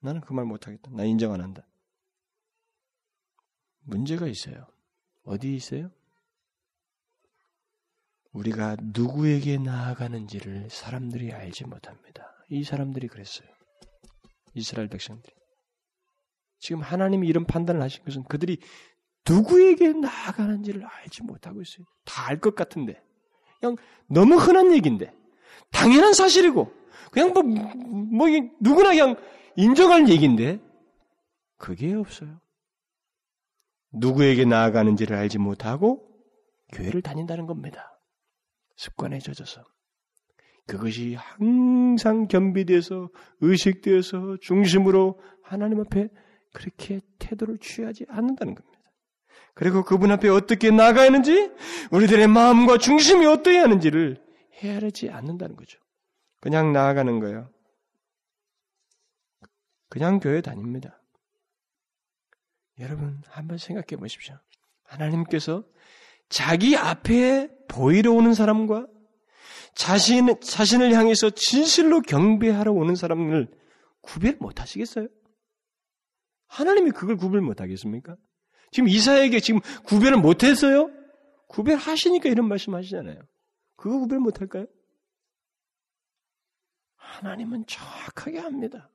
나는 0.00 0.20
그 0.22 0.32
말 0.32 0.46
못하겠다. 0.46 0.90
나 0.92 1.04
인정 1.04 1.32
안 1.34 1.40
한다. 1.42 1.66
문제가 3.84 4.26
있어요. 4.26 4.66
어디 5.24 5.54
있어요? 5.54 5.90
우리가 8.32 8.76
누구에게 8.80 9.58
나아가는지를 9.58 10.70
사람들이 10.70 11.32
알지 11.32 11.64
못합니다. 11.66 12.32
이 12.48 12.62
사람들이 12.64 13.08
그랬어요. 13.08 13.48
이스라엘 14.54 14.88
백성들이. 14.88 15.34
지금 16.58 16.80
하나님이 16.82 17.26
이런 17.26 17.44
판단을 17.44 17.82
하신 17.82 18.04
것은 18.04 18.24
그들이 18.24 18.58
누구에게 19.28 19.92
나아가는지를 19.92 20.84
알지 20.86 21.22
못하고 21.24 21.60
있어요. 21.62 21.84
다 22.04 22.28
알 22.28 22.40
것 22.40 22.54
같은데. 22.54 23.02
그냥 23.60 23.76
너무 24.08 24.36
흔한 24.36 24.72
얘기인데. 24.72 25.12
당연한 25.70 26.12
사실이고. 26.12 26.72
그냥 27.10 27.32
뭐, 27.32 27.42
뭐, 27.42 28.28
누구나 28.60 28.90
그냥 28.90 29.16
인정할 29.56 30.08
얘기인데. 30.08 30.60
그게 31.58 31.92
없어요. 31.94 32.40
누구에게 33.92 34.44
나아가는지를 34.44 35.16
알지 35.16 35.38
못하고 35.38 36.08
교회를 36.72 37.02
다닌다는 37.02 37.46
겁니다. 37.46 37.98
습관에 38.76 39.18
젖어서. 39.18 39.62
그것이 40.66 41.16
항상 41.16 42.28
겸비돼서 42.28 43.08
의식되어서 43.40 44.36
중심으로 44.40 45.20
하나님 45.42 45.80
앞에 45.80 46.08
그렇게 46.52 47.00
태도를 47.18 47.58
취하지 47.58 48.06
않는다는 48.08 48.54
겁니다. 48.54 48.80
그리고 49.54 49.82
그분 49.82 50.12
앞에 50.12 50.28
어떻게 50.28 50.70
나가야 50.70 51.06
하는지, 51.06 51.50
우리들의 51.90 52.28
마음과 52.28 52.78
중심이 52.78 53.26
어떠해야 53.26 53.64
하는지를 53.64 54.22
헤아리지 54.62 55.10
않는다는 55.10 55.56
거죠. 55.56 55.78
그냥 56.40 56.72
나아가는 56.72 57.20
거예요. 57.20 57.50
그냥 59.88 60.20
교회 60.20 60.40
다닙니다. 60.40 61.02
여러분, 62.78 63.20
한번 63.28 63.58
생각해 63.58 63.98
보십시오. 63.98 64.38
하나님께서 64.84 65.64
자기 66.28 66.76
앞에 66.76 67.48
보이러 67.68 68.12
오는 68.12 68.34
사람과 68.34 68.86
자신, 69.74 70.40
자신을 70.40 70.94
향해서 70.94 71.30
진실로 71.30 72.00
경배하러 72.00 72.72
오는 72.72 72.94
사람을 72.94 73.48
구별 74.00 74.36
못 74.40 74.60
하시겠어요? 74.60 75.08
하나님이 76.46 76.90
그걸 76.90 77.16
구별 77.16 77.40
못 77.40 77.60
하겠습니까? 77.60 78.16
지금 78.72 78.88
이사에게 78.88 79.40
지금 79.40 79.60
구별을 79.84 80.18
못 80.18 80.42
했어요? 80.44 80.90
구별하시니까 81.48 82.28
이런 82.28 82.48
말씀 82.48 82.74
하시잖아요. 82.74 83.20
그거 83.80 83.98
구별 83.98 84.20
못 84.20 84.42
할까요? 84.42 84.66
하나님은 86.96 87.64
정확하게 87.66 88.38
합니다. 88.38 88.90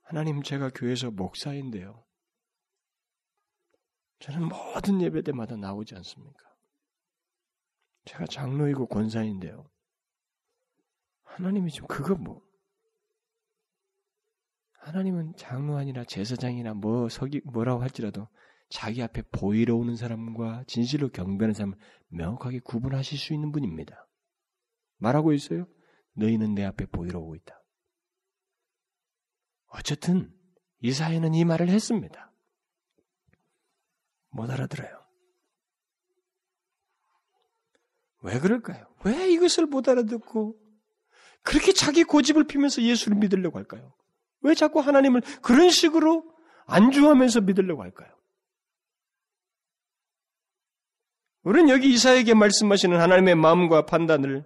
하나님 0.00 0.42
제가 0.42 0.70
교회에서 0.70 1.12
목사인데요. 1.12 2.04
저는 4.18 4.48
모든 4.48 5.00
예배 5.00 5.22
때마다 5.22 5.54
나오지 5.56 5.94
않습니까? 5.94 6.52
제가 8.06 8.26
장로이고 8.26 8.86
권사인데요. 8.86 9.70
하나님이 11.22 11.70
지금 11.70 11.86
그거 11.86 12.16
뭐 12.16 12.44
하나님은 14.80 15.36
장로 15.36 15.76
아니라 15.76 16.02
제사장이나 16.02 16.74
뭐 16.74 17.08
서기 17.08 17.40
뭐라고 17.44 17.82
할지라도 17.82 18.26
자기 18.72 19.02
앞에 19.02 19.22
보이러 19.30 19.76
오는 19.76 19.96
사람과 19.96 20.64
진실로 20.66 21.10
경배하는 21.10 21.52
사람을 21.52 21.76
명확하게 22.08 22.60
구분하실 22.60 23.18
수 23.18 23.34
있는 23.34 23.52
분입니다. 23.52 24.08
말하고 24.96 25.34
있어요. 25.34 25.66
너희는 26.14 26.54
내 26.54 26.64
앞에 26.64 26.86
보이러 26.86 27.20
오고 27.20 27.36
있다. 27.36 27.62
어쨌든 29.66 30.34
이사회는 30.80 31.34
이 31.34 31.44
말을 31.44 31.68
했습니다. 31.68 32.32
못 34.30 34.50
알아들어요. 34.50 35.02
왜 38.22 38.38
그럴까요? 38.38 38.86
왜 39.04 39.30
이것을 39.32 39.66
못 39.66 39.86
알아듣고 39.86 40.58
그렇게 41.42 41.72
자기 41.72 42.04
고집을 42.04 42.46
피면서 42.46 42.80
예수를 42.80 43.18
믿으려고 43.18 43.58
할까요? 43.58 43.92
왜 44.40 44.54
자꾸 44.54 44.80
하나님을 44.80 45.20
그런 45.42 45.68
식으로 45.68 46.24
안주하면서 46.64 47.42
믿으려고 47.42 47.82
할까요? 47.82 48.11
우리는 51.44 51.68
여기 51.70 51.92
이사에게 51.92 52.34
말씀하시는 52.34 52.98
하나님의 52.98 53.34
마음과 53.34 53.86
판단을 53.86 54.44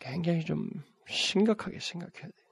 굉장히 0.00 0.44
좀 0.44 0.68
심각하게 1.08 1.80
생각해야 1.80 2.22
돼요. 2.22 2.44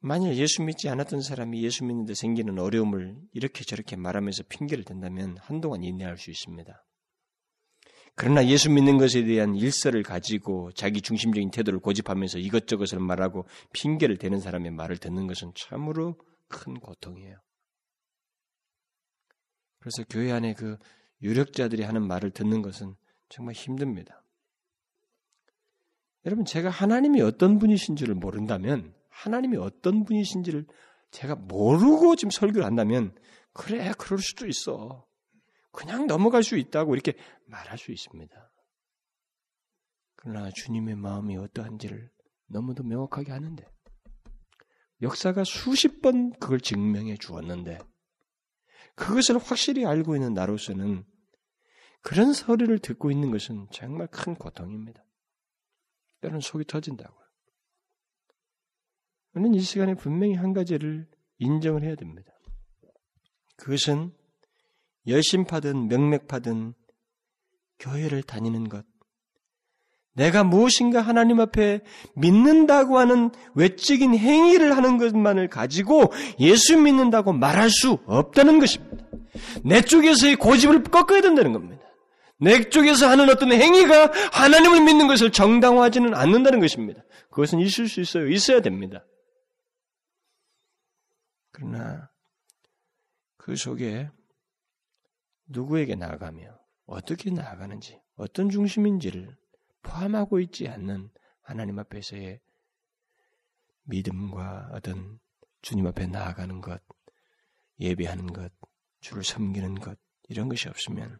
만일 0.00 0.36
예수 0.36 0.62
믿지 0.62 0.90
않았던 0.90 1.22
사람이 1.22 1.62
예수 1.62 1.82
믿는데 1.84 2.12
생기는 2.12 2.58
어려움을 2.58 3.16
이렇게 3.32 3.64
저렇게 3.64 3.96
말하면서 3.96 4.42
핑계를 4.50 4.84
댄다면 4.84 5.38
한동안 5.40 5.82
인내할 5.82 6.18
수 6.18 6.30
있습니다. 6.30 6.84
그러나 8.14 8.46
예수 8.46 8.70
믿는 8.70 8.98
것에 8.98 9.24
대한 9.24 9.54
일설을 9.56 10.02
가지고 10.02 10.72
자기 10.72 11.00
중심적인 11.00 11.50
태도를 11.50 11.80
고집하면서 11.80 12.38
이것저것을 12.38 12.98
말하고 13.00 13.46
핑계를 13.72 14.18
대는 14.18 14.40
사람의 14.40 14.72
말을 14.72 14.98
듣는 14.98 15.26
것은 15.26 15.52
참으로 15.56 16.18
큰 16.48 16.74
고통이에요. 16.74 17.38
그래서 19.84 20.02
교회 20.08 20.32
안에 20.32 20.54
그 20.54 20.78
유력자들이 21.20 21.82
하는 21.82 22.06
말을 22.06 22.30
듣는 22.30 22.62
것은 22.62 22.96
정말 23.28 23.54
힘듭니다. 23.54 24.24
여러분, 26.24 26.46
제가 26.46 26.70
하나님이 26.70 27.20
어떤 27.20 27.58
분이신 27.58 27.94
줄을 27.96 28.14
모른다면 28.14 28.94
하나님이 29.10 29.58
어떤 29.58 30.04
분이신지를 30.04 30.66
제가 31.10 31.34
모르고 31.34 32.16
지금 32.16 32.30
설교를 32.30 32.64
한다면 32.64 33.14
그래 33.52 33.92
그럴 33.98 34.20
수도 34.20 34.46
있어. 34.46 35.06
그냥 35.70 36.06
넘어갈 36.06 36.42
수 36.42 36.56
있다고 36.56 36.94
이렇게 36.94 37.12
말할 37.44 37.76
수 37.76 37.92
있습니다. 37.92 38.52
그러나 40.16 40.48
주님의 40.50 40.96
마음이 40.96 41.36
어떠한지를 41.36 42.10
너무도 42.46 42.84
명확하게 42.84 43.32
아는데 43.32 43.66
역사가 45.02 45.44
수십 45.44 46.00
번 46.00 46.30
그걸 46.40 46.58
증명해 46.58 47.18
주었는데 47.18 47.80
그것을 48.94 49.38
확실히 49.38 49.84
알고 49.84 50.16
있는 50.16 50.34
나로서는 50.34 51.04
그런 52.02 52.32
소리를 52.32 52.78
듣고 52.78 53.10
있는 53.10 53.30
것은 53.30 53.66
정말 53.72 54.06
큰 54.08 54.34
고통입니다. 54.34 55.04
때로는 56.20 56.40
속이 56.40 56.64
터진다고요. 56.64 57.24
우리는 59.32 59.54
이 59.54 59.60
시간에 59.60 59.94
분명히 59.94 60.34
한 60.34 60.52
가지를 60.52 61.08
인정을 61.38 61.82
해야 61.82 61.94
됩니다. 61.96 62.32
그것은 63.56 64.12
열심파든 65.06 65.88
명맥파든 65.88 66.74
교회를 67.78 68.22
다니는 68.22 68.68
것, 68.68 68.86
내가 70.14 70.44
무엇인가 70.44 71.00
하나님 71.00 71.40
앞에 71.40 71.80
믿는다고 72.14 72.98
하는 72.98 73.30
외적인 73.54 74.16
행위를 74.16 74.76
하는 74.76 74.96
것만을 74.96 75.48
가지고 75.48 76.12
예수 76.38 76.78
믿는다고 76.78 77.32
말할 77.32 77.68
수 77.70 77.98
없다는 78.06 78.60
것입니다. 78.60 79.04
내 79.64 79.80
쪽에서의 79.80 80.36
고집을 80.36 80.84
꺾어야 80.84 81.20
된다는 81.20 81.52
겁니다. 81.52 81.82
내 82.38 82.68
쪽에서 82.68 83.08
하는 83.08 83.28
어떤 83.28 83.52
행위가 83.52 84.12
하나님을 84.32 84.82
믿는 84.82 85.08
것을 85.08 85.32
정당화하지는 85.32 86.14
않는다는 86.14 86.60
것입니다. 86.60 87.02
그것은 87.30 87.58
있을 87.60 87.88
수 87.88 88.00
있어요. 88.00 88.28
있어야 88.28 88.60
됩니다. 88.60 89.04
그러나 91.50 92.10
그 93.36 93.56
속에 93.56 94.10
누구에게 95.48 95.96
나아가며 95.96 96.58
어떻게 96.86 97.30
나아가는지 97.30 98.00
어떤 98.16 98.50
중심인지를 98.50 99.36
포함하고 99.84 100.40
있지 100.40 100.66
않는 100.66 101.10
하나님 101.42 101.78
앞에서의 101.78 102.40
믿음과 103.84 104.70
어떤 104.72 105.20
주님 105.62 105.86
앞에 105.86 106.06
나아가는 106.06 106.60
것, 106.60 106.82
예배하는 107.78 108.32
것, 108.32 108.52
주를 109.00 109.22
섬기는 109.22 109.76
것, 109.76 109.98
이런 110.28 110.48
것이 110.48 110.68
없으면 110.68 111.18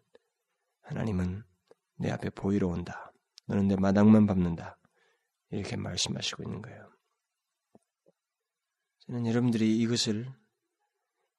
하나님은 0.80 1.44
내 1.96 2.10
앞에 2.10 2.30
보이러 2.30 2.68
온다. 2.68 3.12
너는 3.46 3.68
내 3.68 3.76
마당만 3.76 4.26
밟는다. 4.26 4.78
이렇게 5.50 5.76
말씀하시고 5.76 6.42
있는 6.42 6.62
거예요. 6.62 6.90
저는 9.06 9.26
여러분들이 9.26 9.78
이것을 9.78 10.26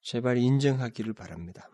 제발 0.02 0.38
인정하기를 0.38 1.14
바랍니다. 1.14 1.70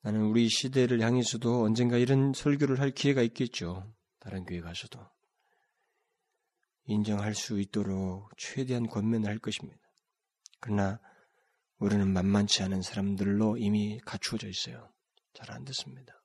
나는 0.00 0.22
우리 0.22 0.48
시대를 0.48 1.00
향해서도 1.00 1.62
언젠가 1.62 1.96
이런 1.98 2.32
설교를 2.32 2.80
할 2.80 2.90
기회가 2.90 3.22
있겠죠. 3.22 3.94
다른 4.22 4.44
교회 4.44 4.60
가서도. 4.60 5.04
인정할 6.84 7.34
수 7.34 7.58
있도록 7.60 8.30
최대한 8.36 8.86
권면을 8.86 9.28
할 9.28 9.40
것입니다. 9.40 9.80
그러나 10.60 11.00
우리는 11.78 12.08
만만치 12.08 12.62
않은 12.62 12.82
사람들로 12.82 13.56
이미 13.56 13.98
갖추어져 14.04 14.48
있어요. 14.48 14.92
잘 15.34 15.50
안 15.50 15.64
듣습니다. 15.64 16.22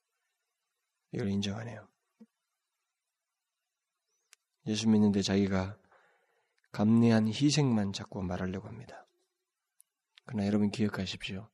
이걸 1.12 1.30
인정하네요. 1.30 1.88
예수 4.68 4.88
믿는데 4.90 5.24
자기가 5.24 5.80
감내한 6.72 7.30
희생만 7.30 7.94
자꾸 7.94 8.22
말하려고 8.22 8.68
합니다. 8.68 9.08
그러나 10.26 10.46
여러분 10.46 10.70
기억하십시오. 10.70 11.50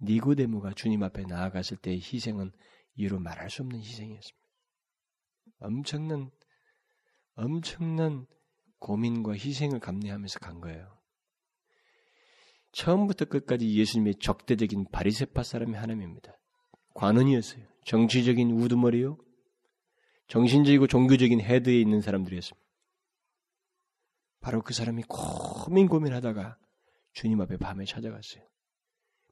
니고데모가 0.00 0.74
주님 0.74 1.02
앞에 1.02 1.24
나아갔을 1.24 1.76
때의 1.78 1.96
희생은 1.96 2.52
이로 2.94 3.18
말할 3.18 3.50
수 3.50 3.62
없는 3.62 3.80
희생이었습니다. 3.80 4.47
엄청난 5.60 6.30
엄청난 7.34 8.26
고민과 8.78 9.32
희생을 9.32 9.80
감내하면서 9.80 10.38
간 10.40 10.60
거예요. 10.60 10.98
처음부터 12.72 13.24
끝까지 13.26 13.74
예수님의 13.74 14.16
적대적인 14.20 14.86
바리세파 14.92 15.42
사람의 15.42 15.78
하나님입니다. 15.80 16.32
관원이었어요. 16.94 17.64
정치적인 17.84 18.50
우두머리요. 18.50 19.18
정신적이고 20.28 20.86
종교적인 20.86 21.40
헤드에 21.40 21.80
있는 21.80 22.00
사람들이었습니다. 22.02 22.68
바로 24.40 24.62
그 24.62 24.74
사람이 24.74 25.04
고민 25.08 25.88
고민하다가 25.88 26.58
주님 27.12 27.40
앞에 27.40 27.56
밤에 27.56 27.84
찾아갔어요. 27.84 28.46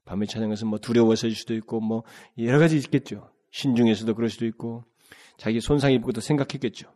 밤에 0.05 0.25
찾아가서 0.25 0.65
뭐 0.65 0.79
두려워서일 0.79 1.35
수도 1.35 1.53
있고 1.55 1.79
뭐 1.79 2.03
여러 2.37 2.59
가지 2.59 2.77
있겠죠. 2.77 3.31
신중해서도 3.51 4.15
그럴 4.15 4.29
수도 4.29 4.45
있고 4.45 4.83
자기 5.37 5.61
손상 5.61 5.91
입을 5.91 6.05
것도 6.05 6.21
생각했겠죠. 6.21 6.93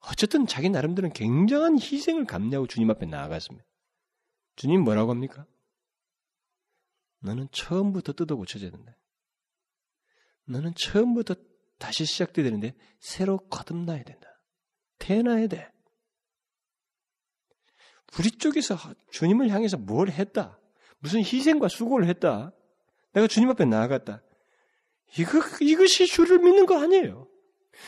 어쨌든 0.00 0.46
자기 0.46 0.68
나름대로는 0.68 1.12
굉장한 1.14 1.78
희생을 1.78 2.26
감내하고 2.26 2.66
주님 2.66 2.90
앞에 2.90 3.06
나아갔습니다. 3.06 3.66
주님 4.56 4.82
뭐라고 4.82 5.10
합니까? 5.10 5.46
너는 7.20 7.48
처음부터 7.52 8.12
뜯어 8.12 8.36
고쳐져야 8.36 8.70
된다. 8.70 8.96
너는 10.44 10.74
처음부터 10.74 11.34
다시 11.78 12.04
시작돼야 12.04 12.44
되는데 12.44 12.74
새로 12.98 13.38
거듭나야 13.38 14.02
된다. 14.02 14.28
태어나야 14.98 15.46
돼. 15.46 15.70
우리 18.18 18.30
쪽에서 18.30 18.76
주님을 19.10 19.48
향해서 19.50 19.78
뭘 19.78 20.10
했다. 20.10 20.58
무슨 20.98 21.20
희생과 21.20 21.68
수고를 21.68 22.08
했다. 22.08 22.52
내가 23.12 23.26
주님 23.26 23.50
앞에 23.50 23.64
나아갔다. 23.64 24.22
이거, 25.18 25.40
이것이 25.60 26.06
주를 26.06 26.38
믿는 26.38 26.66
거 26.66 26.80
아니에요. 26.82 27.28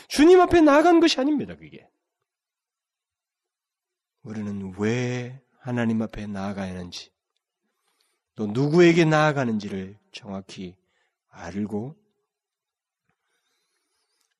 주님 0.07 0.39
앞에 0.41 0.61
나아간 0.61 0.99
것이 0.99 1.19
아닙니다, 1.19 1.55
그게. 1.55 1.87
우리는 4.23 4.73
왜 4.77 5.41
하나님 5.59 6.01
앞에 6.01 6.27
나아가야 6.27 6.71
하는지, 6.71 7.11
또 8.35 8.47
누구에게 8.47 9.05
나아가는지를 9.05 9.97
정확히 10.11 10.75
알고, 11.29 11.95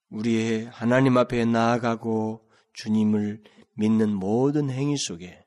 우리의 0.09 0.65
하나님 0.65 1.17
앞에 1.17 1.45
나아가고 1.45 2.47
주님을 2.73 3.43
믿는 3.73 4.13
모든 4.13 4.69
행위 4.69 4.97
속에 4.97 5.45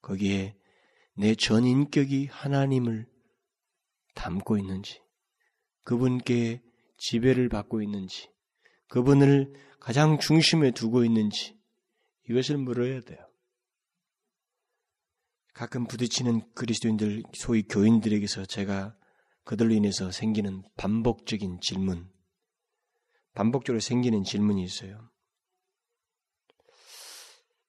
거기에 0.00 0.56
내 1.14 1.34
전 1.34 1.64
인격이 1.64 2.26
하나님을 2.26 3.06
담고 4.14 4.58
있는지, 4.58 5.00
그분께 5.86 6.60
지배를 6.98 7.48
받고 7.48 7.80
있는지, 7.80 8.28
그분을 8.88 9.54
가장 9.78 10.18
중심에 10.18 10.72
두고 10.72 11.04
있는지, 11.04 11.56
이것을 12.28 12.58
물어야 12.58 13.00
돼요. 13.02 13.24
가끔 15.54 15.86
부딪히는 15.86 16.52
그리스도인들, 16.54 17.22
소위 17.34 17.62
교인들에게서 17.62 18.46
제가 18.46 18.96
그들로 19.44 19.74
인해서 19.74 20.10
생기는 20.10 20.64
반복적인 20.76 21.60
질문, 21.60 22.10
반복적으로 23.34 23.78
생기는 23.78 24.24
질문이 24.24 24.64
있어요. 24.64 25.08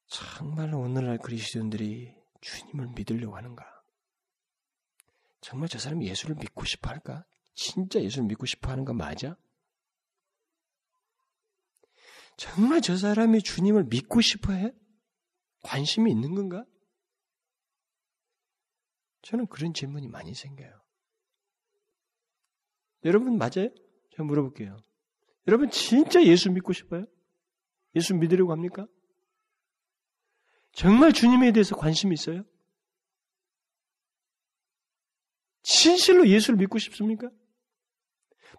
정말 0.08 0.74
오늘날 0.74 1.20
그리스도인들이 1.20 2.16
주님을 2.42 2.94
믿으려고 2.96 3.38
하는가? 3.38 3.64
정말 5.42 5.70
저 5.70 5.78
사람이 5.78 6.08
예수를 6.08 6.36
믿고 6.38 6.66
싶어 6.66 6.90
할까? 6.90 7.24
진짜 7.58 8.00
예수를 8.02 8.28
믿고 8.28 8.46
싶어 8.46 8.70
하는 8.70 8.86
거 8.86 8.94
맞아? 8.94 9.36
정말 12.38 12.82
저 12.82 12.96
사람이 12.96 13.42
주님을 13.42 13.86
믿고 13.86 14.22
싶어 14.22 14.54
해? 14.54 14.72
관심이 15.64 16.12
있는 16.12 16.36
건가? 16.36 16.64
저는 19.24 19.48
그런 19.48 19.74
질문이 19.74 20.08
많이 20.08 20.36
생겨요. 20.36 20.72
여러분 23.06 23.40
맞아요? 23.40 23.70
제가 24.12 24.24
물어볼게요. 24.24 24.78
여러분 25.48 25.72
진짜 25.72 26.24
예수 26.24 26.52
믿고 26.52 26.74
싶어요? 26.74 27.08
예수 27.96 28.14
믿으려고 28.14 28.52
합니까? 28.52 28.86
정말 30.74 31.12
주님에 31.12 31.52
대해서 31.54 31.76
관심이 31.76 32.14
있어요? 32.14 32.44
진실로 35.64 36.28
예수를 36.28 36.58
믿고 36.58 36.78
싶습니까? 36.78 37.32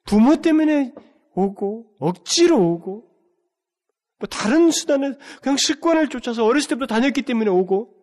부모 0.04 0.40
때문에 0.40 0.92
오고, 1.34 1.96
억지로 1.98 2.58
오고, 2.58 3.08
뭐 4.18 4.28
다른 4.28 4.70
수단을, 4.70 5.18
그냥 5.42 5.56
습관을 5.56 6.08
쫓아서 6.08 6.44
어렸을 6.44 6.70
때부터 6.70 6.86
다녔기 6.86 7.22
때문에 7.22 7.50
오고, 7.50 7.94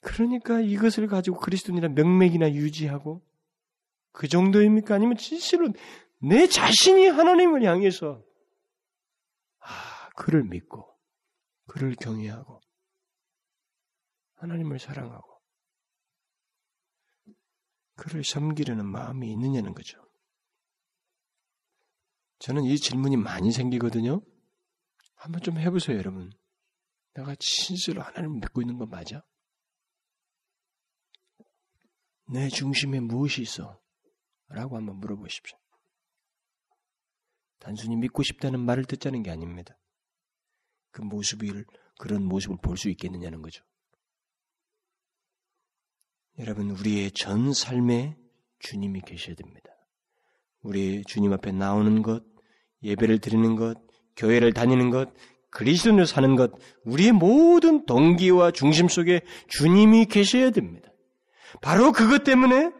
그러니까 0.00 0.60
이것을 0.60 1.06
가지고 1.06 1.38
그리스도인이란 1.38 1.94
명맥이나 1.94 2.52
유지하고, 2.52 3.22
그 4.12 4.28
정도입니까? 4.28 4.94
아니면 4.94 5.16
진실로 5.16 5.72
내 6.18 6.46
자신이 6.46 7.08
하나님을 7.08 7.64
향해서, 7.64 8.22
아, 9.60 10.08
그를 10.16 10.44
믿고, 10.44 10.94
그를 11.66 11.96
경외하고 11.96 12.60
하나님을 14.36 14.78
사랑하고 14.78 15.33
그를 17.96 18.24
섬기려는 18.24 18.86
마음이 18.86 19.30
있느냐는 19.32 19.74
거죠. 19.74 19.98
저는 22.40 22.64
이 22.64 22.76
질문이 22.76 23.16
많이 23.16 23.52
생기거든요. 23.52 24.20
한번 25.14 25.40
좀 25.42 25.58
해보세요, 25.58 25.96
여러분. 25.96 26.30
내가 27.14 27.34
진실로 27.38 28.02
하나님을 28.02 28.40
믿고 28.40 28.60
있는 28.60 28.76
건 28.76 28.90
맞아? 28.90 29.24
내 32.32 32.48
중심에 32.48 33.00
무엇이 33.00 33.42
있어? 33.42 33.80
라고 34.48 34.76
한번 34.76 34.96
물어보십시오. 34.98 35.58
단순히 37.58 37.96
믿고 37.96 38.22
싶다는 38.22 38.60
말을 38.60 38.84
듣자는 38.84 39.22
게 39.22 39.30
아닙니다. 39.30 39.78
그 40.90 41.02
모습을 41.02 41.64
그런 41.98 42.24
모습을 42.24 42.58
볼 42.62 42.76
수 42.76 42.90
있겠느냐는 42.90 43.40
거죠. 43.40 43.64
여러분 46.38 46.70
우리의 46.70 47.12
전 47.12 47.52
삶에 47.52 48.16
주님이 48.58 49.02
계셔야 49.02 49.36
됩니다. 49.36 49.70
우리 50.62 51.04
주님 51.06 51.32
앞에 51.32 51.52
나오는 51.52 52.02
것, 52.02 52.24
예배를 52.82 53.18
드리는 53.20 53.54
것, 53.54 53.76
교회를 54.16 54.52
다니는 54.52 54.90
것, 54.90 55.10
그리스도로 55.50 56.04
사는 56.06 56.34
것, 56.34 56.50
우리의 56.84 57.12
모든 57.12 57.86
동기와 57.86 58.50
중심 58.50 58.88
속에 58.88 59.20
주님이 59.48 60.06
계셔야 60.06 60.50
됩니다. 60.50 60.88
바로 61.60 61.92
그것 61.92 62.24
때문에 62.24 62.70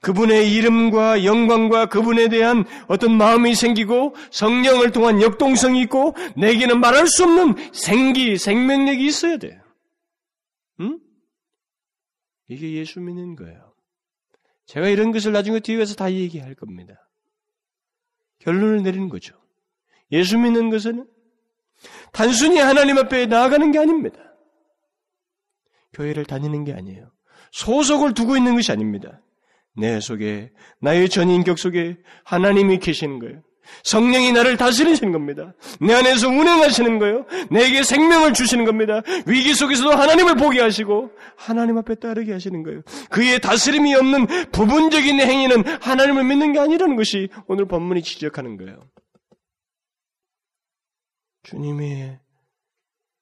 그분의 0.00 0.52
이름과 0.52 1.24
영광과 1.24 1.86
그분에 1.86 2.28
대한 2.28 2.64
어떤 2.88 3.16
마음이 3.16 3.54
생기고 3.54 4.16
성령을 4.30 4.90
통한 4.90 5.22
역동성이 5.22 5.82
있고 5.82 6.16
내게는 6.36 6.80
말할 6.80 7.06
수 7.06 7.24
없는 7.24 7.72
생기, 7.72 8.36
생명력이 8.36 9.06
있어야 9.06 9.36
돼요. 9.36 9.60
응? 10.80 10.98
이게 12.50 12.72
예수 12.72 13.00
믿는 13.00 13.36
거예요. 13.36 13.72
제가 14.66 14.88
이런 14.88 15.12
것을 15.12 15.30
나중에 15.30 15.60
뒤에서 15.60 15.94
다 15.94 16.12
얘기할 16.12 16.56
겁니다. 16.56 17.08
결론을 18.40 18.82
내리는 18.82 19.08
거죠. 19.08 19.40
예수 20.10 20.36
믿는 20.36 20.68
것은 20.68 21.08
단순히 22.12 22.58
하나님 22.58 22.98
앞에 22.98 23.26
나아가는 23.26 23.70
게 23.70 23.78
아닙니다. 23.78 24.18
교회를 25.92 26.24
다니는 26.24 26.64
게 26.64 26.72
아니에요. 26.72 27.12
소속을 27.52 28.14
두고 28.14 28.36
있는 28.36 28.56
것이 28.56 28.72
아닙니다. 28.72 29.22
내 29.76 30.00
속에, 30.00 30.50
나의 30.80 31.08
전인격 31.08 31.56
속에 31.56 31.98
하나님이 32.24 32.80
계시는 32.80 33.20
거예요. 33.20 33.42
성령이 33.84 34.32
나를 34.32 34.56
다스리시는 34.56 35.12
겁니다. 35.12 35.54
내 35.80 35.94
안에서 35.94 36.28
운행하시는 36.28 36.98
거예요. 36.98 37.26
내게 37.50 37.82
생명을 37.82 38.32
주시는 38.32 38.64
겁니다. 38.64 39.02
위기 39.26 39.54
속에서도 39.54 39.90
하나님을 39.90 40.36
보게 40.36 40.60
하시고 40.60 41.10
하나님 41.36 41.78
앞에 41.78 41.96
따르게 41.96 42.32
하시는 42.32 42.62
거예요. 42.62 42.82
그의 43.10 43.40
다스림이 43.40 43.94
없는 43.94 44.26
부분적인 44.52 45.20
행위는 45.20 45.66
하나님을 45.80 46.24
믿는 46.24 46.52
게 46.52 46.60
아니라는 46.60 46.96
것이 46.96 47.28
오늘 47.46 47.66
본문이 47.66 48.02
지적하는 48.02 48.56
거예요. 48.56 48.80
주님의 51.42 52.20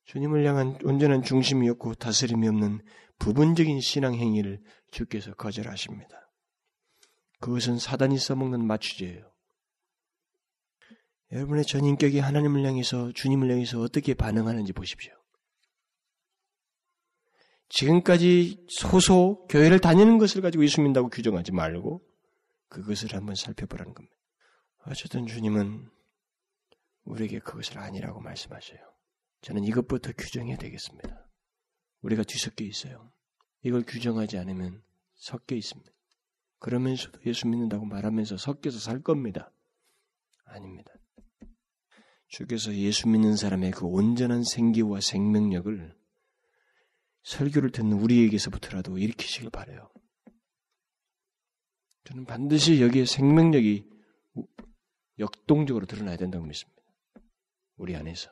주님을 0.07 0.47
향한 0.47 0.79
온전한 0.85 1.23
중심이었고 1.23 1.95
다스림이 1.95 2.49
없는 2.49 2.81
부분적인 3.19 3.81
신앙 3.81 4.15
행위를 4.15 4.61
주께서 4.91 5.35
거절하십니다. 5.35 6.31
그것은 7.41 7.79
사단이 7.79 8.19
써먹는 8.19 8.67
마취제예요. 8.67 9.28
여러분의 11.33 11.65
전 11.65 11.85
인격이 11.85 12.21
하나님을 12.21 12.65
향해서 12.65 13.13
주님을 13.13 13.51
향해서 13.51 13.81
어떻게 13.81 14.15
반응하는지 14.15 14.73
보십시오. 14.73 15.13
지금까지 17.69 18.65
소소 18.69 19.47
교회를 19.49 19.79
다니는 19.79 20.17
것을 20.19 20.41
가지고 20.41 20.65
예수 20.65 20.81
믿는다고 20.81 21.11
규정하지 21.11 21.53
말고 21.53 22.03
그것을 22.69 23.15
한번 23.15 23.35
살펴보라는 23.35 23.93
겁니다. 23.93 24.17
어쨌든 24.87 25.27
주님은 25.27 25.91
우리에게 27.05 27.41
그것을 27.41 27.79
아니라고 27.79 28.21
말씀하셔요. 28.21 28.79
저는 29.43 29.65
이것부터 29.65 30.13
규정해야 30.17 30.57
되겠습니다. 30.57 31.29
우리가 32.03 32.23
뒤섞여 32.23 32.65
있어요. 32.65 33.13
이걸 33.63 33.83
규정하지 33.83 34.39
않으면 34.39 34.83
섞여 35.15 35.55
있습니다. 35.55 35.91
그러면서도 36.59 37.21
예수 37.27 37.47
믿는다고 37.47 37.85
말하면서 37.85 38.37
섞여서 38.39 38.79
살 38.79 39.03
겁니다. 39.03 39.53
아닙니다. 40.45 40.93
주께서 42.29 42.75
예수 42.75 43.09
믿는 43.09 43.37
사람의 43.37 43.73
그 43.73 43.87
온전한 43.87 44.45
생기와 44.45 45.01
생명력을 45.01 45.97
설교를 47.23 47.71
듣는 47.71 47.95
우리에게서부터라도 47.95 48.99
일으키시길 48.99 49.51
바래요. 49.51 49.91
저는 52.05 52.25
반드시 52.25 52.81
여기에 52.81 53.05
생명력이 53.05 53.87
역동적으로 55.19 55.85
드러나야 55.87 56.17
된다고 56.17 56.45
믿습니다. 56.47 56.83
우리 57.77 57.97
안에서. 57.97 58.31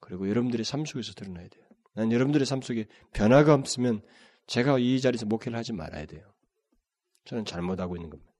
그리고 0.00 0.28
여러분들의 0.28 0.64
삶 0.64 0.84
속에서 0.84 1.12
드러나야 1.14 1.48
돼요. 1.48 1.64
난 1.94 2.12
여러분들의 2.12 2.46
삶 2.46 2.60
속에 2.60 2.86
변화가 3.12 3.54
없으면 3.54 4.02
제가 4.46 4.78
이 4.78 5.00
자리에서 5.00 5.26
목회를 5.26 5.58
하지 5.58 5.72
말아야 5.72 6.06
돼요. 6.06 6.32
저는 7.24 7.44
잘못하고 7.44 7.96
있는 7.96 8.10
겁니다. 8.10 8.32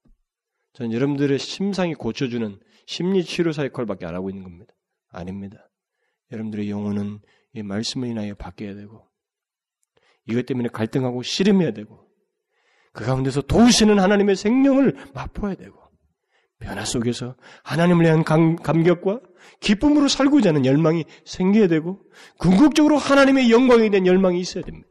저는 0.74 0.93
여러분들의 0.93 1.39
심상이 1.39 1.95
고쳐주는 1.95 2.61
심리치료사의 2.87 3.70
콜밖에 3.70 4.07
안 4.07 4.14
하고 4.14 4.30
있는 4.30 4.43
겁니다. 4.43 4.72
아닙니다. 5.09 5.68
여러분들의 6.32 6.70
영혼은 6.70 7.20
이 7.53 7.62
말씀을 7.62 8.09
인하여 8.09 8.34
바뀌어야 8.34 8.74
되고 8.74 9.09
이것 10.26 10.47
때문에 10.47 10.68
갈등하고 10.68 11.22
씨름해야 11.22 11.72
되고 11.72 12.07
그 12.93 13.05
가운데서 13.05 13.43
도우시는 13.43 13.99
하나님의 13.99 14.37
생명을 14.37 14.97
맛보아야 15.14 15.55
되고 15.55 15.78
변화 16.59 16.84
속에서 16.84 17.37
하나님을 17.64 18.05
위한 18.05 18.24
감, 18.24 18.57
감격과 18.57 19.20
기쁨으로 19.61 20.09
살고자 20.09 20.49
하는 20.49 20.64
열망이 20.64 21.05
생겨야 21.24 21.68
되고 21.68 22.01
궁극적으로 22.39 22.97
하나님의 22.97 23.51
영광에 23.51 23.91
대한 23.91 24.07
열망이 24.07 24.41
있어야 24.41 24.64
됩니다. 24.64 24.89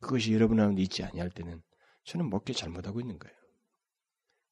그것이 0.00 0.32
여러분 0.32 0.58
안에 0.58 0.80
있지 0.82 1.04
아니할 1.04 1.30
때는 1.30 1.62
저는 2.04 2.30
먹기 2.30 2.54
잘못하고 2.54 3.00
있는 3.00 3.18
거예요. 3.18 3.36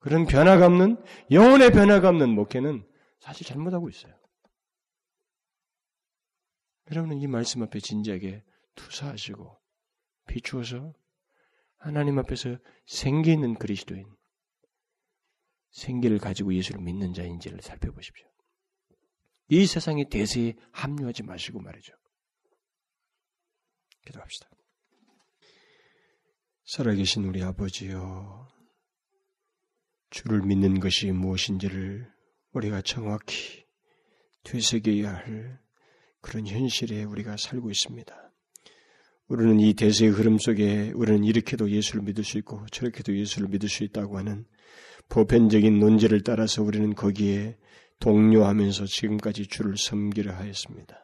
그런 0.00 0.26
변화가 0.26 0.66
없는 0.66 1.02
영혼의 1.30 1.70
변화가 1.70 2.08
없는 2.08 2.30
목회는 2.30 2.86
사실 3.18 3.46
잘못하고 3.46 3.88
있어요. 3.88 4.18
여러분은 6.90 7.18
이 7.18 7.26
말씀 7.26 7.62
앞에 7.62 7.78
진지하게 7.78 8.42
투사하시고 8.74 9.60
비추어서 10.26 10.92
하나님 11.76 12.18
앞에서 12.18 12.56
생기 12.86 13.32
있는 13.32 13.54
그리스도인 13.54 14.06
생기를 15.70 16.18
가지고 16.18 16.54
예수를 16.54 16.80
믿는 16.82 17.12
자인지를 17.12 17.60
살펴보십시오. 17.62 18.26
이 19.48 19.66
세상의 19.66 20.08
대세에 20.08 20.54
합류하지 20.72 21.24
마시고 21.24 21.60
말이죠. 21.60 21.92
기도합시다. 24.06 24.48
살아계신 26.64 27.24
우리 27.24 27.42
아버지여, 27.42 28.48
주를 30.10 30.42
믿는 30.42 30.80
것이 30.80 31.10
무엇인지를 31.12 32.06
우리가 32.52 32.82
정확히 32.82 33.64
되새겨야 34.42 35.12
할 35.12 35.60
그런 36.20 36.46
현실에 36.46 37.04
우리가 37.04 37.36
살고 37.36 37.70
있습니다. 37.70 38.32
우리는 39.28 39.60
이 39.60 39.74
대세의 39.74 40.10
흐름 40.10 40.38
속에 40.38 40.92
우리는 40.94 41.22
이렇게도 41.22 41.70
예수를 41.70 42.02
믿을 42.02 42.24
수 42.24 42.36
있고 42.38 42.66
저렇게도 42.72 43.16
예수를 43.16 43.48
믿을 43.48 43.68
수 43.68 43.84
있다고 43.84 44.18
하는 44.18 44.44
보편적인 45.08 45.78
논제를 45.78 46.22
따라서 46.22 46.62
우리는 46.62 46.94
거기에 46.94 47.56
동료하면서 48.00 48.86
지금까지 48.86 49.46
주를 49.46 49.76
섬기려 49.76 50.32
하였습니다. 50.32 50.96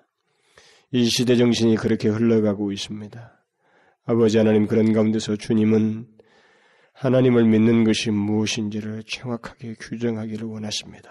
이 0.92 1.04
시대 1.04 1.36
정신이 1.36 1.76
그렇게 1.76 2.08
흘러가고 2.08 2.72
있습니다. 2.72 3.44
아버지 4.06 4.38
하나님 4.38 4.66
그런 4.66 4.92
가운데서 4.92 5.36
주님은 5.36 6.15
하나님을 6.96 7.44
믿는 7.44 7.84
것이 7.84 8.10
무엇인지를 8.10 9.02
정확하게 9.06 9.74
규정하기를 9.78 10.48
원하십니다. 10.48 11.10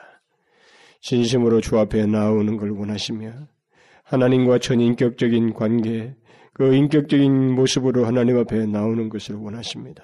진심으로 1.02 1.62
주 1.62 1.78
앞에 1.78 2.08
나오는 2.08 2.58
걸 2.58 2.72
원하시며 2.72 3.32
하나님과 4.04 4.58
전인격적인 4.58 5.54
관계, 5.54 6.16
그 6.54 6.74
인격적인 6.74 7.52
모습으로 7.52 8.06
하나님 8.06 8.38
앞에 8.40 8.66
나오는 8.66 9.10
것을 9.10 9.36
원하십니다. 9.36 10.04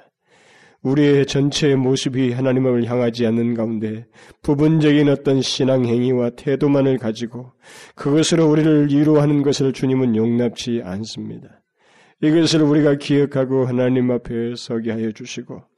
우리의 0.84 1.25
전체의 1.25 1.75
모습이 1.77 2.32
하나님을 2.32 2.86
향하지 2.86 3.25
않는 3.27 3.55
가운데 3.55 4.05
부분적인 4.43 5.09
어떤 5.09 5.41
신앙 5.41 5.86
행위와 5.86 6.32
태도만을 6.32 6.97
가지고 6.99 7.53
그것으로 7.95 8.47
우리를 8.49 8.91
이루하는 8.91 9.41
것을 9.41 9.73
주님은 9.73 10.15
용납치 10.15 10.82
않습니다. 10.84 11.61
이것을 12.21 12.61
우리가 12.61 12.95
기억하고 12.95 13.65
하나님 13.65 14.11
앞에 14.11 14.55
서게 14.55 14.91
하여 14.91 15.11
주시고 15.11 15.70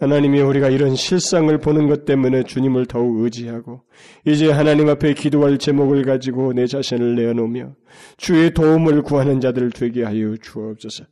하나님이 0.00 0.40
우리가 0.40 0.70
이런 0.70 0.96
실상을 0.96 1.56
보는 1.58 1.86
것 1.86 2.06
때문에 2.06 2.44
주님을 2.44 2.86
더욱 2.86 3.20
의지하고 3.20 3.82
이제 4.26 4.50
하나님 4.50 4.88
앞에 4.88 5.12
기도할 5.12 5.58
제목을 5.58 6.04
가지고 6.04 6.54
내 6.54 6.66
자신을 6.66 7.16
내어놓으며 7.16 7.74
주의 8.16 8.52
도움을 8.52 9.02
구하는 9.02 9.40
자들 9.40 9.70
되게 9.70 10.02
하여 10.02 10.36
주옵소서. 10.40 11.04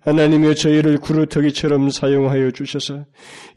하나님의 0.00 0.54
저희를 0.54 0.96
구루터기처럼 0.98 1.90
사용하여 1.90 2.52
주셔서 2.52 3.04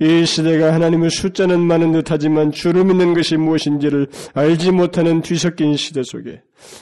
이 0.01 0.25
시대가 0.25 0.73
하나님의 0.73 1.09
숫자는 1.09 1.61
많은 1.61 1.93
듯하지만 1.93 2.51
주를 2.51 2.83
믿는 2.83 3.13
것이 3.13 3.37
무엇인지를 3.37 4.07
알지 4.33 4.71
못하는 4.71 5.21
뒤섞인 5.21 5.77
시대 5.77 6.03
속에 6.03 6.41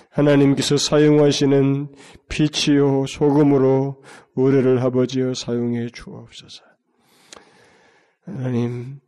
하나님께서 0.09 0.77
사용하시는 0.77 1.89
빛이요 2.29 3.05
소금으로 3.07 4.01
우리를 4.33 4.79
아버지여 4.79 5.35
사용해 5.35 5.89
주옵소서. 5.93 6.70
하나님, 8.25 8.99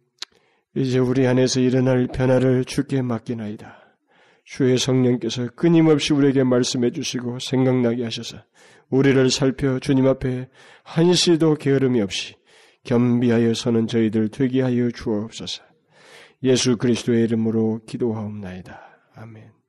이제 0.76 1.00
우리 1.00 1.28
안에서 1.28 1.60
일어날 1.60 2.08
변화를 2.08 2.66
주께 2.66 3.02
맡기나이다. 3.02 3.84
주의 4.44 4.78
성령께서 4.78 5.50
끊임없이 5.56 6.14
우리에게 6.14 6.44
말씀해 6.44 6.92
주시고 6.92 7.40
생각나게 7.40 8.04
하셔서 8.04 8.38
우리를 8.90 9.30
살펴 9.30 9.80
주님 9.80 10.08
앞에 10.08 10.50
한시도 10.84 11.56
게으름이 11.56 12.02
없이 12.02 12.36
겸비하여 12.84 13.54
서는 13.54 13.88
저희들 13.88 14.30
되게 14.30 14.62
하여 14.62 14.92
주옵소서. 14.92 15.64
예수 16.44 16.78
그리스도의 16.78 17.24
이름으로 17.24 17.82
기도하옵나이다. 17.86 18.82
아멘. 19.16 19.63